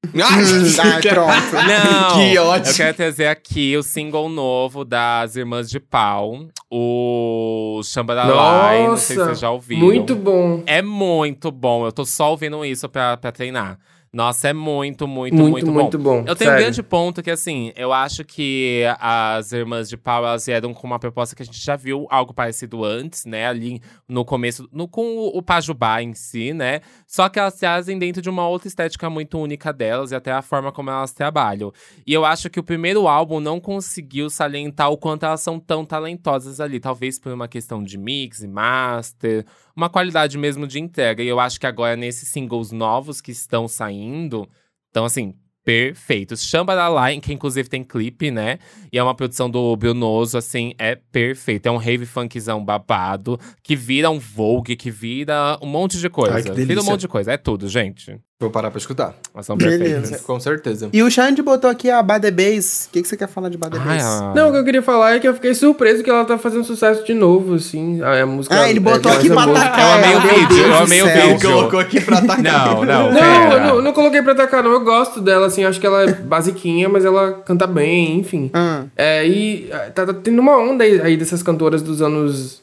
ah, 0.05 0.99
pronto. 1.09 1.67
Não, 1.67 2.19
que 2.19 2.39
ótimo. 2.39 2.73
Eu 2.73 2.75
quero 2.75 2.97
trazer 2.97 3.27
aqui 3.27 3.77
o 3.77 3.83
single 3.83 4.29
novo 4.29 4.85
das 4.85 5.37
Irmãs 5.37 5.71
de 5.71 5.79
Pau, 5.79 6.47
o 6.71 7.81
Chambaralai, 7.85 8.87
não 8.87 8.97
sei 8.97 9.17
se 9.17 9.25
vocês 9.25 9.41
já 9.41 9.51
ouviram. 9.51 9.83
Muito 9.83 10.15
bom. 10.15 10.63
É 10.67 10.83
muito 10.83 11.51
bom, 11.51 11.87
eu 11.87 11.93
tô 11.93 12.05
só 12.05 12.31
ouvindo 12.31 12.65
isso 12.65 12.89
pra, 12.89 13.17
pra 13.17 13.31
treinar. 13.33 13.79
Nossa, 14.15 14.49
é 14.49 14.53
muito, 14.53 15.09
muito, 15.09 15.35
muito, 15.35 15.51
muito 15.51 15.67
bom. 15.67 15.73
Muito 15.73 15.99
bom. 15.99 16.19
Eu 16.19 16.37
tenho 16.37 16.51
Sério. 16.51 16.55
um 16.55 16.59
grande 16.59 16.83
ponto 16.83 17.23
que, 17.23 17.31
assim, 17.31 17.73
eu 17.75 17.95
acho 17.95 18.23
que 18.27 18.83
as 19.01 19.53
Irmãs 19.53 19.89
de 19.89 19.97
Pau, 19.97 20.23
elas 20.23 20.45
vieram 20.45 20.75
com 20.75 20.87
uma 20.87 20.99
proposta 20.99 21.35
que 21.35 21.43
a 21.43 21.47
gente 21.47 21.59
já 21.59 21.77
viu 21.77 22.07
algo 22.11 22.35
parecido 22.35 22.85
antes, 22.85 23.25
né? 23.25 23.47
Ali 23.47 23.81
no 24.07 24.23
começo, 24.23 24.69
no, 24.71 24.87
com 24.87 25.17
o, 25.17 25.39
o 25.39 25.43
Pajubá 25.43 26.03
em 26.03 26.13
si, 26.13 26.53
né? 26.53 26.83
Só 27.07 27.27
que 27.31 27.39
elas 27.39 27.55
trazem 27.55 27.99
dentro 27.99 28.21
de 28.21 28.29
uma 28.29 28.47
outra 28.47 28.69
estética 28.69 29.09
muito 29.09 29.39
única 29.39 29.73
delas 29.73 30.11
e 30.11 30.15
até 30.15 30.31
a 30.31 30.43
forma 30.43 30.71
como 30.71 30.91
elas 30.91 31.15
trabalham. 31.15 31.73
E 32.07 32.13
eu 32.13 32.27
acho 32.27 32.51
que 32.51 32.61
o 32.61 32.63
primeiro 32.63 33.09
álbum 33.09 33.41
não 33.41 33.59
conseguiu 33.59 34.29
salientar 34.29 34.91
o 34.91 34.99
quanto 34.99 35.25
elas 35.25 35.41
são 35.41 35.59
tão 35.59 35.87
talentosas 35.87 36.61
ali. 36.61 36.79
Talvez 36.79 37.19
por 37.19 37.33
uma 37.33 37.49
questão 37.49 37.83
de 37.83 37.97
mix 37.97 38.43
e 38.43 38.47
master, 38.47 39.47
uma 39.77 39.89
qualidade 39.89 40.37
mesmo 40.39 40.67
de 40.67 40.81
entrega. 40.81 41.23
E 41.23 41.29
eu 41.29 41.41
acho 41.41 41.59
que 41.59 41.67
agora, 41.67 41.97
nesses 41.97 42.29
singles 42.29 42.71
novos 42.71 43.21
que 43.21 43.31
estão 43.31 43.67
saindo, 43.69 44.49
então 44.91 45.05
assim, 45.05 45.35
perfeitos. 45.65 46.43
Chamba 46.43 46.75
da 46.75 47.09
Line, 47.09 47.21
que 47.21 47.33
inclusive 47.33 47.69
tem 47.69 47.85
clipe, 47.85 48.31
né? 48.31 48.59
E 48.93 48.99
é 48.99 49.03
uma 49.03 49.15
produção 49.15 49.49
do 49.49 49.75
Brunoso, 49.77 50.37
assim, 50.37 50.75
é 50.79 50.97
perfeito. 50.97 51.67
É 51.67 51.71
um 51.71 51.77
rave 51.77 52.07
funkzão 52.07 52.65
babado, 52.65 53.39
que 53.63 53.77
vira 53.77 54.11
um 54.11 54.19
Vogue, 54.19 54.77
que 54.77 54.91
vira 54.91 55.59
um 55.63 55.67
monte 55.67 55.99
de 55.99 56.09
coisa. 56.11 56.35
Ai, 56.35 56.43
vira 56.43 56.81
um 56.81 56.85
monte 56.85 57.01
de 57.03 57.09
coisa. 57.09 57.33
É 57.33 57.37
tudo, 57.37 57.69
gente. 57.69 58.19
Vou 58.43 58.51
parar 58.51 58.73
pra 58.73 58.79
escutar. 58.79 59.15
Elas 59.33 59.47
são 59.47 59.57
perfeitas. 59.57 60.21
Com 60.23 60.41
certeza. 60.41 60.89
E 60.93 61.01
o 61.01 61.09
Xande 61.09 61.41
botou 61.43 61.71
aqui 61.71 61.89
a 61.89 62.03
Bad 62.03 62.29
Bass. 62.33 62.87
O 62.89 62.93
que, 62.93 63.03
que 63.03 63.09
você 63.09 63.17
quer 63.17 63.29
falar 63.29 63.49
de 63.49 63.57
Bad 63.57 63.79
Bass? 63.79 64.03
Ah, 64.05 64.33
Não, 64.35 64.49
o 64.49 64.53
que 64.53 64.59
eu 64.59 64.65
queria 64.65 64.83
falar 64.83 65.15
é 65.15 65.21
que 65.21 65.29
eu 65.29 65.35
fiquei 65.35 65.55
surpreso 65.55 66.03
que 66.03 66.11
ela 66.11 66.25
tá 66.25 66.37
fazendo 66.37 66.65
sucesso 66.65 67.05
de 67.05 67.15
novo, 67.15 67.55
assim. 67.55 68.03
A, 68.03 68.23
a 68.23 68.27
música. 68.27 68.61
Ah, 68.61 68.69
ele 68.69 68.81
botou 68.81 69.13
é, 69.13 69.17
aqui 69.17 69.29
pra 69.29 69.45
atacar. 69.45 69.81
Eu 69.81 69.95
amei 69.95 70.17
o 70.17 70.21
vídeo, 70.21 70.67
eu 70.67 70.75
amei 70.75 71.03
o 71.03 71.07
vídeo. 71.07 71.23
Ele 71.23 71.41
colocou 71.41 71.79
aqui 71.79 72.01
pra 72.01 72.19
atacar. 72.19 72.43
Não, 72.43 72.85
não. 72.85 73.13
Não, 73.13 73.53
eu 73.53 73.61
não, 73.61 73.83
não 73.83 73.93
coloquei 73.93 74.23
pra 74.23 74.33
atacar, 74.33 74.63
não. 74.65 74.73
Eu 74.73 74.81
gosto 74.81 75.21
dela, 75.21 75.47
assim. 75.47 75.65
Acho 75.65 75.79
que 75.81 75.87
ela 75.87 76.03
é 76.03 76.13
basiquinha, 76.19 76.89
mas 76.89 77.05
ela 77.05 77.33
canta 77.45 77.67
bem, 77.67 78.19
enfim. 78.19 78.51
Hum. 78.55 78.89
É, 78.97 79.25
e 79.25 79.71
tá, 79.95 80.05
tá 80.07 80.15
tendo 80.15 80.41
uma 80.41 80.59
onda 80.59 80.83
aí 80.83 81.17
dessas 81.17 81.45
cantoras 81.45 81.81
dos 81.81 82.03
anos 82.03 82.61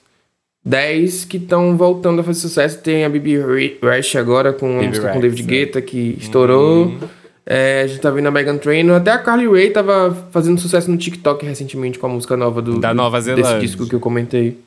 10 0.65 1.25
que 1.25 1.37
estão 1.37 1.77
voltando 1.77 2.21
a 2.21 2.23
fazer 2.23 2.39
sucesso. 2.39 2.79
Tem 2.79 3.05
a 3.05 3.09
Bibi 3.09 3.37
Rash 3.81 4.15
agora 4.15 4.53
com 4.53 4.79
a 4.79 4.83
música 4.83 5.09
com 5.09 5.19
David 5.19 5.43
Guetta, 5.43 5.81
que 5.81 6.17
estourou. 6.19 6.85
Uhum. 6.85 6.99
É, 7.45 7.81
a 7.81 7.87
gente 7.87 7.99
tá 7.99 8.11
vendo 8.11 8.27
a 8.27 8.31
Megan 8.31 8.57
Trainor. 8.57 8.97
Até 8.97 9.11
a 9.11 9.17
Carly 9.17 9.47
Rae 9.47 9.71
tava 9.71 10.15
fazendo 10.31 10.59
sucesso 10.61 10.91
no 10.91 10.97
TikTok 10.97 11.43
recentemente 11.43 11.97
com 11.97 12.05
a 12.05 12.09
música 12.09 12.37
nova 12.37 12.61
do, 12.61 12.79
da 12.79 12.93
Nova 12.93 13.19
Zelândia. 13.19 13.53
desse 13.53 13.65
disco 13.65 13.87
que 13.87 13.95
eu 13.95 13.99
comentei. 13.99 14.59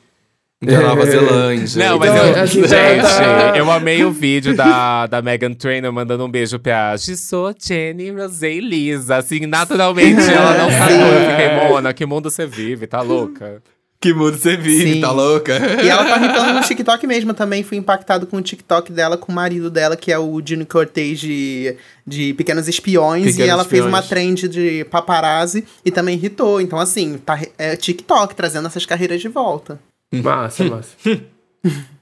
Da 0.61 0.81
Nova 0.81 1.05
Zelândia. 1.05 1.89
Não, 1.89 1.99
mas 1.99 2.09
então, 2.09 2.25
eu, 2.25 2.47
gente, 2.47 2.67
tá... 2.69 3.53
eu 3.55 3.71
amei 3.71 4.03
o 4.03 4.11
vídeo 4.11 4.55
da, 4.55 5.07
da 5.07 5.21
Megan 5.21 5.53
Trainor 5.53 5.93
mandando 5.93 6.25
um 6.25 6.29
beijo 6.29 6.59
pra 6.59 6.95
Gisô, 6.97 7.53
Jenny, 7.57 8.11
Rosé 8.11 8.53
e 8.53 8.59
Lisa. 8.59 9.17
Assim, 9.17 9.45
naturalmente 9.45 10.21
ela 10.21 10.57
não 10.57 10.69
sacou. 10.71 10.95
Eu 10.95 11.29
fiquei, 11.29 11.69
Mona, 11.69 11.93
que 11.93 12.05
mundo 12.05 12.29
você 12.29 12.45
vive? 12.45 12.85
Tá 12.85 13.01
louca? 13.01 13.61
Que 14.03 14.13
mundo 14.13 14.37
você 14.37 14.57
vive, 14.57 14.95
Sim. 14.95 14.99
tá 14.99 15.11
louca? 15.11 15.57
E 15.81 15.87
ela 15.87 16.03
tá 16.03 16.17
hitando 16.27 16.53
no 16.55 16.61
TikTok 16.61 17.07
mesmo 17.07 17.33
também. 17.33 17.63
Fui 17.63 17.77
impactado 17.77 18.27
com 18.27 18.35
o 18.35 18.41
TikTok 18.41 18.91
dela, 18.91 19.15
com 19.17 19.31
o 19.31 19.35
marido 19.35 19.69
dela, 19.69 19.95
que 19.95 20.11
é 20.11 20.19
o 20.19 20.41
Jimmy 20.45 20.65
Cortez 20.65 21.21
de, 21.21 21.77
de 22.05 22.33
Pequenos 22.33 22.67
Espiões. 22.67 23.23
Pequenos 23.27 23.47
e 23.47 23.49
ela 23.49 23.61
Espiões. 23.61 23.83
fez 23.85 23.85
uma 23.85 24.01
trend 24.01 24.49
de 24.49 24.83
paparazzi 24.91 25.63
e 25.85 25.89
também 25.89 26.19
hitou. 26.21 26.59
Então, 26.59 26.77
assim, 26.77 27.17
tá, 27.17 27.39
é 27.57 27.77
TikTok 27.77 28.35
trazendo 28.35 28.67
essas 28.67 28.85
carreiras 28.85 29.21
de 29.21 29.29
volta. 29.29 29.79
Massa, 30.11 30.65
massa. 30.67 30.97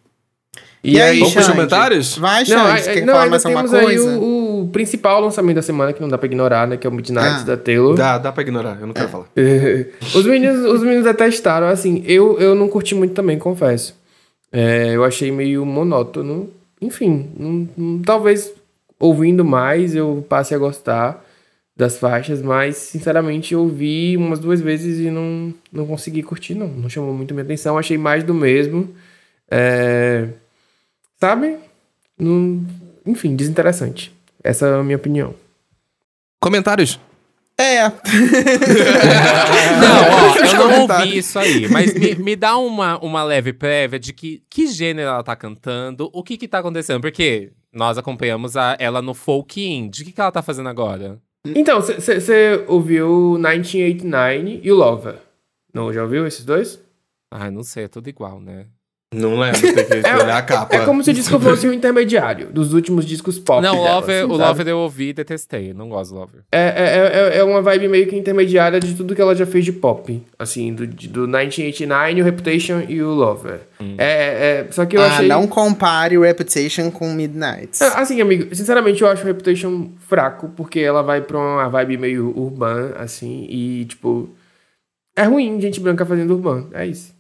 E, 0.84 0.94
e 0.94 1.00
aí, 1.02 1.20
vamos 1.20 1.36
pros 1.36 1.48
comentários? 1.48 2.18
Vai, 2.18 2.44
Xande, 2.44 2.58
não, 2.58 2.76
quer 2.76 3.06
não, 3.06 3.14
falar 3.14 3.30
mais 3.30 3.46
alguma 3.46 3.70
coisa? 3.70 3.88
aí 3.88 4.00
o, 4.00 4.20
o, 4.62 4.68
principal 4.68 5.22
lançamento 5.22 5.56
da 5.56 5.62
semana, 5.62 5.94
que 5.94 6.02
não 6.02 6.10
dá 6.10 6.18
pra 6.18 6.28
ignorar, 6.28 6.68
né? 6.68 6.78
Que 6.78 6.88
é 6.88 6.90
o 6.90 6.94
Midnight 6.94 7.42
ah. 7.42 7.44
da 7.44 7.58
Taylor. 7.58 7.96
Dá, 7.96 8.18
dá 8.18 8.32
pra 8.32 8.44
ignorar, 8.44 8.78
eu 8.80 8.88
não 8.88 8.94
quero 8.94 9.08
é. 9.08 9.10
falar. 9.10 9.28
os, 10.16 10.26
meninos, 10.26 10.66
os 10.66 10.82
meninos 10.82 11.08
até 11.08 11.28
estaram, 11.28 11.68
assim, 11.68 12.04
eu, 12.06 12.40
eu 12.40 12.56
não 12.56 12.68
curti 12.68 12.96
muito 12.96 13.14
também, 13.14 13.38
confesso. 13.38 13.96
É, 14.52 14.96
eu 14.96 15.04
achei 15.04 15.32
meio 15.32 15.66
monótono. 15.66 16.50
Enfim, 16.82 17.30
não, 17.38 17.70
não, 17.78 18.02
talvez 18.02 18.52
ouvindo 19.00 19.44
mais 19.46 19.96
eu 19.96 20.26
passe 20.28 20.54
a 20.54 20.58
gostar 20.58 21.24
das 21.76 21.98
faixas, 21.98 22.42
mas 22.42 22.78
sinceramente 22.78 23.54
eu 23.54 23.62
ouvi 23.62 24.16
umas 24.18 24.40
duas 24.40 24.62
vezes 24.62 25.00
e 25.00 25.10
não, 25.10 25.54
não 25.72 25.86
consegui 25.86 26.22
curtir, 26.22 26.54
não. 26.54 26.68
Não 26.68 26.90
chamou 26.90 27.14
muito 27.14 27.34
minha 27.34 27.44
atenção, 27.44 27.78
achei 27.78 27.98
mais 27.98 28.24
do 28.24 28.34
mesmo. 28.34 28.90
É 29.50 30.28
Sabe? 31.22 31.56
Não... 32.18 32.66
Enfim, 33.06 33.36
desinteressante. 33.36 34.12
Essa 34.44 34.68
é 34.68 34.80
a 34.80 34.84
minha 34.84 34.98
opinião. 34.98 35.36
Comentários? 36.42 37.00
É. 37.58 37.84
não, 39.80 40.02
ó, 40.10 40.36
eu 40.38 40.54
não 40.54 40.82
ouvi 40.82 41.18
isso 41.18 41.38
aí, 41.38 41.70
mas 41.70 41.94
me, 41.94 42.16
me 42.16 42.36
dá 42.36 42.58
uma, 42.58 42.98
uma 43.00 43.24
leve 43.24 43.54
prévia 43.54 44.00
de 44.00 44.14
que, 44.14 44.42
que 44.50 44.66
gênero 44.68 45.10
ela 45.10 45.24
tá 45.24 45.36
cantando, 45.36 46.10
o 46.12 46.24
que 46.24 46.38
que 46.38 46.48
tá 46.48 46.58
acontecendo, 46.60 47.02
porque 47.02 47.52
nós 47.72 48.00
acompanhamos 48.00 48.58
a, 48.58 48.76
ela 48.80 49.02
no 49.02 49.14
folk 49.14 49.64
indie, 49.64 50.02
o 50.02 50.06
que 50.06 50.12
que 50.12 50.20
ela 50.22 50.32
tá 50.32 50.42
fazendo 50.42 50.70
agora? 50.70 51.22
Então, 51.46 51.80
você 51.82 52.66
ouviu 52.68 53.38
1989 53.38 54.62
e 54.64 54.72
o 54.72 54.76
Lover? 54.76 55.18
Não, 55.74 55.94
já 55.94 56.04
ouviu 56.04 56.26
esses 56.26 56.44
dois? 56.44 56.82
Ah, 57.30 57.50
não 57.52 57.64
sei, 57.64 57.86
é 57.86 57.88
tudo 57.88 58.10
igual, 58.10 58.40
né? 58.40 58.66
Não 59.14 59.38
lembro, 59.38 59.60
tem 59.60 60.02
que 60.02 60.08
é, 60.08 60.16
olhar 60.16 60.38
a 60.38 60.42
capa. 60.42 60.74
É 60.74 60.86
como 60.86 61.04
se 61.04 61.12
o 61.12 61.14
disco 61.14 61.38
fosse 61.42 61.68
um 61.68 61.74
intermediário 61.74 62.48
dos 62.48 62.74
últimos 62.74 63.06
discos 63.06 63.38
pop. 63.38 63.62
Não, 63.62 63.76
dela, 63.76 63.96
Lover, 63.96 64.24
assim, 64.24 64.32
o 64.32 64.38
Lover 64.38 64.68
eu 64.70 64.78
ouvi 64.78 65.10
e 65.10 65.14
detestei. 65.14 65.74
Não 65.74 65.90
gosto 65.90 66.14
do 66.14 66.20
Lover. 66.22 66.42
É, 66.50 66.62
é, 66.62 67.36
é, 67.36 67.38
é, 67.40 67.44
uma 67.44 67.62
vibe 67.62 67.90
meio 67.90 68.08
que 68.08 68.16
intermediária 68.16 68.80
de 68.80 68.94
tudo 68.94 69.14
que 69.14 69.22
ela 69.22 69.36
já 69.36 69.46
fez 69.46 69.66
de 69.66 69.74
pop. 69.74 70.24
Assim, 70.40 70.74
do, 70.74 70.88
do 70.88 71.28
1989, 71.28 72.22
o 72.22 72.24
Reputation 72.24 72.84
e 72.88 73.04
o 73.04 73.10
Lover. 73.10 73.60
Hum. 73.82 73.96
É, 73.98 74.66
é, 74.66 74.72
só 74.72 74.86
que 74.86 74.96
eu 74.96 75.02
ah, 75.02 75.08
achei. 75.08 75.28
Não 75.28 75.46
compare 75.46 76.18
o 76.18 76.22
Reputation 76.22 76.90
com 76.90 77.12
Midnight. 77.12 77.84
É, 77.84 77.88
assim, 77.88 78.22
amigo, 78.22 78.56
sinceramente 78.56 79.02
eu 79.02 79.10
acho 79.10 79.24
o 79.24 79.26
Reputation 79.26 79.90
fraco, 80.08 80.48
porque 80.56 80.80
ela 80.80 81.02
vai 81.02 81.20
pra 81.20 81.38
uma 81.38 81.68
vibe 81.68 81.98
meio 81.98 82.34
urbana, 82.34 82.96
assim, 82.96 83.46
e 83.50 83.84
tipo. 83.84 84.30
É 85.18 85.24
ruim 85.24 85.60
gente 85.60 85.82
branca 85.82 86.06
fazendo 86.06 86.32
urbano. 86.32 86.70
É 86.72 86.86
isso. 86.86 87.20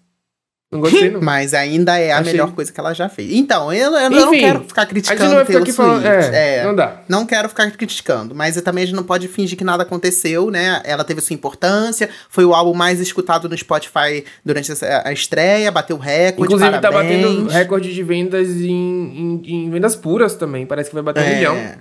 Não 0.72 0.80
gostei, 0.80 1.11
não. 1.11 1.19
Mas 1.22 1.53
ainda 1.53 1.99
é 1.99 2.13
a 2.13 2.19
Achei... 2.19 2.32
melhor 2.32 2.53
coisa 2.53 2.72
que 2.72 2.80
ela 2.80 2.93
já 2.93 3.09
fez. 3.09 3.30
Então, 3.34 3.74
eu, 3.74 3.93
eu 3.93 4.09
Enfim, 4.09 4.19
não 4.22 4.32
quero 4.32 4.63
ficar 4.63 4.86
criticando 4.86 5.36
não 5.36 5.45
Taylor 5.45 5.63
Swift. 5.63 5.74
Falando, 5.74 6.05
é, 6.05 6.59
é, 6.59 6.63
não 6.63 6.74
dá. 6.74 7.01
Não 7.09 7.26
quero 7.26 7.49
ficar 7.49 7.69
criticando. 7.72 8.34
Mas 8.34 8.59
também 8.61 8.86
a 8.86 8.88
gente 8.88 8.95
não 8.95 9.03
pode 9.03 9.28
fingir 9.28 9.57
que 9.57 9.65
nada 9.65 9.84
aconteceu, 9.84 10.49
né? 10.49 10.82
Ela 10.86 11.03
teve 11.03 11.19
sua 11.19 11.34
importância. 11.34 12.09
Foi 12.30 12.45
o 12.45 12.53
álbum 12.53 12.74
mais 12.74 13.01
escutado 13.01 13.49
no 13.49 13.57
Spotify 13.57 14.24
durante 14.45 14.72
a 15.03 15.11
estreia. 15.11 15.69
Bateu 15.74 15.97
recorde, 15.97 16.53
Inclusive, 16.53 16.80
parabéns. 16.80 16.82
tá 16.82 17.03
batendo 17.03 17.49
recorde 17.49 17.93
de 17.93 18.03
vendas 18.03 18.47
em, 18.47 18.72
em, 18.72 19.41
em, 19.45 19.69
vendas 19.69 19.97
puras 19.97 20.36
também. 20.36 20.65
Parece 20.65 20.89
que 20.89 20.93
vai 20.93 21.03
bater 21.03 21.22
é. 21.22 21.26
um 21.26 21.36
milhão. 21.36 21.76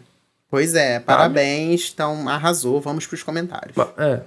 Pois 0.51 0.74
é, 0.74 0.99
parabéns. 0.99 1.93
Então, 1.95 2.28
arrasou. 2.28 2.80
Vamos 2.80 3.07
pros 3.07 3.22
comentários. 3.22 3.76
É. 3.97 4.20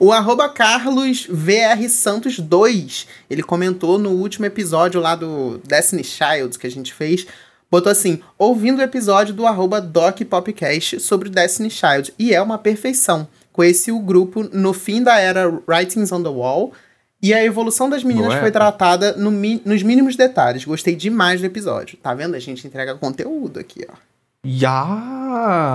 o 0.00 0.12
arroba 0.12 0.48
Carlos 0.48 1.26
VR 1.28 1.88
Santos 1.88 2.38
2, 2.38 3.06
ele 3.28 3.42
comentou 3.42 3.98
no 3.98 4.10
último 4.10 4.46
episódio 4.46 5.00
lá 5.00 5.14
do 5.14 5.58
Destiny 5.66 6.04
Child 6.04 6.58
que 6.58 6.66
a 6.66 6.70
gente 6.70 6.92
fez, 6.92 7.26
botou 7.70 7.90
assim, 7.90 8.20
ouvindo 8.38 8.78
o 8.78 8.82
episódio 8.82 9.34
do 9.34 9.46
arroba 9.46 9.80
Doc 9.80 10.20
Popcast 10.22 11.00
sobre 11.00 11.28
Destiny 11.28 11.70
Child, 11.70 12.14
e 12.18 12.34
é 12.34 12.40
uma 12.40 12.58
perfeição. 12.58 13.26
Conheci 13.52 13.90
o 13.92 14.00
grupo 14.00 14.42
no 14.52 14.72
fim 14.72 15.02
da 15.02 15.18
era 15.18 15.48
Writings 15.66 16.12
on 16.12 16.22
the 16.22 16.28
Wall, 16.28 16.72
e 17.22 17.32
a 17.32 17.42
evolução 17.42 17.88
das 17.88 18.04
meninas 18.04 18.34
foi 18.34 18.50
tratada 18.50 19.14
no 19.16 19.30
mi 19.30 19.62
nos 19.64 19.82
mínimos 19.82 20.14
detalhes. 20.14 20.66
Gostei 20.66 20.94
demais 20.94 21.40
do 21.40 21.46
episódio. 21.46 21.96
Tá 21.96 22.12
vendo? 22.12 22.34
A 22.34 22.38
gente 22.38 22.66
entrega 22.66 22.94
conteúdo 22.96 23.58
aqui, 23.58 23.86
ó. 23.88 23.94
Yes! 24.46 25.74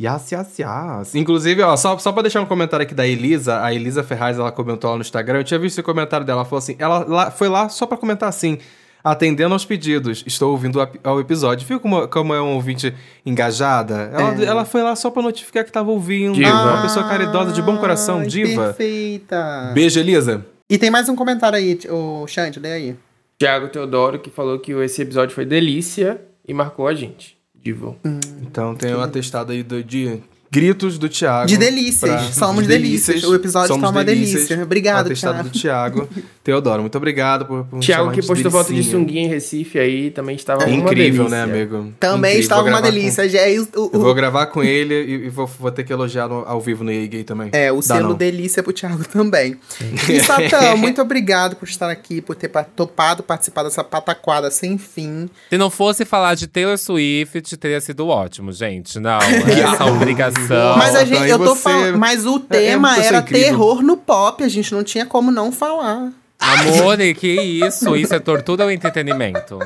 Yes, 0.00 0.30
yes, 0.30 0.58
yes. 0.58 1.14
Inclusive, 1.14 1.60
ó, 1.62 1.76
só, 1.76 1.98
só 1.98 2.12
pra 2.12 2.22
deixar 2.22 2.40
um 2.40 2.46
comentário 2.46 2.84
aqui 2.84 2.94
da 2.94 3.06
Elisa, 3.06 3.62
a 3.62 3.74
Elisa 3.74 4.04
Ferraz, 4.04 4.38
ela 4.38 4.52
comentou 4.52 4.90
lá 4.90 4.96
no 4.96 5.02
Instagram, 5.02 5.40
eu 5.40 5.44
tinha 5.44 5.58
visto 5.58 5.74
esse 5.74 5.82
comentário 5.82 6.24
dela, 6.24 6.40
ela 6.40 6.44
falou 6.44 6.58
assim, 6.58 6.76
ela 6.78 7.04
lá, 7.04 7.30
foi 7.32 7.48
lá 7.48 7.68
só 7.68 7.84
pra 7.84 7.98
comentar 7.98 8.28
assim, 8.28 8.58
atendendo 9.02 9.54
aos 9.54 9.64
pedidos, 9.64 10.22
estou 10.26 10.52
ouvindo 10.52 10.80
ao 11.02 11.20
episódio. 11.20 11.66
Viu 11.66 11.80
como, 11.80 12.06
como 12.08 12.32
é 12.32 12.40
um 12.40 12.54
ouvinte 12.54 12.94
engajada? 13.24 14.10
Ela, 14.12 14.42
é. 14.42 14.44
ela 14.44 14.64
foi 14.64 14.82
lá 14.82 14.94
só 14.94 15.10
pra 15.10 15.22
notificar 15.22 15.64
que 15.64 15.72
tava 15.72 15.90
ouvindo. 15.90 16.34
Diva. 16.34 16.50
Uma 16.50 16.82
pessoa 16.82 17.08
caridosa, 17.08 17.52
de 17.52 17.62
bom 17.62 17.76
coração, 17.78 18.22
diva. 18.22 18.66
Perfeita. 18.66 19.72
Beijo, 19.74 19.98
Elisa. 19.98 20.46
E 20.70 20.78
tem 20.78 20.90
mais 20.90 21.08
um 21.08 21.16
comentário 21.16 21.58
aí, 21.58 21.78
o 21.88 22.26
Xande, 22.26 22.60
lê 22.60 22.72
aí. 22.72 22.96
Tiago 23.38 23.68
Teodoro, 23.68 24.18
que 24.18 24.30
falou 24.30 24.58
que 24.58 24.72
esse 24.72 25.00
episódio 25.00 25.34
foi 25.34 25.44
delícia 25.44 26.20
e 26.46 26.52
marcou 26.52 26.86
a 26.86 26.94
gente. 26.94 27.37
Divo. 27.68 27.96
Hum. 28.02 28.18
Então 28.42 28.74
tem 28.74 28.94
um 28.94 29.00
atestado 29.02 29.52
aí 29.52 29.62
do, 29.62 29.84
de 29.84 30.20
gritos 30.50 30.98
do 30.98 31.08
Thiago. 31.08 31.46
De 31.46 31.56
delícias. 31.56 32.10
Pra... 32.10 32.32
Somos 32.32 32.62
de 32.62 32.68
delícias. 32.68 33.06
delícias. 33.06 33.30
O 33.30 33.34
episódio 33.34 33.74
está 33.74 33.88
uma 33.88 34.04
delícia. 34.04 34.62
Obrigado, 34.62 35.14
Thiago. 35.14 35.42
do 35.44 35.50
Thiago. 35.50 36.08
Teodoro, 36.48 36.80
muito 36.80 36.96
obrigado 36.96 37.44
por, 37.44 37.64
por 37.66 37.80
Thiago 37.80 38.10
que 38.10 38.22
postou 38.22 38.50
foto 38.50 38.72
de 38.72 38.82
sunguinha 38.82 39.24
em 39.24 39.28
Recife 39.28 39.78
aí, 39.78 40.10
também 40.10 40.34
estava 40.34 40.62
é 40.62 40.66
uma 40.66 40.76
incrível, 40.76 41.28
né, 41.28 41.42
amigo? 41.42 41.92
Também 42.00 42.30
incrível. 42.30 42.40
estava 42.40 42.68
uma 42.68 42.80
delícia. 42.80 43.24
Com... 43.24 43.28
Já 43.28 43.40
é 43.40 43.58
o, 43.58 43.68
o... 43.76 43.90
Eu 43.92 44.00
vou 44.00 44.14
gravar 44.14 44.46
com 44.46 44.64
ele 44.64 44.94
e, 44.94 45.26
e 45.26 45.28
vou, 45.28 45.46
vou, 45.46 45.70
ter 45.70 45.84
que 45.84 45.92
elogiar 45.92 46.26
no, 46.26 46.46
ao 46.46 46.58
vivo 46.58 46.82
no 46.82 46.90
EA 46.90 47.06
Gay 47.06 47.24
também. 47.24 47.50
É, 47.52 47.70
o 47.70 47.76
Dá 47.76 47.82
selo 47.82 48.08
não. 48.10 48.16
delícia 48.16 48.62
pro 48.62 48.72
Thiago 48.72 49.04
também. 49.12 49.56
E 50.08 50.20
Satã, 50.22 50.74
muito 50.74 51.02
obrigado 51.02 51.54
por 51.56 51.68
estar 51.68 51.90
aqui, 51.90 52.22
por 52.22 52.34
ter 52.34 52.50
topado 52.74 53.22
participar 53.22 53.64
dessa 53.64 53.84
pataquada 53.84 54.50
sem 54.50 54.78
fim. 54.78 55.28
Se 55.50 55.58
não 55.58 55.68
fosse 55.68 56.06
falar 56.06 56.34
de 56.34 56.46
Taylor 56.46 56.78
Swift, 56.78 57.56
teria 57.58 57.80
sido 57.80 58.08
ótimo, 58.08 58.52
gente. 58.52 58.98
Não, 58.98 59.18
essa 59.20 59.84
obrigação. 59.84 60.37
Mas 60.76 60.94
a 60.94 61.04
gente, 61.04 61.28
eu 61.28 61.38
tô 61.38 61.54
você... 61.54 61.62
falando, 61.62 61.98
mas 61.98 62.26
o 62.26 62.36
é, 62.36 62.56
é 62.56 62.58
tema 62.58 62.96
é, 62.96 63.06
era 63.06 63.18
incrível. 63.18 63.44
terror 63.44 63.82
no 63.82 63.96
pop, 63.96 64.42
a 64.42 64.48
gente 64.48 64.72
não 64.72 64.82
tinha 64.82 65.06
como 65.06 65.30
não 65.30 65.50
falar. 65.50 66.12
Amor, 66.38 66.96
que 67.18 67.28
isso? 67.28 67.96
Isso 67.96 68.14
é 68.14 68.20
tortura 68.20 68.64
ou 68.64 68.70
entretenimento? 68.70 69.58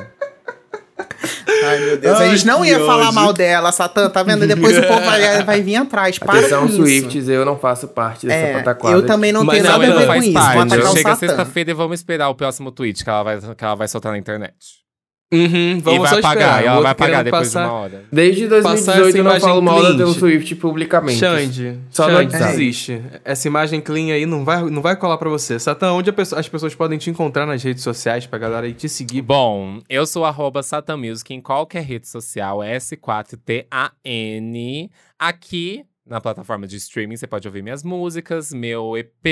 Ai, 1.65 1.79
meu 1.79 1.97
Deus. 1.97 2.19
Ai, 2.19 2.27
a 2.27 2.29
gente 2.31 2.45
não 2.45 2.65
ia 2.65 2.79
falar 2.79 3.11
mal 3.11 3.31
dela, 3.31 3.71
Satã, 3.71 4.09
tá 4.09 4.23
vendo? 4.23 4.45
Depois 4.45 4.77
o 4.77 4.81
povo 4.83 5.01
vai, 5.01 5.43
vai 5.43 5.61
vir 5.61 5.77
atrás. 5.77 6.19
Para 6.19 6.39
Atenção, 6.39 6.67
com 6.67 6.73
Swifts, 6.73 7.29
eu 7.29 7.45
não 7.45 7.57
faço 7.57 7.87
parte 7.87 8.27
dessa 8.27 8.47
é, 8.47 8.53
pataquada. 8.53 8.95
Eu 8.95 9.05
também 9.05 9.31
não 9.31 9.45
tenho 9.45 9.63
nada 9.63 9.75
a 9.75 9.97
ver 9.97 10.07
com 10.07 10.15
isso. 10.15 10.33
Parte. 10.33 10.97
Chega 10.97 11.15
sexta-feira 11.15 11.71
e 11.71 11.73
vamos 11.73 11.99
esperar 11.99 12.29
o 12.29 12.35
próximo 12.35 12.71
tweet 12.71 13.03
que 13.03 13.09
ela 13.09 13.23
vai, 13.23 13.39
que 13.39 13.63
ela 13.63 13.75
vai 13.75 13.87
soltar 13.87 14.11
na 14.11 14.17
internet. 14.17 14.82
Uhum, 15.33 15.79
vamos 15.79 16.09
e 16.09 16.11
vai 16.11 16.21
pagar, 16.21 16.63
ela 16.63 16.81
vai 16.81 16.95
pagar 16.95 17.23
depois 17.23 17.47
passar, 17.47 17.63
de 17.63 17.69
uma 17.69 17.79
hora. 17.79 18.05
Desde 18.11 18.47
2018 18.47 19.17
eu 19.17 19.23
não 19.23 19.39
falo 19.39 19.61
mal 19.61 19.81
da 19.81 19.89
Taylor 19.89 20.13
Swift 20.13 20.55
publicamente. 20.55 21.19
Xande, 21.19 21.79
só 21.89 22.07
Xande, 22.07 22.33
não 22.33 22.39
desiste. 22.39 23.01
Essa 23.25 23.47
imagem 23.47 23.81
clean 23.81 24.13
aí 24.13 24.25
não 24.25 24.45
vai, 24.45 24.63
não 24.63 24.81
vai 24.81 24.95
colar 24.95 25.17
pra 25.17 25.29
você. 25.29 25.59
Satã, 25.59 25.91
onde 25.91 26.11
pessoa, 26.11 26.39
as 26.39 26.47
pessoas 26.47 26.75
podem 26.75 26.97
te 26.97 27.09
encontrar 27.09 27.45
nas 27.45 27.63
redes 27.63 27.83
sociais 27.83 28.25
pra 28.25 28.37
galera 28.37 28.65
aí 28.65 28.73
te 28.73 28.87
seguir? 28.87 29.21
Bom, 29.21 29.79
eu 29.89 30.05
sou 30.05 30.23
arroba 30.25 30.61
Music 30.97 31.33
em 31.33 31.41
qualquer 31.41 31.83
rede 31.83 32.07
social, 32.07 32.59
S4TAN. 32.59 33.65
Aqui 35.17 35.85
na 36.05 36.19
plataforma 36.19 36.67
de 36.67 36.75
streaming, 36.75 37.15
você 37.15 37.25
pode 37.25 37.47
ouvir 37.47 37.63
minhas 37.63 37.81
músicas, 37.81 38.51
meu 38.51 38.97
EP, 38.97 39.23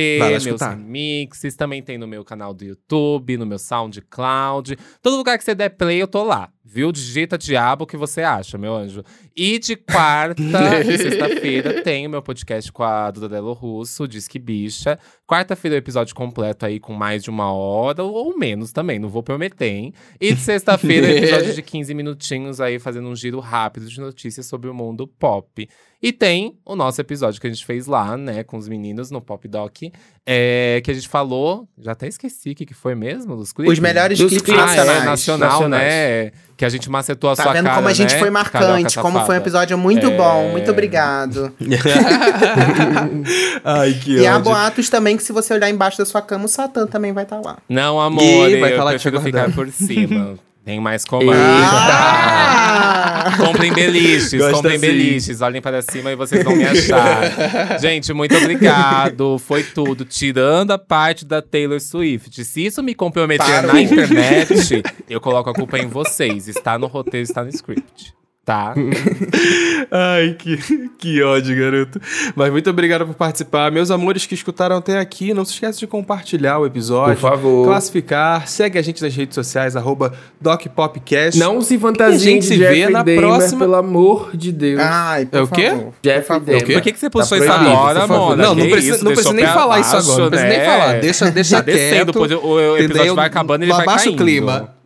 meus 0.43 0.61
remixes. 0.61 1.55
Também 1.55 1.81
tem 1.83 1.97
no 1.97 2.07
meu 2.07 2.23
canal 2.23 2.53
do 2.53 2.63
YouTube, 2.63 3.37
no 3.37 3.45
meu 3.45 3.59
SoundCloud. 3.59 4.77
Todo 5.01 5.17
lugar 5.17 5.37
que 5.37 5.43
você 5.43 5.53
der 5.53 5.69
play, 5.69 6.01
eu 6.01 6.07
tô 6.07 6.23
lá. 6.23 6.49
Viu? 6.63 6.91
Digita 6.91 7.37
diabo 7.37 7.83
o 7.83 7.87
que 7.87 7.97
você 7.97 8.21
acha, 8.21 8.57
meu 8.57 8.73
anjo. 8.73 9.03
E 9.35 9.59
de 9.59 9.75
quarta 9.75 10.41
e 10.87 10.97
sexta-feira 10.97 11.81
tem 11.81 12.07
o 12.07 12.09
meu 12.09 12.21
podcast 12.21 12.71
com 12.71 12.83
a 12.83 13.11
Duda 13.11 13.27
Delo 13.27 13.51
Russo, 13.51 14.07
Disque 14.07 14.39
Bicha. 14.39 14.97
Quarta-feira 15.27 15.75
o 15.75 15.77
episódio 15.77 16.15
completo 16.15 16.65
aí 16.65 16.79
com 16.79 16.93
mais 16.93 17.23
de 17.23 17.29
uma 17.29 17.51
hora, 17.51 18.03
ou 18.03 18.37
menos 18.37 18.71
também, 18.71 18.99
não 18.99 19.09
vou 19.09 19.23
prometer, 19.23 19.65
hein? 19.65 19.93
E 20.19 20.33
de 20.33 20.39
sexta-feira 20.39 21.07
episódio 21.11 21.53
de 21.53 21.61
15 21.61 21.93
minutinhos 21.93 22.61
aí, 22.61 22.79
fazendo 22.79 23.09
um 23.09 23.15
giro 23.15 23.39
rápido 23.39 23.87
de 23.87 23.99
notícias 23.99 24.45
sobre 24.45 24.69
o 24.69 24.73
mundo 24.73 25.05
pop. 25.07 25.67
E 26.01 26.11
tem 26.11 26.57
o 26.65 26.75
nosso 26.75 26.99
episódio 26.99 27.39
que 27.39 27.45
a 27.45 27.49
gente 27.49 27.63
fez 27.63 27.85
lá, 27.85 28.17
né, 28.17 28.43
com 28.43 28.57
os 28.57 28.67
meninos 28.67 29.11
no 29.11 29.21
Pop 29.21 29.47
Doc, 29.47 29.83
é, 30.25 30.81
que 30.83 30.89
a 30.89 30.93
gente 30.95 31.07
falou, 31.07 31.67
já 31.77 31.91
até 31.91 32.07
esqueci 32.07 32.51
o 32.51 32.55
que, 32.55 32.65
que 32.65 32.73
foi 32.73 32.95
mesmo, 32.95 33.35
dos 33.35 33.53
clipes. 33.53 33.73
Os 33.73 33.79
melhores 33.79 34.17
clipes 34.17 34.49
ah, 34.49 34.65
nacionais. 34.65 35.01
É, 35.01 35.05
nacional, 35.05 35.49
nacionais. 35.49 35.83
né? 35.83 36.31
Que 36.57 36.65
a 36.65 36.69
gente 36.69 36.89
macetou 36.89 37.29
a 37.29 37.35
tá 37.35 37.43
sua 37.43 37.53
vendo 37.53 37.65
cara, 37.65 37.75
como 37.75 37.87
a 37.87 37.93
gente 37.93 38.13
né? 38.13 38.19
foi 38.19 38.29
marcante, 38.31 38.99
como 38.99 39.23
foi 39.25 39.35
um 39.35 39.39
episódio 39.39 39.77
muito 39.77 40.07
é... 40.07 40.17
bom. 40.17 40.51
Muito 40.51 40.71
obrigado. 40.71 41.53
Ai, 43.63 43.93
que 43.93 44.17
E 44.17 44.27
há 44.27 44.39
boatos 44.39 44.89
também 44.89 45.17
que 45.17 45.23
se 45.23 45.31
você 45.31 45.53
olhar 45.53 45.69
embaixo 45.69 45.99
da 45.99 46.05
sua 46.05 46.21
cama, 46.21 46.45
o 46.45 46.47
Satã 46.47 46.87
também 46.87 47.13
vai 47.13 47.23
estar 47.23 47.39
tá 47.39 47.47
lá. 47.47 47.57
Não, 47.69 47.99
amor, 47.99 48.49
vai 48.59 48.77
eu 48.77 48.85
prefiro 48.85 49.21
ficar 49.21 49.51
por 49.51 49.71
cima. 49.71 50.39
Tem 50.63 50.79
mais 50.79 51.03
comando. 51.03 51.31
Ah! 51.33 52.91
comprem 53.37 53.73
beliches, 53.73 54.33
Gosta 54.33 54.53
comprem 54.53 54.75
assim. 54.75 54.85
beliches. 54.85 55.41
Olhem 55.41 55.61
para 55.61 55.81
cima 55.81 56.11
e 56.11 56.15
vocês 56.15 56.43
vão 56.43 56.55
me 56.55 56.65
achar. 56.65 57.23
Gente, 57.79 58.13
muito 58.13 58.35
obrigado. 58.35 59.39
Foi 59.39 59.63
tudo. 59.63 60.05
Tirando 60.05 60.71
a 60.71 60.77
parte 60.77 61.25
da 61.25 61.41
Taylor 61.41 61.79
Swift. 61.79 62.43
Se 62.43 62.65
isso 62.65 62.83
me 62.83 62.93
comprometer 62.93 63.45
Parou. 63.45 63.73
na 63.73 63.81
internet, 63.81 64.83
eu 65.09 65.19
coloco 65.19 65.49
a 65.49 65.53
culpa 65.53 65.79
em 65.79 65.87
vocês. 65.87 66.47
Está 66.47 66.77
no 66.77 66.87
roteiro, 66.87 67.23
está 67.23 67.43
no 67.43 67.49
script 67.49 68.13
tá? 68.51 68.73
Ai, 69.89 70.35
que, 70.37 70.89
que 70.97 71.23
ódio, 71.23 71.57
garoto. 71.57 72.01
Mas 72.35 72.51
muito 72.51 72.69
obrigado 72.69 73.05
por 73.05 73.15
participar. 73.15 73.71
Meus 73.71 73.89
amores 73.89 74.25
que 74.25 74.35
escutaram 74.35 74.75
até 74.75 74.99
aqui, 74.99 75.33
não 75.33 75.45
se 75.45 75.53
esqueça 75.53 75.79
de 75.79 75.87
compartilhar 75.87 76.59
o 76.59 76.65
episódio. 76.65 77.15
Por 77.15 77.21
favor. 77.21 77.65
Classificar. 77.65 78.47
Segue 78.47 78.77
a 78.77 78.81
gente 78.81 79.01
nas 79.01 79.15
redes 79.15 79.35
sociais, 79.35 79.75
arroba 79.75 80.13
DocPopcast. 80.39 81.39
Não 81.39 81.61
se 81.61 81.79
fantasia 81.79 82.15
a 82.15 82.19
gente 82.19 82.45
se 82.45 82.57
vê 82.57 82.89
na 82.89 82.99
Damer, 83.03 83.19
próxima... 83.19 83.59
pelo 83.59 83.75
amor 83.75 84.31
de 84.33 84.51
Deus. 84.51 84.81
Ai, 84.81 85.25
por 85.25 85.39
é 85.39 85.41
o 85.41 85.47
quê? 85.47 85.69
Favor. 85.69 85.93
Jeff 86.01 86.27
Por, 86.27 86.73
por 86.73 86.81
que, 86.81 86.91
que 86.91 86.99
você 86.99 87.09
postou 87.09 87.37
tá 87.37 87.43
isso 87.43 87.53
agora, 87.53 88.07
mano? 88.07 88.35
Não, 88.35 88.55
não 88.55 88.69
precisa, 88.69 88.95
isso? 88.95 89.05
não 89.05 89.13
precisa 89.13 89.33
nem 89.33 89.45
falar 89.45 89.79
isso 89.79 89.95
agora. 89.95 90.23
Não 90.23 90.29
precisa 90.29 90.49
nem 90.49 90.59
né? 90.59 90.65
falar. 90.65 90.99
Deixa, 90.99 91.31
deixa 91.31 91.57
tá 91.63 91.71
quieto. 91.71 92.07
Depois 92.07 92.31
o, 92.31 92.39
o 92.39 92.77
episódio 92.77 93.15
vai 93.15 93.27
acabando 93.27 93.63
e 93.63 93.65
ele 93.65 93.73
vai 93.73 93.85
caindo. 93.85 94.13
o 94.13 94.17
clima. 94.17 94.80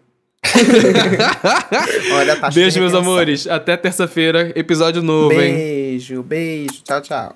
Olha, 2.14 2.36
tá 2.36 2.50
Beijo, 2.50 2.80
meus 2.80 2.94
amores. 2.94 3.48
Até 3.48 3.76
terça-feira, 3.78 4.52
episódio 4.56 5.02
novo, 5.02 5.30
beijo, 5.30 5.44
hein? 5.44 5.54
Beijo, 5.56 6.24
beijo. 6.24 6.82
Tchau, 6.84 7.02
tchau. 7.02 7.34